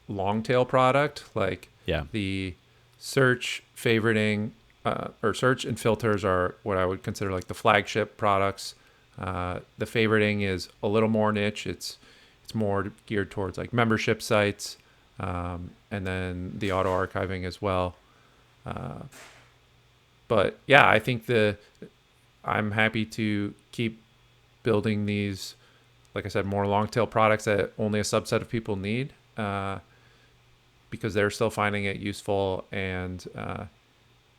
long 0.09 0.43
tail 0.43 0.65
product, 0.65 1.25
like 1.35 1.69
Yeah. 1.87 2.05
the 2.13 2.55
search 2.99 3.63
favoriting 3.77 4.51
uh, 4.85 5.09
or 5.23 5.35
search 5.35 5.65
and 5.65 5.79
filters 5.79 6.25
are 6.25 6.55
what 6.63 6.79
I 6.79 6.87
would 6.87 7.03
consider 7.03 7.31
like 7.31 7.49
the 7.49 7.55
flagship 7.55 8.17
products. 8.17 8.75
Uh, 9.19 9.61
the 9.77 9.85
favoriting 9.85 10.43
is 10.43 10.69
a 10.83 10.89
little 10.89 11.09
more 11.11 11.33
niche. 11.33 11.67
It's 11.67 11.99
it's 12.43 12.55
more 12.55 12.91
geared 13.07 13.31
towards 13.31 13.59
like 13.59 13.73
membership 13.73 14.23
sites, 14.23 14.79
um, 15.21 15.71
and 15.91 16.07
then 16.07 16.55
the 16.59 16.73
auto 16.73 16.89
archiving 16.91 17.45
as 17.45 17.61
well. 17.61 17.95
Uh, 18.65 19.03
but 20.29 20.59
yeah, 20.67 20.89
I 20.89 20.99
think 20.99 21.27
the 21.27 21.57
I'm 22.45 22.71
happy 22.71 23.05
to 23.05 23.53
keep 23.73 24.01
building 24.63 25.07
these, 25.07 25.55
like 26.15 26.27
I 26.27 26.29
said, 26.29 26.47
more 26.47 26.67
long 26.67 26.89
tail 26.89 27.07
products 27.07 27.45
that 27.45 27.73
only 27.79 28.01
a 28.01 28.05
subset 28.05 28.41
of 28.43 28.49
people 28.49 28.77
need, 28.77 29.13
uh, 29.37 29.79
because 30.91 31.15
they're 31.15 31.31
still 31.31 31.51
finding 31.51 31.85
it 31.85 31.97
useful 31.97 32.65
and 32.73 33.25
uh, 33.37 33.65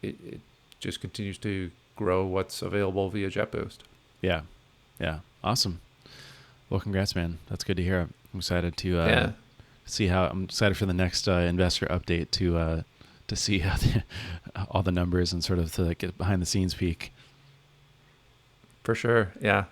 it, 0.02 0.16
it 0.26 0.40
just 0.80 1.00
continues 1.02 1.38
to 1.40 1.72
grow 1.96 2.26
what's 2.26 2.62
available 2.62 3.10
via 3.10 3.30
JetBoost. 3.30 3.78
Yeah. 4.22 4.42
Yeah. 5.00 5.20
Awesome. 5.44 5.80
Well, 6.70 6.80
congrats, 6.80 7.16
man. 7.16 7.40
That's 7.50 7.64
good 7.64 7.78
to 7.78 7.84
hear. 7.84 8.10
I'm 8.34 8.40
excited 8.40 8.78
to 8.78 9.00
uh, 9.00 9.08
Yeah. 9.08 9.32
see 9.86 10.08
how 10.08 10.26
I'm 10.28 10.44
excited 10.46 10.78
for 10.78 10.86
the 10.86 10.94
next 10.94 11.28
uh, 11.28 11.34
investor 11.34 11.86
update 11.88 12.32
to 12.32 12.58
uh, 12.58 12.82
to 13.28 13.36
see 13.36 13.60
how 13.60 13.78
the, 13.78 14.04
all 14.72 14.84
the 14.84 14.92
numbers 14.92 15.32
and 15.34 15.44
sort 15.44 15.60
of 15.60 15.72
to 15.74 15.96
get 15.96 16.18
behind 16.18 16.42
the 16.42 16.46
scenes 16.46 16.74
peek. 16.74 17.14
For 18.84 18.96
sure. 18.96 19.32
Yeah. 19.42 19.66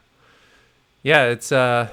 Yeah, 1.04 1.26
it's 1.26 1.52
uh 1.52 1.90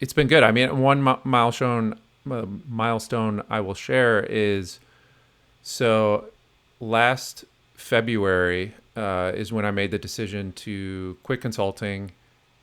it's 0.00 0.12
been 0.12 0.28
good. 0.28 0.42
I 0.42 0.52
mean, 0.52 0.78
one 0.80 1.02
mi- 1.02 1.16
milestone 1.24 1.98
uh, 2.30 2.46
milestone 2.68 3.42
I 3.48 3.60
will 3.60 3.74
share 3.74 4.20
is 4.22 4.80
so 5.62 6.26
last 6.80 7.44
February 7.74 8.74
uh, 8.96 9.32
is 9.34 9.52
when 9.52 9.64
I 9.64 9.70
made 9.70 9.90
the 9.90 9.98
decision 9.98 10.52
to 10.52 11.16
quit 11.22 11.40
consulting 11.40 12.12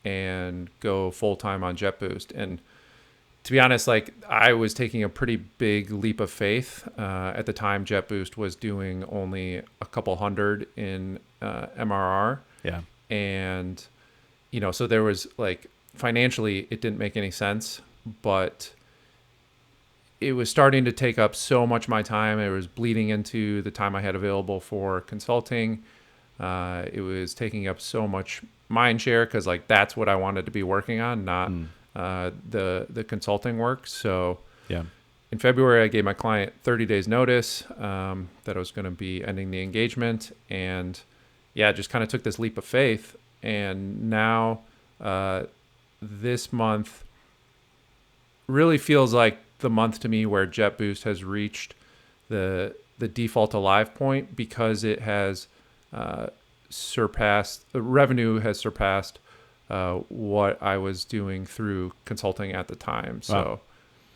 and 0.04 0.70
go 0.82 1.12
full 1.12 1.36
time 1.36 1.64
on 1.64 1.76
JetBoost. 1.76 2.32
And 2.36 2.60
to 3.44 3.52
be 3.52 3.60
honest, 3.60 3.88
like 3.88 4.14
I 4.30 4.54
was 4.54 4.74
taking 4.74 5.04
a 5.04 5.10
pretty 5.10 5.38
big 5.38 5.92
leap 5.92 6.20
of 6.20 6.30
faith. 6.32 6.88
Uh, 6.98 7.34
at 7.36 7.46
the 7.46 7.54
time, 7.54 7.86
JetBoost 7.86 8.38
was 8.38 8.56
doing 8.56 9.04
only 9.06 9.58
a 9.82 9.86
couple 9.86 10.16
hundred 10.18 10.68
in 10.76 11.20
uh, 11.42 11.68
MRR 11.78 12.40
Yeah. 12.64 12.82
and 13.10 13.84
you 14.56 14.60
know 14.64 14.72
so 14.72 14.84
there 14.94 15.04
was 15.12 15.28
like 15.46 15.62
financially 16.06 16.58
it 16.74 16.80
didn't 16.84 17.00
make 17.06 17.16
any 17.24 17.32
sense 17.32 17.82
but 18.22 18.58
it 20.22 20.34
was 20.34 20.50
starting 20.50 20.86
to 20.86 20.92
take 20.92 21.20
up 21.20 21.36
so 21.36 21.68
much 21.68 21.86
of 21.86 21.90
my 21.90 22.02
time 22.02 22.40
it 22.40 22.50
was 22.50 22.68
bleeding 22.68 23.10
into 23.10 23.62
the 23.64 23.72
time 23.72 23.94
i 23.96 24.02
had 24.02 24.16
available 24.16 24.60
for 24.60 25.02
consulting 25.02 25.84
uh, 26.40 26.84
it 26.92 27.02
was 27.02 27.34
taking 27.34 27.68
up 27.68 27.80
so 27.80 28.08
much 28.08 28.42
mind 28.70 29.02
share 29.02 29.26
because 29.26 29.46
like 29.48 29.68
that's 29.68 29.96
what 29.98 30.08
i 30.10 30.16
wanted 30.16 30.46
to 30.46 30.52
be 30.52 30.64
working 30.64 31.00
on 31.00 31.26
not 31.26 31.50
Mm. 31.52 31.68
uh, 31.96 32.32
the 32.50 32.88
the 32.90 33.04
consulting 33.04 33.58
work 33.58 33.88
so 33.88 34.40
Yeah. 34.68 34.84
in 35.32 35.40
February, 35.40 35.82
I 35.84 35.88
gave 35.96 36.04
my 36.06 36.14
client 36.14 36.54
30 36.64 36.86
days 36.86 37.08
notice 37.08 37.64
um, 37.78 38.30
that 38.46 38.56
I 38.56 38.60
was 38.60 38.72
going 38.72 38.86
to 38.94 38.98
be 39.08 39.24
ending 39.30 39.52
the 39.52 39.62
engagement, 39.62 40.36
and 40.50 40.94
yeah, 41.54 41.72
just 41.72 41.90
kind 41.90 42.04
of 42.04 42.10
took 42.10 42.24
this 42.24 42.38
leap 42.40 42.58
of 42.58 42.66
faith. 42.66 43.16
And 43.46 44.10
now, 44.10 44.62
uh, 45.00 45.44
this 46.02 46.52
month 46.52 47.04
really 48.48 48.78
feels 48.78 49.14
like 49.14 49.38
the 49.60 49.70
month 49.70 50.00
to 50.02 50.10
me 50.10 50.26
where 50.26 50.46
JetBoost 50.48 51.04
has 51.04 51.24
reached 51.24 51.74
the 52.30 52.76
the 52.98 53.08
default 53.08 53.54
alive 53.54 53.94
point 53.94 54.36
because 54.36 54.84
it 54.84 55.02
has 55.02 55.48
uh, 55.94 56.28
surpassed 56.70 57.72
the 57.72 57.82
revenue 57.82 58.40
has 58.40 58.60
surpassed 58.60 59.20
uh, 59.70 59.96
what 60.10 60.62
I 60.62 60.78
was 60.78 61.06
doing 61.06 61.46
through 61.46 61.94
consulting 62.06 62.52
at 62.54 62.68
the 62.68 62.76
time. 62.76 63.22
So 63.22 63.60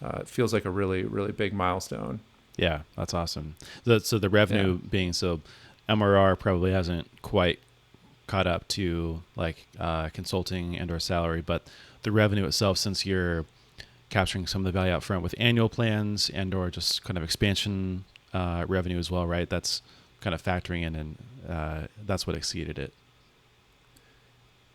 uh, 0.04 0.20
it 0.22 0.28
feels 0.28 0.54
like 0.54 0.66
a 0.66 0.70
really 0.70 1.04
really 1.04 1.32
big 1.32 1.54
milestone. 1.54 2.20
Yeah. 2.58 2.82
That's 2.98 3.14
awesome. 3.14 3.56
The, 3.86 4.00
so 4.02 4.20
the 4.20 4.30
revenue 4.30 4.80
being 4.80 5.14
so 5.14 5.40
MRR 5.88 6.38
probably 6.38 6.72
hasn't 6.72 7.08
quite 7.22 7.60
caught 8.30 8.48
up 8.48 8.68
to 8.70 9.22
like 9.36 9.66
uh, 9.80 10.10
consulting 10.10 10.78
and 10.78 10.92
or 10.92 11.00
salary, 11.00 11.42
but 11.42 11.64
the 12.04 12.12
revenue 12.12 12.46
itself, 12.46 12.78
since 12.78 13.06
you're 13.06 13.44
capturing 14.10 14.48
some 14.48 14.62
of 14.62 14.66
the 14.66 14.72
value 14.72 14.94
out 14.94 15.04
front 15.04 15.22
with 15.24 15.36
annual 15.38 15.68
plans 15.70 16.30
and 16.30 16.54
or 16.54 16.70
just 16.70 17.04
kind 17.04 17.18
of 17.18 17.24
expansion 17.24 18.06
uh, 18.34 18.66
revenue 18.68 18.98
as 19.00 19.10
well, 19.12 19.26
right? 19.28 19.50
That's 19.50 19.82
kind 20.22 20.34
of 20.34 20.42
factoring 20.44 20.84
in, 20.84 20.96
and 20.96 21.18
uh, 21.50 21.88
that's 22.06 22.28
what 22.28 22.36
exceeded 22.36 22.78
it. 22.80 22.94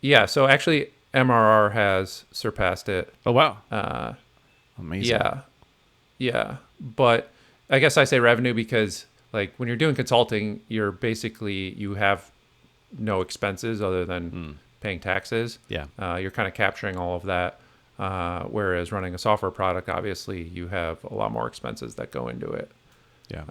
Yeah. 0.00 0.26
So 0.26 0.46
actually, 0.46 0.90
MRR 1.14 1.72
has 1.72 2.24
surpassed 2.32 2.88
it. 2.88 3.14
Oh 3.24 3.32
wow, 3.32 3.58
Uh, 3.70 4.14
amazing! 4.78 5.10
Yeah. 5.16 5.40
Yeah. 6.18 6.56
But 6.80 7.30
I 7.70 7.78
guess 7.78 7.96
I 7.96 8.04
say 8.04 8.20
revenue 8.20 8.52
because 8.54 9.06
like 9.32 9.54
when 9.56 9.68
you're 9.68 9.76
doing 9.76 9.94
consulting, 9.94 10.60
you're 10.68 10.92
basically 10.92 11.70
you 11.74 11.94
have 11.94 12.30
no 12.98 13.20
expenses 13.20 13.80
other 13.82 14.04
than 14.04 14.30
Mm. 14.30 14.54
paying 14.80 15.00
taxes. 15.00 15.58
Yeah. 15.68 15.86
Uh, 15.98 16.16
you're 16.20 16.30
kind 16.30 16.46
of 16.48 16.54
capturing 16.54 16.96
all 16.96 17.16
of 17.16 17.24
that. 17.24 17.60
Uh, 17.98 18.42
whereas 18.44 18.90
running 18.90 19.14
a 19.14 19.18
software 19.18 19.50
product, 19.52 19.88
obviously, 19.88 20.42
you 20.42 20.66
have 20.68 21.02
a 21.04 21.14
lot 21.14 21.30
more 21.32 21.46
expenses 21.46 21.94
that 21.94 22.10
go 22.10 22.26
into 22.28 22.50
it. 22.50 22.70
Yeah. 23.28 23.44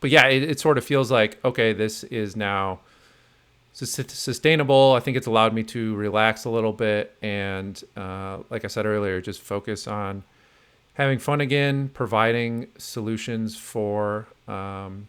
But 0.00 0.10
yeah, 0.10 0.26
it, 0.28 0.42
it 0.44 0.60
sort 0.60 0.78
of 0.78 0.84
feels 0.84 1.10
like 1.10 1.44
okay, 1.44 1.72
this 1.72 2.04
is 2.04 2.36
now 2.36 2.78
sustainable. 3.72 4.94
I 4.96 5.00
think 5.00 5.16
it's 5.16 5.26
allowed 5.26 5.54
me 5.54 5.62
to 5.64 5.94
relax 5.94 6.44
a 6.44 6.50
little 6.50 6.72
bit, 6.72 7.14
and 7.22 7.82
uh, 7.96 8.38
like 8.50 8.64
I 8.64 8.68
said 8.68 8.86
earlier, 8.86 9.20
just 9.20 9.40
focus 9.40 9.86
on 9.86 10.22
having 10.94 11.18
fun 11.18 11.40
again, 11.40 11.88
providing 11.92 12.68
solutions 12.78 13.56
for 13.56 14.26
um, 14.48 15.08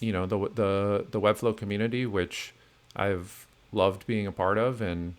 you 0.00 0.12
know 0.12 0.26
the 0.26 0.38
the 0.54 1.06
the 1.10 1.20
Webflow 1.20 1.56
community, 1.56 2.06
which 2.06 2.54
I've 2.94 3.46
loved 3.72 4.06
being 4.06 4.26
a 4.26 4.32
part 4.32 4.58
of, 4.58 4.80
and 4.80 5.14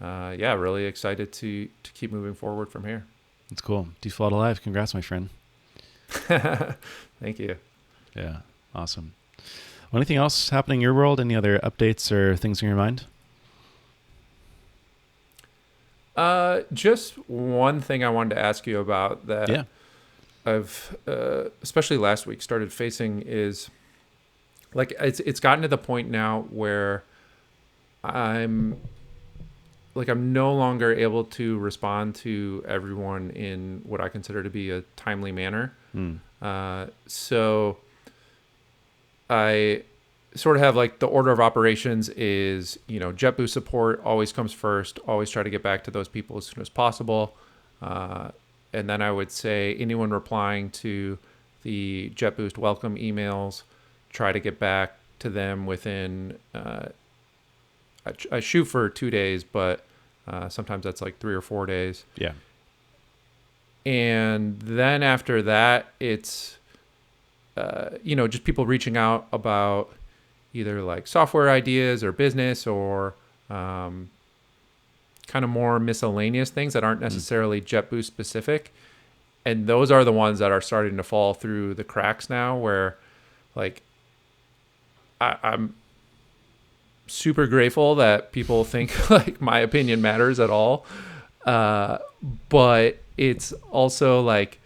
uh, 0.00 0.34
yeah, 0.36 0.52
really 0.54 0.84
excited 0.86 1.32
to 1.34 1.68
to 1.82 1.92
keep 1.92 2.12
moving 2.12 2.34
forward 2.34 2.70
from 2.70 2.84
here. 2.84 3.04
It's 3.50 3.60
cool. 3.60 3.88
Default 4.00 4.32
alive. 4.32 4.62
Congrats, 4.62 4.94
my 4.94 5.00
friend. 5.02 5.28
Thank 6.08 7.38
you. 7.38 7.56
Yeah. 8.14 8.38
Awesome. 8.74 9.12
Well, 9.90 9.98
anything 9.98 10.16
else 10.16 10.48
happening 10.50 10.78
in 10.78 10.82
your 10.82 10.94
world? 10.94 11.20
Any 11.20 11.34
other 11.36 11.58
updates 11.58 12.10
or 12.10 12.36
things 12.36 12.62
in 12.62 12.68
your 12.68 12.76
mind? 12.76 13.04
Uh, 16.16 16.62
just 16.72 17.14
one 17.28 17.80
thing 17.80 18.04
I 18.04 18.10
wanted 18.10 18.34
to 18.34 18.40
ask 18.40 18.66
you 18.66 18.78
about 18.78 19.26
that 19.26 19.48
Yeah. 19.48 19.64
I've, 20.44 20.96
uh, 21.06 21.44
especially 21.62 21.96
last 21.96 22.26
week, 22.26 22.42
started 22.42 22.72
facing 22.72 23.22
is 23.22 23.70
like 24.74 24.92
it's 24.98 25.20
it's 25.20 25.40
gotten 25.40 25.62
to 25.62 25.68
the 25.68 25.78
point 25.78 26.10
now 26.10 26.46
where 26.50 27.04
I'm 28.04 28.80
like 29.94 30.08
I'm 30.08 30.32
no 30.32 30.54
longer 30.54 30.92
able 30.92 31.24
to 31.24 31.58
respond 31.58 32.14
to 32.16 32.64
everyone 32.66 33.30
in 33.30 33.82
what 33.84 34.00
I 34.00 34.08
consider 34.08 34.42
to 34.42 34.50
be 34.50 34.70
a 34.70 34.82
timely 34.96 35.32
manner. 35.32 35.74
Mm. 35.94 36.20
Uh, 36.40 36.86
so 37.06 37.76
I 39.28 39.82
sort 40.34 40.56
of 40.56 40.62
have 40.62 40.76
like 40.76 40.98
the 40.98 41.06
order 41.06 41.30
of 41.30 41.40
operations 41.40 42.08
is, 42.10 42.78
you 42.86 42.98
know, 42.98 43.12
JetBoost 43.12 43.50
support 43.50 44.00
always 44.04 44.32
comes 44.32 44.52
first. 44.52 44.98
Always 45.06 45.30
try 45.30 45.42
to 45.42 45.50
get 45.50 45.62
back 45.62 45.84
to 45.84 45.90
those 45.90 46.08
people 46.08 46.38
as 46.38 46.46
soon 46.46 46.62
as 46.62 46.68
possible. 46.68 47.36
Uh, 47.82 48.30
and 48.72 48.88
then 48.88 49.02
I 49.02 49.12
would 49.12 49.30
say 49.30 49.74
anyone 49.74 50.10
replying 50.10 50.70
to 50.70 51.18
the 51.62 52.10
JetBoost 52.14 52.56
welcome 52.56 52.96
emails, 52.96 53.62
try 54.10 54.32
to 54.32 54.40
get 54.40 54.58
back 54.58 54.96
to 55.18 55.28
them 55.28 55.66
within. 55.66 56.38
Uh, 56.54 56.86
I, 58.06 58.12
I 58.36 58.40
shoot 58.40 58.64
for 58.64 58.88
two 58.88 59.10
days, 59.10 59.44
but 59.44 59.84
uh, 60.26 60.48
sometimes 60.48 60.84
that's 60.84 61.02
like 61.02 61.18
three 61.18 61.34
or 61.34 61.40
four 61.40 61.66
days. 61.66 62.04
Yeah. 62.16 62.32
and 63.84 64.60
then 64.60 65.02
after 65.02 65.42
that 65.42 65.86
it's 65.98 66.56
uh, 67.56 67.90
you 68.02 68.14
know 68.16 68.28
just 68.28 68.44
people 68.44 68.64
reaching 68.66 68.96
out 68.96 69.26
about 69.32 69.90
either 70.54 70.82
like 70.82 71.06
software 71.06 71.50
ideas 71.50 72.04
or 72.04 72.12
business 72.12 72.66
or 72.66 73.14
um, 73.50 74.10
kind 75.26 75.44
of 75.44 75.50
more 75.50 75.78
miscellaneous 75.80 76.50
things 76.50 76.72
that 76.74 76.84
aren't 76.84 77.00
necessarily 77.00 77.60
JetBoost 77.60 78.04
specific. 78.04 78.72
And 79.44 79.66
those 79.66 79.90
are 79.90 80.04
the 80.04 80.12
ones 80.12 80.38
that 80.38 80.52
are 80.52 80.60
starting 80.60 80.96
to 80.98 81.02
fall 81.02 81.34
through 81.34 81.74
the 81.74 81.84
cracks 81.84 82.30
now 82.30 82.56
where 82.56 82.96
like 83.54 83.82
I, 85.20 85.36
I'm 85.42 85.74
super 87.12 87.46
grateful 87.46 87.94
that 87.96 88.32
people 88.32 88.64
think 88.64 89.10
like 89.10 89.40
my 89.40 89.58
opinion 89.60 90.00
matters 90.00 90.40
at 90.40 90.50
all 90.50 90.84
uh, 91.46 91.98
but 92.48 92.98
it's 93.16 93.52
also 93.70 94.20
like 94.22 94.58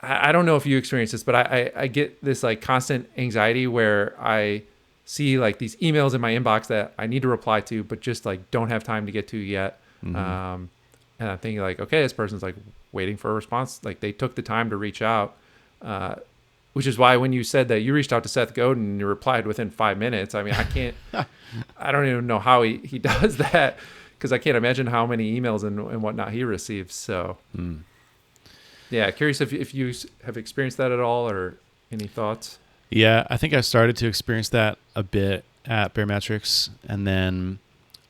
I, 0.00 0.28
I 0.28 0.32
don't 0.32 0.46
know 0.46 0.56
if 0.56 0.66
you 0.66 0.76
experience 0.78 1.12
this, 1.12 1.22
but 1.22 1.34
I, 1.34 1.42
I 1.76 1.82
I 1.82 1.86
get 1.86 2.22
this 2.24 2.42
like 2.42 2.60
constant 2.60 3.08
anxiety 3.16 3.66
where 3.66 4.14
I 4.20 4.62
see 5.04 5.38
like 5.38 5.58
these 5.58 5.76
emails 5.76 6.14
in 6.14 6.20
my 6.20 6.32
inbox 6.32 6.66
that 6.68 6.92
I 6.98 7.06
need 7.06 7.22
to 7.22 7.28
reply 7.28 7.60
to, 7.62 7.84
but 7.84 8.00
just 8.00 8.26
like 8.26 8.50
don't 8.50 8.68
have 8.68 8.82
time 8.84 9.06
to 9.06 9.12
get 9.12 9.28
to 9.28 9.36
yet. 9.38 9.78
Mhm. 10.04 10.16
Um, 10.16 10.70
and 11.20 11.30
I'm 11.30 11.38
thinking 11.38 11.60
like, 11.60 11.78
okay, 11.78 12.02
this 12.02 12.12
person's 12.12 12.42
like 12.42 12.56
waiting 12.90 13.16
for 13.16 13.30
a 13.30 13.34
response. 13.34 13.80
Like 13.84 14.00
they 14.00 14.10
took 14.12 14.34
the 14.34 14.42
time 14.42 14.70
to 14.70 14.76
reach 14.76 15.02
out. 15.02 15.36
Uh, 15.80 16.16
which 16.72 16.86
is 16.86 16.98
why 16.98 17.16
when 17.16 17.32
you 17.32 17.44
said 17.44 17.68
that 17.68 17.80
you 17.80 17.92
reached 17.94 18.12
out 18.12 18.22
to 18.22 18.28
Seth 18.28 18.54
Godin 18.54 18.82
and 18.84 19.00
you 19.00 19.06
replied 19.06 19.46
within 19.46 19.70
five 19.70 19.98
minutes, 19.98 20.34
I 20.34 20.42
mean, 20.42 20.54
I 20.54 20.64
can't, 20.64 20.94
I 21.78 21.92
don't 21.92 22.06
even 22.06 22.26
know 22.26 22.38
how 22.38 22.62
he, 22.62 22.78
he 22.78 22.98
does 23.12 23.36
that 23.38 23.78
because 24.18 24.32
I 24.32 24.38
can't 24.38 24.56
imagine 24.56 24.86
how 24.86 25.06
many 25.06 25.38
emails 25.40 25.64
and, 25.64 25.78
and 25.78 26.02
whatnot 26.02 26.32
he 26.32 26.44
receives. 26.44 26.94
So, 26.94 27.38
Mm. 27.56 27.80
yeah, 28.90 29.10
curious 29.10 29.40
if, 29.40 29.52
if 29.52 29.74
you 29.74 29.92
have 30.24 30.36
experienced 30.36 30.76
that 30.78 30.92
at 30.92 31.00
all 31.00 31.28
or 31.28 31.56
any 31.90 32.06
thoughts. 32.06 32.58
Yeah, 32.90 33.26
I 33.30 33.36
think 33.36 33.54
I 33.54 33.60
started 33.62 33.96
to 33.98 34.06
experience 34.06 34.48
that 34.50 34.78
a 34.94 35.02
bit 35.02 35.44
at 35.64 35.94
Baremetrics, 35.94 36.68
and 36.86 37.06
then, 37.06 37.58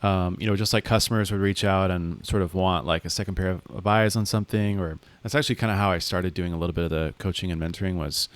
um, 0.02 0.36
you 0.40 0.46
know, 0.46 0.56
just 0.56 0.72
like 0.72 0.84
customers 0.84 1.30
would 1.30 1.40
reach 1.40 1.62
out 1.64 1.90
and 1.92 2.24
sort 2.26 2.42
of 2.42 2.52
want 2.54 2.84
like 2.84 3.04
a 3.04 3.10
second 3.10 3.36
pair 3.36 3.50
of, 3.50 3.62
of 3.72 3.86
eyes 3.86 4.16
on 4.16 4.26
something, 4.26 4.80
or 4.80 4.98
that's 5.22 5.34
actually 5.36 5.54
kind 5.54 5.70
of 5.70 5.78
how 5.78 5.90
I 5.92 5.98
started 5.98 6.34
doing 6.34 6.52
a 6.52 6.58
little 6.58 6.74
bit 6.74 6.84
of 6.84 6.90
the 6.90 7.14
coaching 7.18 7.52
and 7.52 7.60
mentoring. 7.60 7.94
Was, 7.96 8.28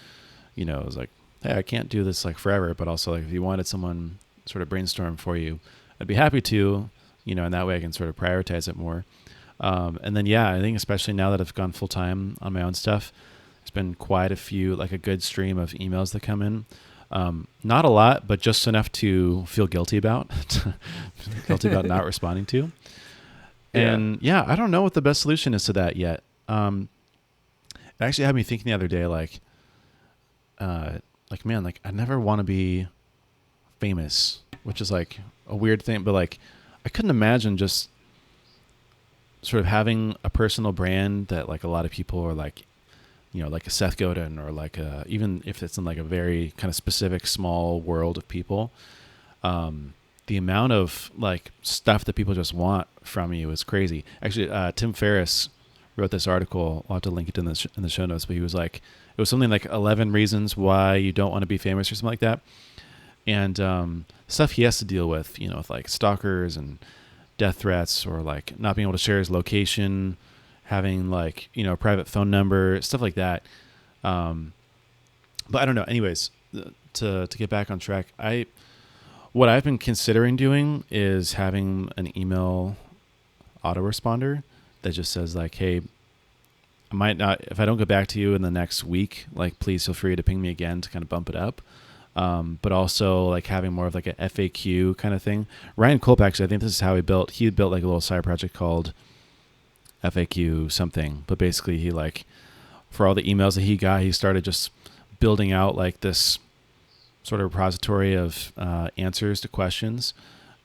you 0.56 0.64
know, 0.64 0.80
it 0.80 0.86
was 0.86 0.96
like, 0.96 1.10
hey, 1.42 1.56
I 1.56 1.62
can't 1.62 1.88
do 1.88 2.02
this 2.02 2.24
like 2.24 2.38
forever, 2.38 2.74
but 2.74 2.88
also 2.88 3.12
like 3.12 3.22
if 3.22 3.32
you 3.32 3.42
wanted 3.42 3.68
someone 3.68 4.18
sort 4.46 4.62
of 4.62 4.68
brainstorm 4.68 5.16
for 5.16 5.36
you, 5.36 5.60
I'd 6.00 6.08
be 6.08 6.14
happy 6.14 6.40
to, 6.40 6.90
you 7.24 7.34
know, 7.34 7.44
and 7.44 7.54
that 7.54 7.66
way 7.66 7.76
I 7.76 7.80
can 7.80 7.92
sort 7.92 8.08
of 8.08 8.16
prioritize 8.16 8.66
it 8.68 8.76
more. 8.76 9.04
Um, 9.60 9.98
and 10.02 10.16
then 10.16 10.26
yeah, 10.26 10.52
I 10.52 10.60
think 10.60 10.76
especially 10.76 11.14
now 11.14 11.30
that 11.30 11.40
I've 11.40 11.54
gone 11.54 11.72
full 11.72 11.88
time 11.88 12.36
on 12.40 12.52
my 12.52 12.62
own 12.62 12.74
stuff, 12.74 13.12
it's 13.62 13.70
been 13.70 13.94
quite 13.94 14.32
a 14.32 14.36
few, 14.36 14.74
like 14.76 14.92
a 14.92 14.98
good 14.98 15.22
stream 15.22 15.58
of 15.58 15.70
emails 15.72 16.12
that 16.12 16.22
come 16.22 16.42
in. 16.42 16.66
Um, 17.10 17.46
not 17.62 17.84
a 17.84 17.88
lot, 17.88 18.26
but 18.26 18.40
just 18.40 18.66
enough 18.66 18.90
to 18.92 19.44
feel 19.46 19.66
guilty 19.66 19.96
about, 19.96 20.30
guilty 21.46 21.68
about 21.68 21.84
not 21.84 22.04
responding 22.04 22.46
to. 22.46 22.72
Yeah. 23.72 23.92
And 23.92 24.22
yeah, 24.22 24.44
I 24.46 24.56
don't 24.56 24.70
know 24.70 24.82
what 24.82 24.94
the 24.94 25.02
best 25.02 25.20
solution 25.20 25.54
is 25.54 25.64
to 25.64 25.72
that 25.74 25.96
yet. 25.96 26.22
Um, 26.48 26.88
it 27.74 28.04
actually 28.04 28.24
had 28.24 28.34
me 28.34 28.42
thinking 28.42 28.66
the 28.66 28.72
other 28.72 28.88
day, 28.88 29.06
like, 29.06 29.40
uh, 30.58 30.98
like 31.30 31.44
man, 31.44 31.64
like 31.64 31.80
I 31.84 31.90
never 31.90 32.18
want 32.18 32.40
to 32.40 32.44
be 32.44 32.88
famous, 33.80 34.40
which 34.64 34.80
is 34.80 34.90
like 34.90 35.20
a 35.46 35.56
weird 35.56 35.82
thing, 35.82 36.02
but 36.02 36.12
like 36.12 36.38
I 36.84 36.88
couldn't 36.88 37.10
imagine 37.10 37.56
just 37.56 37.88
sort 39.42 39.60
of 39.60 39.66
having 39.66 40.16
a 40.24 40.30
personal 40.30 40.72
brand 40.72 41.28
that 41.28 41.48
like 41.48 41.62
a 41.62 41.68
lot 41.68 41.84
of 41.84 41.90
people 41.90 42.20
are 42.24 42.34
like 42.34 42.64
you 43.32 43.42
know 43.42 43.48
like 43.48 43.66
a 43.66 43.70
Seth 43.70 43.96
Godin 43.96 44.38
or 44.38 44.50
like 44.50 44.76
a 44.78 45.04
even 45.06 45.42
if 45.46 45.62
it's 45.62 45.78
in 45.78 45.84
like 45.84 45.98
a 45.98 46.02
very 46.02 46.52
kind 46.56 46.68
of 46.68 46.74
specific 46.74 47.26
small 47.26 47.80
world 47.80 48.16
of 48.16 48.26
people 48.28 48.70
um 49.44 49.94
the 50.26 50.36
amount 50.36 50.72
of 50.72 51.10
like 51.16 51.52
stuff 51.62 52.04
that 52.04 52.14
people 52.14 52.34
just 52.34 52.52
want 52.52 52.88
from 53.04 53.32
you 53.32 53.50
is 53.50 53.62
crazy. 53.62 54.04
Actually 54.20 54.50
uh 54.50 54.72
Tim 54.72 54.92
Ferriss 54.92 55.48
wrote 55.96 56.10
this 56.10 56.26
article 56.26 56.84
I'll 56.88 56.96
have 56.96 57.02
to 57.02 57.10
link 57.10 57.28
it 57.28 57.38
in 57.38 57.44
the 57.44 57.54
sh- 57.54 57.66
in 57.76 57.82
the 57.82 57.88
show 57.88 58.06
notes 58.06 58.24
but 58.24 58.34
he 58.34 58.42
was 58.42 58.54
like 58.54 58.80
it 59.16 59.20
was 59.20 59.28
something 59.28 59.50
like 59.50 59.64
11 59.66 60.12
reasons 60.12 60.56
why 60.56 60.96
you 60.96 61.12
don't 61.12 61.30
want 61.30 61.42
to 61.42 61.46
be 61.46 61.58
famous 61.58 61.90
or 61.90 61.94
something 61.94 62.10
like 62.10 62.20
that 62.20 62.40
and 63.26 63.58
um 63.58 64.04
stuff 64.28 64.52
he 64.52 64.62
has 64.62 64.78
to 64.78 64.84
deal 64.84 65.08
with 65.08 65.38
you 65.38 65.48
know 65.48 65.56
with 65.56 65.70
like 65.70 65.88
stalkers 65.88 66.56
and 66.56 66.78
death 67.38 67.56
threats 67.56 68.06
or 68.06 68.22
like 68.22 68.58
not 68.58 68.76
being 68.76 68.84
able 68.84 68.92
to 68.92 68.98
share 68.98 69.18
his 69.18 69.30
location, 69.30 70.16
having 70.64 71.10
like, 71.10 71.48
you 71.54 71.64
know, 71.64 71.74
a 71.74 71.76
private 71.76 72.08
phone 72.08 72.30
number, 72.30 72.80
stuff 72.82 73.00
like 73.00 73.14
that. 73.14 73.42
Um, 74.02 74.52
but 75.48 75.62
I 75.62 75.64
don't 75.64 75.74
know. 75.74 75.84
Anyways, 75.84 76.30
to, 76.94 77.26
to 77.26 77.38
get 77.38 77.50
back 77.50 77.70
on 77.70 77.78
track, 77.78 78.06
I, 78.18 78.46
what 79.32 79.48
I've 79.48 79.64
been 79.64 79.78
considering 79.78 80.36
doing 80.36 80.84
is 80.90 81.34
having 81.34 81.90
an 81.96 82.16
email 82.18 82.76
autoresponder 83.64 84.42
that 84.82 84.92
just 84.92 85.12
says 85.12 85.36
like, 85.36 85.56
Hey, 85.56 85.82
I 86.90 86.94
might 86.94 87.16
not, 87.16 87.40
if 87.42 87.58
I 87.58 87.64
don't 87.64 87.78
get 87.78 87.88
back 87.88 88.06
to 88.08 88.20
you 88.20 88.34
in 88.34 88.42
the 88.42 88.50
next 88.50 88.84
week, 88.84 89.26
like, 89.32 89.58
please 89.58 89.86
feel 89.86 89.94
free 89.94 90.16
to 90.16 90.22
ping 90.22 90.40
me 90.40 90.50
again 90.50 90.80
to 90.80 90.90
kind 90.90 91.02
of 91.02 91.08
bump 91.08 91.28
it 91.28 91.36
up. 91.36 91.60
Um, 92.14 92.58
but 92.62 92.72
also 92.72 93.26
like 93.26 93.46
having 93.48 93.74
more 93.74 93.86
of 93.86 93.94
like 93.94 94.06
a 94.06 94.14
FAQ 94.14 94.96
kind 94.96 95.14
of 95.14 95.22
thing. 95.22 95.46
Ryan 95.76 96.00
Culp 96.00 96.22
actually, 96.22 96.46
I 96.46 96.48
think 96.48 96.62
this 96.62 96.72
is 96.72 96.80
how 96.80 96.96
he 96.96 97.02
built. 97.02 97.32
He 97.32 97.50
built 97.50 97.72
like 97.72 97.82
a 97.82 97.86
little 97.86 98.00
side 98.00 98.24
project 98.24 98.54
called 98.54 98.94
FAQ 100.02 100.72
something. 100.72 101.24
But 101.26 101.36
basically, 101.36 101.76
he 101.76 101.90
like 101.90 102.24
for 102.90 103.06
all 103.06 103.14
the 103.14 103.22
emails 103.22 103.56
that 103.56 103.62
he 103.62 103.76
got, 103.76 104.00
he 104.00 104.12
started 104.12 104.44
just 104.44 104.70
building 105.20 105.52
out 105.52 105.76
like 105.76 106.00
this 106.00 106.38
sort 107.22 107.42
of 107.42 107.52
repository 107.52 108.14
of 108.14 108.52
uh, 108.56 108.88
answers 108.96 109.40
to 109.42 109.48
questions 109.48 110.14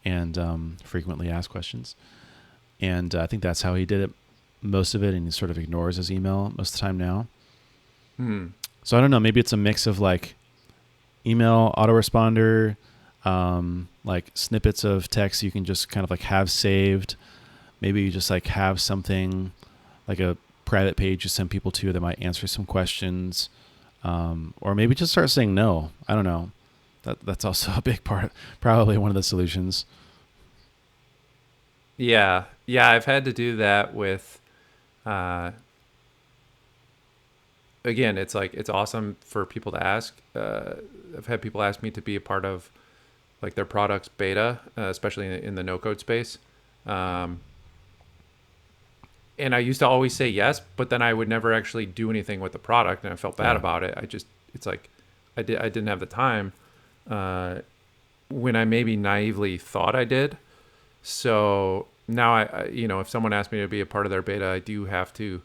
and 0.06 0.38
um, 0.38 0.78
frequently 0.84 1.30
asked 1.30 1.50
questions. 1.50 1.96
And 2.80 3.14
uh, 3.14 3.24
I 3.24 3.28
think 3.28 3.44
that's 3.44 3.64
how 3.64 3.76
he 3.76 3.86
did 3.86 4.02
it 4.02 4.12
most 4.62 4.96
of 4.96 5.04
it, 5.04 5.14
and 5.14 5.26
he 5.26 5.32
sort 5.32 5.52
of 5.52 5.58
ignores 5.58 5.98
his 5.98 6.12
email 6.12 6.54
most 6.58 6.74
of 6.74 6.80
the 6.80 6.86
time 6.86 6.98
now. 6.98 7.28
Hmm. 8.18 8.48
so 8.84 8.98
I 8.98 9.02
don't 9.02 9.10
know. 9.10 9.20
Maybe 9.20 9.40
it's 9.40 9.54
a 9.54 9.58
mix 9.58 9.88
of 9.88 10.00
like 10.00 10.36
email 11.26 11.74
autoresponder, 11.78 12.76
um, 13.26 13.88
like 14.04 14.32
snippets 14.36 14.84
of 14.84 15.08
text 15.08 15.42
you 15.42 15.52
can 15.52 15.66
just 15.66 15.90
kind 15.90 16.04
of 16.04 16.12
like 16.12 16.22
have 16.22 16.52
saved. 16.52 17.16
Maybe 17.80 18.02
you 18.02 18.12
just 18.12 18.30
like 18.30 18.48
have 18.48 18.80
something 18.80 19.52
like 20.08 20.20
a 20.20 20.38
private 20.66 20.96
page 20.96 21.24
you 21.24 21.30
send 21.30 21.50
people 21.50 21.72
to 21.72 21.92
that 21.92 22.00
might 22.00 22.22
answer 22.22 22.48
some 22.48 22.66
questions. 22.66 23.50
Um, 24.04 24.54
or 24.62 24.74
maybe 24.74 24.96
just 24.96 25.12
start 25.12 25.30
saying 25.30 25.54
no. 25.54 25.92
I 26.08 26.16
don't 26.16 26.24
know. 26.24 26.52
That 27.04 27.20
that's 27.26 27.46
also 27.46 27.72
a 27.78 27.82
big 27.82 28.04
part, 28.04 28.32
probably 28.60 28.98
one 28.98 29.10
of 29.10 29.16
the 29.16 29.24
solutions. 29.24 29.86
Yeah, 31.98 32.46
yeah, 32.66 32.90
I've 32.90 33.06
had 33.06 33.26
to 33.26 33.34
do 33.34 33.56
that 33.58 33.94
with. 33.94 34.40
Uh, 35.06 35.52
again, 37.84 38.18
it's 38.18 38.36
like 38.36 38.54
it's 38.54 38.70
awesome 38.70 39.18
for 39.22 39.46
people 39.46 39.72
to 39.72 39.84
ask. 39.84 40.16
Uh, 40.36 40.74
I've 41.18 41.28
had 41.28 41.42
people 41.42 41.62
ask 41.62 41.82
me 41.82 41.92
to 41.92 42.02
be 42.02 42.16
a 42.16 42.22
part 42.22 42.46
of 42.46 42.70
like 43.42 43.56
their 43.56 43.66
products 43.66 44.08
beta, 44.08 44.60
uh, 44.78 44.84
especially 44.84 45.26
in, 45.26 45.32
in, 45.34 45.56
the 45.56 45.64
no 45.64 45.80
code 45.80 46.00
space. 46.00 46.38
Um, 46.86 47.42
and 49.40 49.56
I 49.56 49.60
used 49.60 49.80
to 49.80 49.88
always 49.88 50.14
say 50.14 50.30
yes, 50.30 50.62
but 50.76 50.92
then 50.92 51.02
I 51.02 51.14
would 51.14 51.28
never 51.28 51.52
actually 51.52 51.88
do 51.88 52.12
anything 52.12 52.40
with 52.40 52.52
the 52.52 52.60
product, 52.60 53.04
and 53.04 53.12
I 53.12 53.16
felt 53.16 53.38
bad 53.38 53.54
yeah. 53.54 53.58
about 53.58 53.84
it. 53.84 53.96
I 53.98 54.06
just 54.06 54.28
it's 54.54 54.66
like 54.66 54.90
I 55.36 55.42
did 55.42 55.58
I 55.58 55.70
didn't 55.70 55.88
have 55.88 56.00
the 56.00 56.06
time 56.06 56.54
uh, 57.10 57.60
when 58.30 58.56
I 58.56 58.66
maybe 58.66 58.96
naively 58.96 59.58
thought 59.58 59.96
I 59.96 60.04
did. 60.06 60.38
So 61.02 61.88
now 62.16 62.36
I, 62.36 62.44
I, 62.44 62.66
you 62.66 62.88
know 62.88 63.00
if 63.00 63.10
someone 63.10 63.34
asks 63.34 63.52
me 63.52 63.60
to 63.62 63.68
be 63.68 63.82
a 63.82 63.86
part 63.86 64.06
of 64.06 64.12
their 64.12 64.22
beta, 64.22 64.48
I 64.48 64.60
do 64.60 64.86
have 64.86 65.14
to 65.16 65.42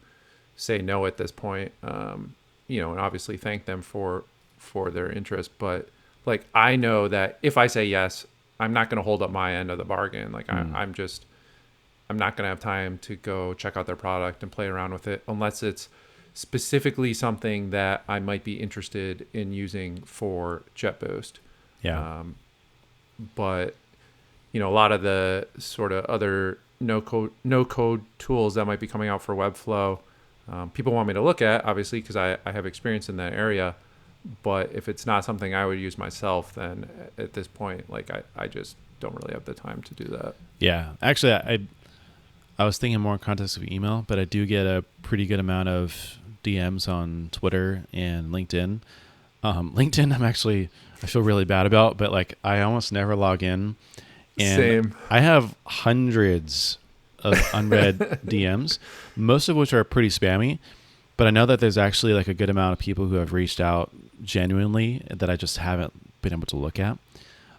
say 0.56 0.78
no 0.78 1.06
at 1.06 1.16
this 1.16 1.30
point. 1.30 1.72
Um, 1.82 2.34
you 2.68 2.80
know, 2.80 2.90
and 2.90 3.00
obviously 3.00 3.36
thank 3.36 3.64
them 3.64 3.82
for 3.82 4.24
for 4.58 4.90
their 4.90 5.10
interest, 5.10 5.50
but 5.58 5.88
like 6.24 6.44
I 6.54 6.76
know 6.76 7.08
that 7.08 7.38
if 7.42 7.56
I 7.56 7.66
say 7.66 7.84
yes, 7.84 8.26
I'm 8.58 8.72
not 8.72 8.90
going 8.90 8.96
to 8.96 9.02
hold 9.02 9.22
up 9.22 9.30
my 9.30 9.54
end 9.54 9.70
of 9.70 9.78
the 9.78 9.84
bargain. 9.84 10.32
Like 10.32 10.48
mm. 10.48 10.74
I, 10.74 10.80
I'm 10.80 10.94
just 10.94 11.24
I'm 12.08 12.16
not 12.16 12.36
going 12.36 12.44
to 12.44 12.48
have 12.48 12.60
time 12.60 12.98
to 12.98 13.16
go 13.16 13.54
check 13.54 13.76
out 13.76 13.86
their 13.86 13.96
product 13.96 14.42
and 14.42 14.50
play 14.50 14.66
around 14.66 14.92
with 14.92 15.06
it 15.06 15.22
unless 15.26 15.62
it's 15.62 15.88
specifically 16.34 17.14
something 17.14 17.70
that 17.70 18.04
I 18.06 18.18
might 18.20 18.44
be 18.44 18.60
interested 18.60 19.26
in 19.32 19.52
using 19.52 20.02
for 20.02 20.62
JetBoost. 20.76 21.34
Yeah. 21.82 22.18
Um, 22.20 22.36
but 23.34 23.74
you 24.56 24.60
know, 24.60 24.70
a 24.70 24.72
lot 24.72 24.90
of 24.90 25.02
the 25.02 25.46
sort 25.58 25.92
of 25.92 26.06
other 26.06 26.56
no 26.80 27.02
code 27.02 27.30
no 27.44 27.62
code 27.62 28.00
tools 28.18 28.54
that 28.54 28.64
might 28.64 28.80
be 28.80 28.86
coming 28.86 29.06
out 29.06 29.20
for 29.20 29.34
Webflow, 29.34 29.98
um, 30.50 30.70
people 30.70 30.94
want 30.94 31.06
me 31.06 31.12
to 31.12 31.20
look 31.20 31.42
at 31.42 31.62
obviously 31.66 32.00
because 32.00 32.16
I, 32.16 32.38
I 32.46 32.52
have 32.52 32.64
experience 32.64 33.10
in 33.10 33.18
that 33.18 33.34
area. 33.34 33.74
But 34.42 34.72
if 34.72 34.88
it's 34.88 35.04
not 35.04 35.26
something 35.26 35.54
I 35.54 35.66
would 35.66 35.78
use 35.78 35.98
myself, 35.98 36.54
then 36.54 36.88
at 37.18 37.34
this 37.34 37.46
point, 37.46 37.90
like 37.90 38.10
I, 38.10 38.22
I 38.34 38.46
just 38.46 38.76
don't 38.98 39.14
really 39.14 39.34
have 39.34 39.44
the 39.44 39.52
time 39.52 39.82
to 39.82 39.94
do 39.94 40.04
that. 40.04 40.36
Yeah, 40.58 40.92
actually, 41.02 41.34
I 41.34 41.58
I 42.58 42.64
was 42.64 42.78
thinking 42.78 42.98
more 42.98 43.12
in 43.12 43.18
context 43.18 43.58
of 43.58 43.64
email, 43.64 44.06
but 44.08 44.18
I 44.18 44.24
do 44.24 44.46
get 44.46 44.66
a 44.66 44.82
pretty 45.02 45.26
good 45.26 45.38
amount 45.38 45.68
of 45.68 46.16
DMs 46.42 46.88
on 46.88 47.28
Twitter 47.30 47.82
and 47.92 48.32
LinkedIn. 48.32 48.80
Um, 49.42 49.72
LinkedIn, 49.76 50.14
I'm 50.14 50.24
actually 50.24 50.70
I 51.02 51.06
feel 51.08 51.20
really 51.20 51.44
bad 51.44 51.66
about, 51.66 51.98
but 51.98 52.10
like 52.10 52.38
I 52.42 52.62
almost 52.62 52.90
never 52.90 53.14
log 53.14 53.42
in. 53.42 53.76
And 54.38 54.56
Same. 54.56 54.94
I 55.10 55.20
have 55.20 55.54
hundreds 55.64 56.78
of 57.20 57.34
unread 57.54 57.98
DMs, 58.26 58.78
most 59.16 59.48
of 59.48 59.56
which 59.56 59.72
are 59.72 59.84
pretty 59.84 60.08
spammy. 60.08 60.58
But 61.16 61.26
I 61.26 61.30
know 61.30 61.46
that 61.46 61.60
there's 61.60 61.78
actually 61.78 62.12
like 62.12 62.28
a 62.28 62.34
good 62.34 62.50
amount 62.50 62.74
of 62.74 62.78
people 62.78 63.06
who 63.06 63.16
have 63.16 63.32
reached 63.32 63.60
out 63.60 63.90
genuinely 64.22 65.02
that 65.10 65.30
I 65.30 65.36
just 65.36 65.56
haven't 65.58 66.20
been 66.20 66.32
able 66.32 66.46
to 66.46 66.56
look 66.56 66.78
at. 66.78 66.98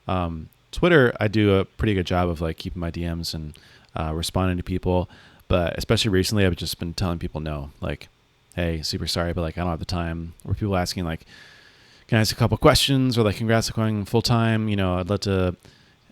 Um, 0.07 0.49
Twitter, 0.71 1.13
I 1.19 1.27
do 1.27 1.55
a 1.55 1.65
pretty 1.65 1.95
good 1.95 2.05
job 2.05 2.29
of 2.29 2.39
like 2.39 2.57
keeping 2.57 2.79
my 2.79 2.91
DMs 2.91 3.33
and 3.33 3.57
uh, 3.95 4.13
responding 4.13 4.57
to 4.57 4.63
people. 4.63 5.09
But 5.47 5.77
especially 5.77 6.09
recently, 6.09 6.45
I've 6.45 6.55
just 6.55 6.77
been 6.77 6.93
telling 6.93 7.19
people 7.19 7.41
no, 7.41 7.71
like, 7.81 8.09
hey, 8.55 8.81
super 8.81 9.07
sorry, 9.07 9.33
but 9.33 9.41
like 9.41 9.57
I 9.57 9.61
don't 9.61 9.69
have 9.69 9.79
the 9.79 9.85
time. 9.85 10.33
Or 10.45 10.53
people 10.53 10.77
asking 10.77 11.05
like, 11.05 11.25
can 12.07 12.17
I 12.17 12.21
ask 12.21 12.35
a 12.35 12.39
couple 12.39 12.57
questions? 12.57 13.17
Or 13.17 13.23
like, 13.23 13.37
congrats 13.37 13.71
on 13.71 13.75
going 13.75 14.05
full 14.05 14.21
time. 14.21 14.69
You 14.69 14.75
know, 14.75 14.99
I'd 14.99 15.09
love 15.09 15.21
to, 15.21 15.55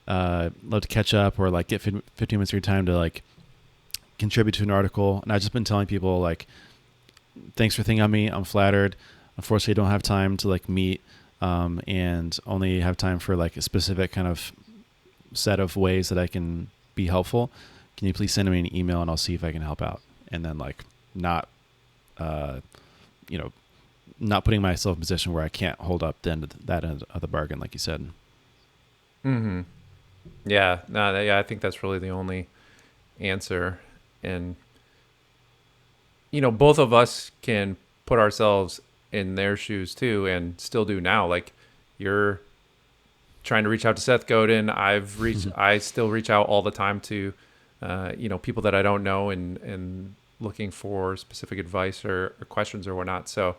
uh, 0.07 0.49
love 0.63 0.81
to 0.81 0.87
catch 0.87 1.13
up 1.13 1.39
or 1.39 1.49
like 1.49 1.67
get 1.67 1.81
15 1.81 2.01
minutes 2.31 2.49
of 2.49 2.53
your 2.53 2.61
time 2.61 2.85
to 2.85 2.97
like 2.97 3.23
contribute 4.19 4.53
to 4.53 4.63
an 4.63 4.71
article. 4.71 5.21
And 5.23 5.31
I've 5.31 5.41
just 5.41 5.53
been 5.53 5.63
telling 5.63 5.87
people 5.87 6.19
like, 6.19 6.47
thanks 7.55 7.75
for 7.75 7.83
thinking 7.83 8.01
on 8.01 8.11
me. 8.11 8.27
I'm 8.27 8.43
flattered. 8.43 8.95
Unfortunately, 9.37 9.73
I 9.73 9.83
don't 9.83 9.91
have 9.91 10.03
time 10.03 10.37
to 10.37 10.47
like 10.47 10.69
meet 10.69 11.01
um, 11.41 11.81
and 11.87 12.37
only 12.47 12.79
have 12.79 12.97
time 12.97 13.19
for 13.19 13.35
like 13.35 13.57
a 13.57 13.61
specific 13.61 14.11
kind 14.11 14.27
of 14.27 14.51
set 15.33 15.59
of 15.59 15.75
ways 15.75 16.09
that 16.09 16.17
I 16.17 16.27
can 16.27 16.67
be 16.95 17.07
helpful 17.07 17.51
can 17.97 18.07
you 18.07 18.13
please 18.13 18.33
send 18.33 18.49
me 18.49 18.59
an 18.59 18.75
email 18.75 19.01
and 19.01 19.09
I'll 19.09 19.17
see 19.17 19.33
if 19.33 19.43
I 19.43 19.51
can 19.51 19.61
help 19.61 19.81
out. 19.81 20.01
And 20.31 20.43
then 20.43 20.57
like 20.57 20.83
not, 21.13 21.47
uh, 22.17 22.59
you 23.29 23.37
know, 23.37 23.51
not 24.19 24.45
putting 24.45 24.61
myself 24.61 24.97
in 24.97 24.99
a 24.99 25.01
position 25.01 25.33
where 25.33 25.43
I 25.43 25.49
can't 25.49 25.79
hold 25.79 26.03
up 26.03 26.21
the 26.21 26.31
end 26.31 26.43
of 26.43 26.65
that 26.65 26.83
end 26.83 27.03
of 27.09 27.21
the 27.21 27.27
bargain, 27.27 27.59
like 27.59 27.73
you 27.73 27.79
said. 27.79 28.09
Hmm. 29.23 29.61
Yeah. 30.45 30.79
No. 30.87 31.19
Yeah. 31.19 31.39
I 31.39 31.43
think 31.43 31.61
that's 31.61 31.83
really 31.83 31.99
the 31.99 32.09
only 32.09 32.47
answer, 33.19 33.79
and 34.23 34.55
you 36.31 36.41
know, 36.41 36.51
both 36.51 36.77
of 36.77 36.93
us 36.93 37.31
can 37.41 37.77
put 38.05 38.19
ourselves 38.19 38.81
in 39.11 39.35
their 39.35 39.55
shoes 39.55 39.95
too, 39.95 40.25
and 40.27 40.59
still 40.59 40.85
do 40.85 40.99
now. 40.99 41.25
Like 41.27 41.53
you're 41.97 42.41
trying 43.43 43.63
to 43.63 43.69
reach 43.69 43.85
out 43.85 43.95
to 43.95 44.01
Seth 44.01 44.27
Godin. 44.27 44.69
I've 44.69 45.21
reached. 45.21 45.47
I 45.55 45.77
still 45.77 46.09
reach 46.09 46.29
out 46.29 46.47
all 46.47 46.61
the 46.61 46.71
time 46.71 46.99
to 47.01 47.33
uh, 47.81 48.11
you 48.17 48.29
know 48.29 48.37
people 48.37 48.61
that 48.63 48.75
I 48.75 48.81
don't 48.81 49.03
know 49.03 49.29
and 49.29 49.57
and 49.57 50.15
looking 50.41 50.69
for 50.69 51.15
specific 51.15 51.57
advice 51.59 52.03
or, 52.03 52.35
or 52.39 52.45
questions 52.49 52.87
or 52.87 52.95
whatnot. 52.95 53.29
So 53.29 53.55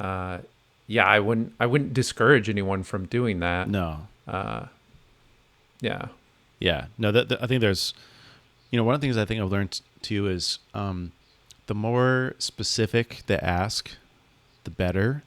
uh, 0.00 0.38
yeah, 0.86 1.06
I 1.06 1.20
wouldn't 1.20 1.52
I 1.60 1.66
wouldn't 1.66 1.94
discourage 1.94 2.48
anyone 2.48 2.82
from 2.82 3.06
doing 3.06 3.40
that. 3.40 3.68
No. 3.68 4.08
Uh, 4.26 4.66
yeah. 5.82 6.06
Yeah. 6.58 6.86
No. 6.96 7.12
That, 7.12 7.28
that, 7.28 7.42
I 7.42 7.46
think 7.46 7.60
there's 7.60 7.92
you 8.70 8.78
know 8.78 8.84
one 8.84 8.94
of 8.94 9.00
the 9.02 9.04
things 9.04 9.18
I 9.18 9.26
think 9.26 9.42
I've 9.42 9.52
learned 9.52 9.82
too 10.00 10.28
is 10.28 10.58
um, 10.72 11.12
the 11.66 11.74
more 11.74 12.34
specific 12.38 13.22
the 13.26 13.44
ask, 13.44 13.90
the 14.64 14.70
better. 14.70 15.22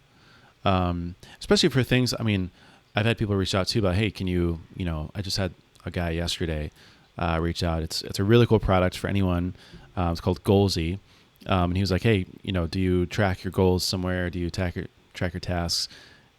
Um, 0.64 1.14
especially 1.40 1.70
for 1.70 1.84
things. 1.84 2.16
I 2.20 2.24
mean, 2.24 2.50
I've 2.96 3.06
had 3.06 3.20
people 3.20 3.36
reach 3.36 3.54
out 3.54 3.68
too 3.68 3.80
about, 3.80 3.94
hey, 3.94 4.10
can 4.10 4.26
you, 4.26 4.62
you 4.76 4.84
know, 4.84 5.12
I 5.14 5.22
just 5.22 5.38
had 5.38 5.54
a 5.86 5.92
guy 5.92 6.10
yesterday 6.10 6.72
uh, 7.18 7.40
reach 7.42 7.64
out. 7.64 7.84
It's 7.84 8.02
it's 8.02 8.20
a 8.20 8.24
really 8.24 8.46
cool 8.48 8.60
product 8.60 8.98
for 8.98 9.08
anyone. 9.08 9.56
Uh, 9.96 10.10
it's 10.12 10.22
called 10.22 10.44
Goalsy, 10.44 11.00
um, 11.46 11.72
and 11.72 11.78
he 11.78 11.82
was 11.82 11.92
like, 11.92 12.04
"Hey, 12.04 12.26
you 12.42 12.52
know, 12.52 12.68
do 12.68 12.80
you 12.80 13.06
track 13.06 13.44
your 13.44 13.52
goals 13.52 13.84
somewhere? 13.84 14.30
Do 14.30 14.40
you 14.40 14.50
track 14.50 14.76
your 14.76 14.86
track 15.14 15.34
your 15.34 15.40
tasks?" 15.40 15.88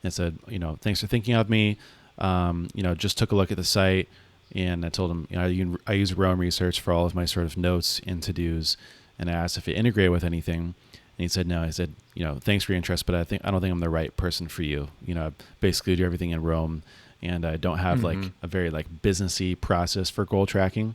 And 0.03 0.09
I 0.09 0.11
said, 0.11 0.39
"You 0.49 0.59
know, 0.59 0.77
thanks 0.81 1.01
for 1.01 1.07
thinking 1.07 1.35
of 1.35 1.49
me. 1.49 1.79
Um, 2.19 2.69
you 2.75 2.83
know, 2.83 2.95
just 2.95 3.19
took 3.19 3.33
a 3.33 3.37
look 3.37 3.51
at 3.51 3.57
the 3.57 3.65
site, 3.65 4.09
and 4.55 4.85
I 4.85 4.89
told 4.89 5.11
him, 5.11 5.27
you 5.31 5.37
know, 5.37 5.77
I, 5.87 5.93
I 5.93 5.95
use 5.95 6.15
Roam 6.15 6.39
Research 6.39 6.81
for 6.81 6.93
all 6.93 7.05
of 7.05 7.15
my 7.15 7.25
sort 7.25 7.47
of 7.47 7.57
notes 7.57 8.01
and 8.07 8.23
to 8.23 8.33
dos, 8.33 8.77
and 9.19 9.29
I 9.29 9.33
asked 9.33 9.59
if 9.59 9.69
it 9.69 9.75
integrated 9.75 10.11
with 10.11 10.25
anything." 10.25 10.75
And 11.19 11.23
he 11.25 11.29
said 11.29 11.47
no. 11.47 11.63
I 11.63 11.71
said, 11.71 11.95
you 12.15 12.25
know, 12.25 12.35
thanks 12.39 12.65
for 12.65 12.73
your 12.73 12.77
interest, 12.77 13.07
but 13.07 13.15
I 13.15 13.25
think 13.25 13.43
I 13.45 13.51
don't 13.51 13.61
think 13.61 13.73
I'm 13.73 13.81
the 13.81 13.89
right 13.89 14.15
person 14.17 14.49
for 14.49 14.63
you. 14.63 14.89
You 15.05 15.15
know, 15.15 15.27
I 15.29 15.33
basically 15.61 15.97
do 15.97 16.05
everything 16.05 16.31
in 16.31 16.43
Roam, 16.43 16.83
and 17.23 17.45
I 17.45 17.57
don't 17.57 17.79
have 17.79 18.01
mm-hmm. 18.01 18.23
like 18.23 18.33
a 18.43 18.47
very 18.47 18.71
like 18.71 18.87
businessy 19.03 19.59
process 19.59 20.11
for 20.11 20.25
goal 20.25 20.47
tracking. 20.47 20.95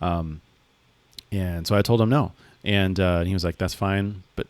Um, 0.00 0.40
and 1.32 1.66
so 1.66 1.74
I 1.76 1.82
told 1.82 2.00
him 2.00 2.08
no, 2.08 2.32
and, 2.64 2.98
uh, 2.98 3.24
he 3.24 3.34
was 3.34 3.44
like, 3.44 3.58
"That's 3.58 3.74
fine, 3.74 4.22
but 4.36 4.46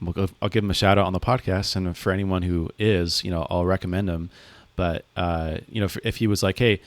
we'll 0.00 0.12
go, 0.12 0.28
I'll 0.40 0.48
give 0.48 0.64
him 0.64 0.70
a 0.70 0.74
shout 0.74 0.98
out 0.98 1.06
on 1.06 1.12
the 1.12 1.20
podcast." 1.20 1.74
And 1.74 1.96
for 1.96 2.12
anyone 2.12 2.42
who 2.42 2.70
is, 2.78 3.24
you 3.24 3.30
know, 3.30 3.46
I'll 3.50 3.64
recommend 3.64 4.08
him. 4.08 4.30
But 4.76 5.04
uh, 5.16 5.58
you 5.68 5.80
know, 5.80 5.86
if, 5.86 5.96
if 6.04 6.16
he 6.16 6.26
was 6.26 6.42
like, 6.42 6.58
"Hey," 6.58 6.80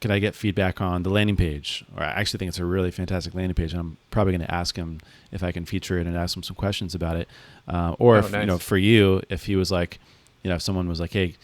could 0.00 0.10
I 0.10 0.18
get 0.18 0.34
feedback 0.34 0.80
on 0.80 1.02
the 1.02 1.10
landing 1.10 1.36
page? 1.36 1.84
Or 1.96 2.02
I 2.02 2.08
actually 2.08 2.38
think 2.38 2.50
it's 2.50 2.58
a 2.58 2.64
really 2.64 2.90
fantastic 2.90 3.34
landing 3.34 3.54
page, 3.54 3.72
and 3.72 3.80
I'm 3.80 3.96
probably 4.10 4.32
going 4.32 4.46
to 4.46 4.54
ask 4.54 4.76
him 4.76 5.00
if 5.32 5.42
I 5.42 5.52
can 5.52 5.64
feature 5.64 5.98
it 5.98 6.06
and 6.06 6.16
ask 6.16 6.36
him 6.36 6.42
some 6.42 6.56
questions 6.56 6.94
about 6.94 7.16
it. 7.16 7.28
Uh, 7.68 7.96
or 7.98 8.16
oh, 8.16 8.18
if 8.20 8.32
nice. 8.32 8.40
you 8.40 8.46
know, 8.46 8.58
for 8.58 8.78
you, 8.78 9.22
if 9.28 9.46
he 9.46 9.56
was 9.56 9.70
like, 9.70 9.98
you 10.42 10.50
know, 10.50 10.56
if 10.56 10.62
someone 10.62 10.88
was 10.88 11.00
like, 11.00 11.12
"Hey, 11.12 11.34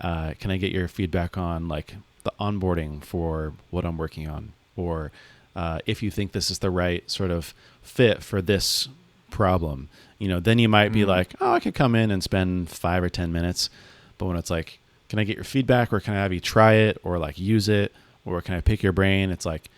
uh, 0.00 0.34
can 0.38 0.50
I 0.50 0.56
get 0.56 0.72
your 0.72 0.88
feedback 0.88 1.36
on 1.38 1.68
like 1.68 1.94
the 2.24 2.32
onboarding 2.40 3.02
for 3.02 3.54
what 3.70 3.84
I'm 3.84 3.96
working 3.96 4.28
on, 4.28 4.52
or 4.76 5.12
uh, 5.54 5.80
if 5.86 6.02
you 6.02 6.10
think 6.10 6.32
this 6.32 6.50
is 6.50 6.58
the 6.58 6.70
right 6.70 7.08
sort 7.10 7.30
of 7.30 7.54
fit 7.82 8.22
for 8.22 8.42
this 8.42 8.88
problem, 9.30 9.88
you 10.18 10.28
know, 10.28 10.40
then 10.40 10.58
you 10.58 10.68
might 10.68 10.86
mm-hmm. 10.86 10.94
be 10.94 11.04
like, 11.04 11.34
oh, 11.40 11.52
I 11.52 11.60
could 11.60 11.74
come 11.74 11.94
in 11.94 12.10
and 12.10 12.22
spend 12.22 12.68
five 12.68 13.02
or 13.02 13.08
ten 13.08 13.32
minutes. 13.32 13.70
But 14.18 14.26
when 14.26 14.36
it's 14.36 14.50
like, 14.50 14.79
can 15.10 15.18
I 15.18 15.24
get 15.24 15.34
your 15.34 15.44
feedback, 15.44 15.92
or 15.92 16.00
can 16.00 16.14
I 16.14 16.18
have 16.18 16.32
you 16.32 16.40
try 16.40 16.74
it, 16.74 16.98
or 17.02 17.18
like 17.18 17.38
use 17.38 17.68
it, 17.68 17.92
or 18.24 18.40
can 18.40 18.54
I 18.54 18.60
pick 18.60 18.82
your 18.82 18.92
brain? 18.92 19.30
It's 19.30 19.44
like, 19.44 19.68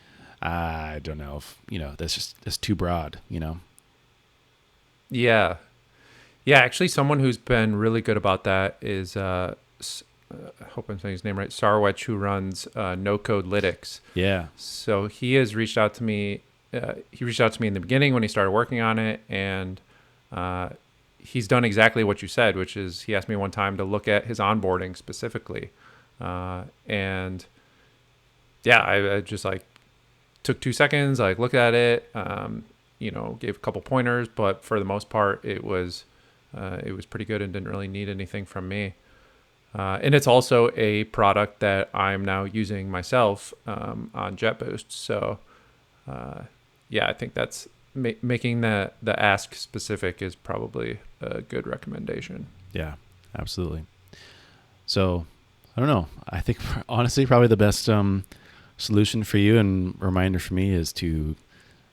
I 0.43 1.01
don't 1.03 1.19
know 1.19 1.39
if 1.39 1.59
you 1.69 1.79
know 1.79 1.95
that's 1.97 2.15
just 2.15 2.37
it's 2.47 2.59
too 2.59 2.75
broad, 2.77 3.19
you 3.29 3.41
know. 3.41 3.59
Yeah, 5.11 5.57
Yeah, 6.45 6.59
actually, 6.59 6.89
someone 6.89 7.21
who's 7.21 7.37
been 7.39 7.77
really 7.77 8.01
good 8.01 8.17
about 8.17 8.45
that 8.45 8.77
is, 8.81 9.17
uh, 9.17 9.55
uh, 9.81 10.37
I 10.61 10.65
hope 10.65 10.89
I'm 10.89 10.99
saying 10.99 11.13
his 11.13 11.25
name 11.25 11.39
right, 11.39 11.51
Sarwech, 11.51 12.05
who 12.05 12.17
runs 12.17 12.67
uh, 12.75 12.95
No 12.95 13.19
Code 13.19 13.47
Lytics. 13.47 14.01
Yeah. 14.15 14.47
So 14.57 15.07
he 15.07 15.35
has 15.35 15.55
reached 15.55 15.79
out 15.79 15.95
to 15.95 16.03
me. 16.03 16.41
Uh, 16.73 16.95
he 17.11 17.25
reached 17.25 17.41
out 17.41 17.53
to 17.53 17.61
me 17.61 17.69
in 17.69 17.75
the 17.75 17.81
beginning 17.81 18.15
when 18.15 18.23
he 18.23 18.29
started 18.29 18.51
working 18.51 18.81
on 18.81 18.99
it, 18.99 19.21
and 19.29 19.81
uh, 20.33 20.71
he's 21.23 21.49
done 21.49 21.65
exactly 21.65 22.05
what 22.05 22.21
you 22.23 22.29
said, 22.29 22.57
which 22.57 22.77
is 22.77 23.03
he 23.03 23.15
asked 23.15 23.29
me 23.29 23.37
one 23.37 23.51
time 23.51 23.77
to 23.77 23.85
look 23.85 24.09
at 24.09 24.27
his 24.27 24.39
onboarding 24.39 24.97
specifically, 24.97 25.71
uh, 26.21 26.65
and 26.87 27.47
yeah, 28.65 28.81
I, 28.81 29.17
I 29.17 29.21
just 29.21 29.45
like 29.45 29.65
took 30.43 30.61
two 30.61 30.73
seconds, 30.73 31.21
like 31.21 31.39
looked 31.39 31.55
at 31.55 31.75
it, 31.75 32.09
um, 32.15 32.65
you 32.99 33.11
know, 33.11 33.37
gave 33.41 33.57
a 33.57 33.59
couple 33.61 33.81
pointers, 33.81 34.29
but 34.29 34.65
for 34.65 34.79
the 34.79 34.85
most 34.85 35.09
part, 35.09 35.45
it 35.45 35.65
was 35.65 36.05
uh, 36.57 36.81
it 36.85 36.93
was 36.93 37.07
pretty 37.07 37.25
good 37.25 37.41
and 37.41 37.53
didn't 37.53 37.69
really 37.69 37.89
need 37.89 38.09
anything 38.09 38.45
from 38.45 38.69
me. 38.69 38.95
Uh, 39.75 39.99
and 40.03 40.15
it's 40.15 40.27
also 40.27 40.71
a 40.77 41.05
product 41.05 41.61
that 41.61 41.89
I'm 41.95 42.25
now 42.25 42.45
using 42.45 42.91
myself 42.91 43.55
um, 43.67 44.11
on 44.15 44.37
JetBoost. 44.37 44.85
So, 44.89 45.39
uh, 46.07 46.43
yeah, 46.91 47.09
I 47.09 47.15
think 47.15 47.33
that's 47.33 47.69
ma- 47.95 48.11
making 48.23 48.61
the 48.61 48.93
the 49.03 49.21
ask 49.21 49.55
specific 49.55 50.23
is 50.23 50.35
probably 50.35 51.01
a 51.21 51.43
good 51.43 51.67
recommendation. 51.67 52.47
Yeah, 52.73 52.95
absolutely. 53.39 53.85
So, 54.87 55.27
I 55.77 55.81
don't 55.81 55.89
know. 55.89 56.09
I 56.29 56.41
think 56.41 56.59
honestly, 56.89 57.27
probably 57.27 57.49
the 57.49 57.57
best 57.57 57.89
um, 57.89 58.25
solution 58.77 59.25
for 59.25 59.39
you 59.39 59.59
and 59.59 60.01
reminder 60.01 60.39
for 60.39 60.55
me 60.55 60.71
is 60.73 60.93
to 60.95 61.37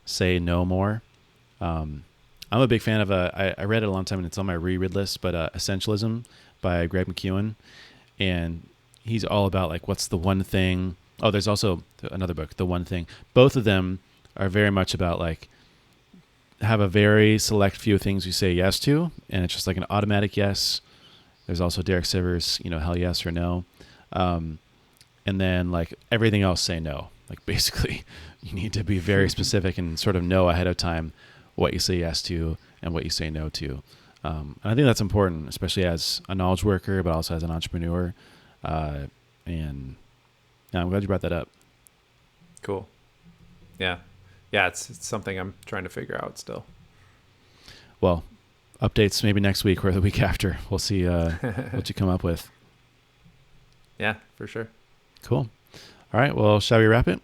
say 0.04 0.38
no 0.38 0.64
more. 0.64 1.02
Um, 1.60 2.04
I'm 2.52 2.60
a 2.60 2.66
big 2.66 2.82
fan 2.82 3.00
of 3.00 3.10
a. 3.10 3.54
I, 3.58 3.62
I 3.62 3.64
read 3.64 3.82
it 3.82 3.86
a 3.86 3.92
long 3.92 4.04
time 4.04 4.18
and 4.18 4.26
it's 4.26 4.38
on 4.38 4.46
my 4.46 4.54
reread 4.54 4.94
list, 4.94 5.20
but 5.20 5.34
uh, 5.34 5.50
Essentialism 5.54 6.24
by 6.60 6.86
Greg 6.86 7.06
McKeown, 7.06 7.54
and 8.18 8.66
he's 9.02 9.24
all 9.24 9.46
about 9.46 9.68
like 9.68 9.86
what's 9.88 10.08
the 10.08 10.16
one 10.16 10.42
thing. 10.42 10.96
Oh, 11.22 11.30
there's 11.30 11.48
also 11.48 11.82
another 12.10 12.32
book, 12.34 12.56
The 12.56 12.64
One 12.64 12.84
Thing. 12.84 13.06
Both 13.34 13.54
of 13.54 13.64
them 13.64 13.98
are 14.38 14.48
very 14.48 14.70
much 14.70 14.94
about 14.94 15.18
like 15.18 15.48
have 16.60 16.80
a 16.80 16.88
very 16.88 17.38
select 17.38 17.76
few 17.76 17.98
things 17.98 18.26
you 18.26 18.32
say 18.32 18.52
yes 18.52 18.78
to, 18.80 19.10
and 19.28 19.44
it's 19.44 19.54
just 19.54 19.66
like 19.66 19.76
an 19.76 19.86
automatic 19.90 20.36
yes. 20.36 20.80
There's 21.46 21.60
also 21.60 21.82
Derek 21.82 22.04
Sivers, 22.04 22.62
you 22.64 22.70
know, 22.70 22.78
hell 22.78 22.96
yes 22.96 23.24
or 23.24 23.30
no, 23.30 23.64
um, 24.12 24.58
and 25.26 25.40
then 25.40 25.70
like 25.70 25.94
everything 26.12 26.42
else 26.42 26.60
say 26.60 26.80
no. 26.80 27.08
Like 27.28 27.44
basically, 27.46 28.04
you 28.42 28.52
need 28.52 28.72
to 28.74 28.84
be 28.84 28.98
very 28.98 29.30
specific 29.36 29.78
and 29.78 29.98
sort 29.98 30.16
of 30.16 30.22
know 30.22 30.48
ahead 30.48 30.66
of 30.66 30.76
time 30.76 31.12
what 31.54 31.72
you 31.72 31.78
say 31.78 31.96
yes 31.96 32.22
to 32.22 32.56
and 32.82 32.94
what 32.94 33.04
you 33.04 33.10
say 33.10 33.30
no 33.30 33.48
to. 33.50 33.82
Um, 34.22 34.56
and 34.62 34.72
I 34.72 34.74
think 34.74 34.86
that's 34.86 35.00
important, 35.00 35.48
especially 35.48 35.84
as 35.84 36.20
a 36.28 36.34
knowledge 36.34 36.62
worker, 36.62 37.02
but 37.02 37.14
also 37.14 37.34
as 37.34 37.42
an 37.42 37.50
entrepreneur. 37.50 38.14
Uh, 38.62 39.06
and 39.46 39.96
yeah, 40.72 40.80
I'm 40.80 40.90
glad 40.90 41.02
you 41.02 41.08
brought 41.08 41.22
that 41.22 41.32
up. 41.32 41.48
Cool. 42.62 42.86
Yeah, 43.78 43.98
yeah, 44.52 44.66
it's, 44.66 44.90
it's 44.90 45.06
something 45.06 45.38
I'm 45.38 45.54
trying 45.66 45.84
to 45.84 45.90
figure 45.90 46.18
out 46.22 46.38
still. 46.38 46.64
Well, 48.00 48.24
updates 48.80 49.22
maybe 49.22 49.40
next 49.40 49.64
week 49.64 49.84
or 49.84 49.92
the 49.92 50.00
week 50.00 50.20
after. 50.20 50.58
We'll 50.68 50.78
see 50.78 51.06
uh, 51.06 51.30
what 51.70 51.88
you 51.88 51.94
come 51.94 52.08
up 52.08 52.22
with. 52.22 52.48
Yeah, 53.98 54.16
for 54.36 54.46
sure. 54.46 54.68
Cool. 55.22 55.48
All 56.12 56.20
right. 56.20 56.34
Well, 56.34 56.60
shall 56.60 56.78
we 56.78 56.86
wrap 56.86 57.06
it? 57.06 57.20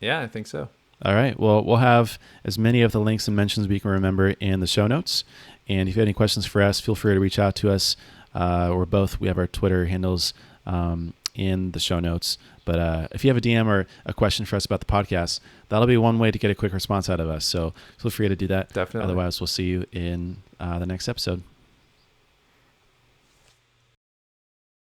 Yeah, 0.00 0.20
I 0.20 0.26
think 0.26 0.46
so. 0.46 0.68
All 1.04 1.14
right. 1.14 1.38
Well, 1.38 1.62
we'll 1.64 1.76
have 1.76 2.18
as 2.44 2.58
many 2.58 2.82
of 2.82 2.92
the 2.92 3.00
links 3.00 3.28
and 3.28 3.36
mentions 3.36 3.68
we 3.68 3.78
can 3.78 3.90
remember 3.90 4.30
in 4.30 4.60
the 4.60 4.66
show 4.66 4.86
notes. 4.86 5.24
And 5.68 5.88
if 5.88 5.94
you 5.94 6.00
have 6.00 6.06
any 6.06 6.14
questions 6.14 6.46
for 6.46 6.62
us, 6.62 6.80
feel 6.80 6.94
free 6.94 7.14
to 7.14 7.20
reach 7.20 7.38
out 7.38 7.54
to 7.56 7.70
us. 7.70 7.96
Uh, 8.34 8.70
or 8.72 8.86
both. 8.86 9.20
We 9.20 9.28
have 9.28 9.36
our 9.36 9.46
Twitter 9.46 9.86
handles 9.86 10.32
um, 10.64 11.12
in 11.34 11.72
the 11.72 11.80
show 11.80 12.00
notes. 12.00 12.38
But 12.64 12.78
uh, 12.78 13.08
if 13.12 13.24
you 13.24 13.30
have 13.30 13.36
a 13.36 13.40
DM 13.40 13.66
or 13.66 13.86
a 14.06 14.14
question 14.14 14.44
for 14.44 14.56
us 14.56 14.64
about 14.64 14.80
the 14.80 14.86
podcast, 14.86 15.40
that'll 15.68 15.86
be 15.86 15.96
one 15.96 16.18
way 16.18 16.30
to 16.30 16.38
get 16.38 16.50
a 16.50 16.54
quick 16.54 16.72
response 16.72 17.10
out 17.10 17.20
of 17.20 17.28
us. 17.28 17.44
So 17.44 17.74
feel 17.98 18.10
free 18.10 18.28
to 18.28 18.36
do 18.36 18.46
that. 18.48 18.72
Definitely. 18.72 19.04
Otherwise, 19.04 19.40
we'll 19.40 19.46
see 19.48 19.64
you 19.64 19.84
in 19.92 20.38
uh, 20.60 20.78
the 20.78 20.86
next 20.86 21.08
episode. 21.08 21.42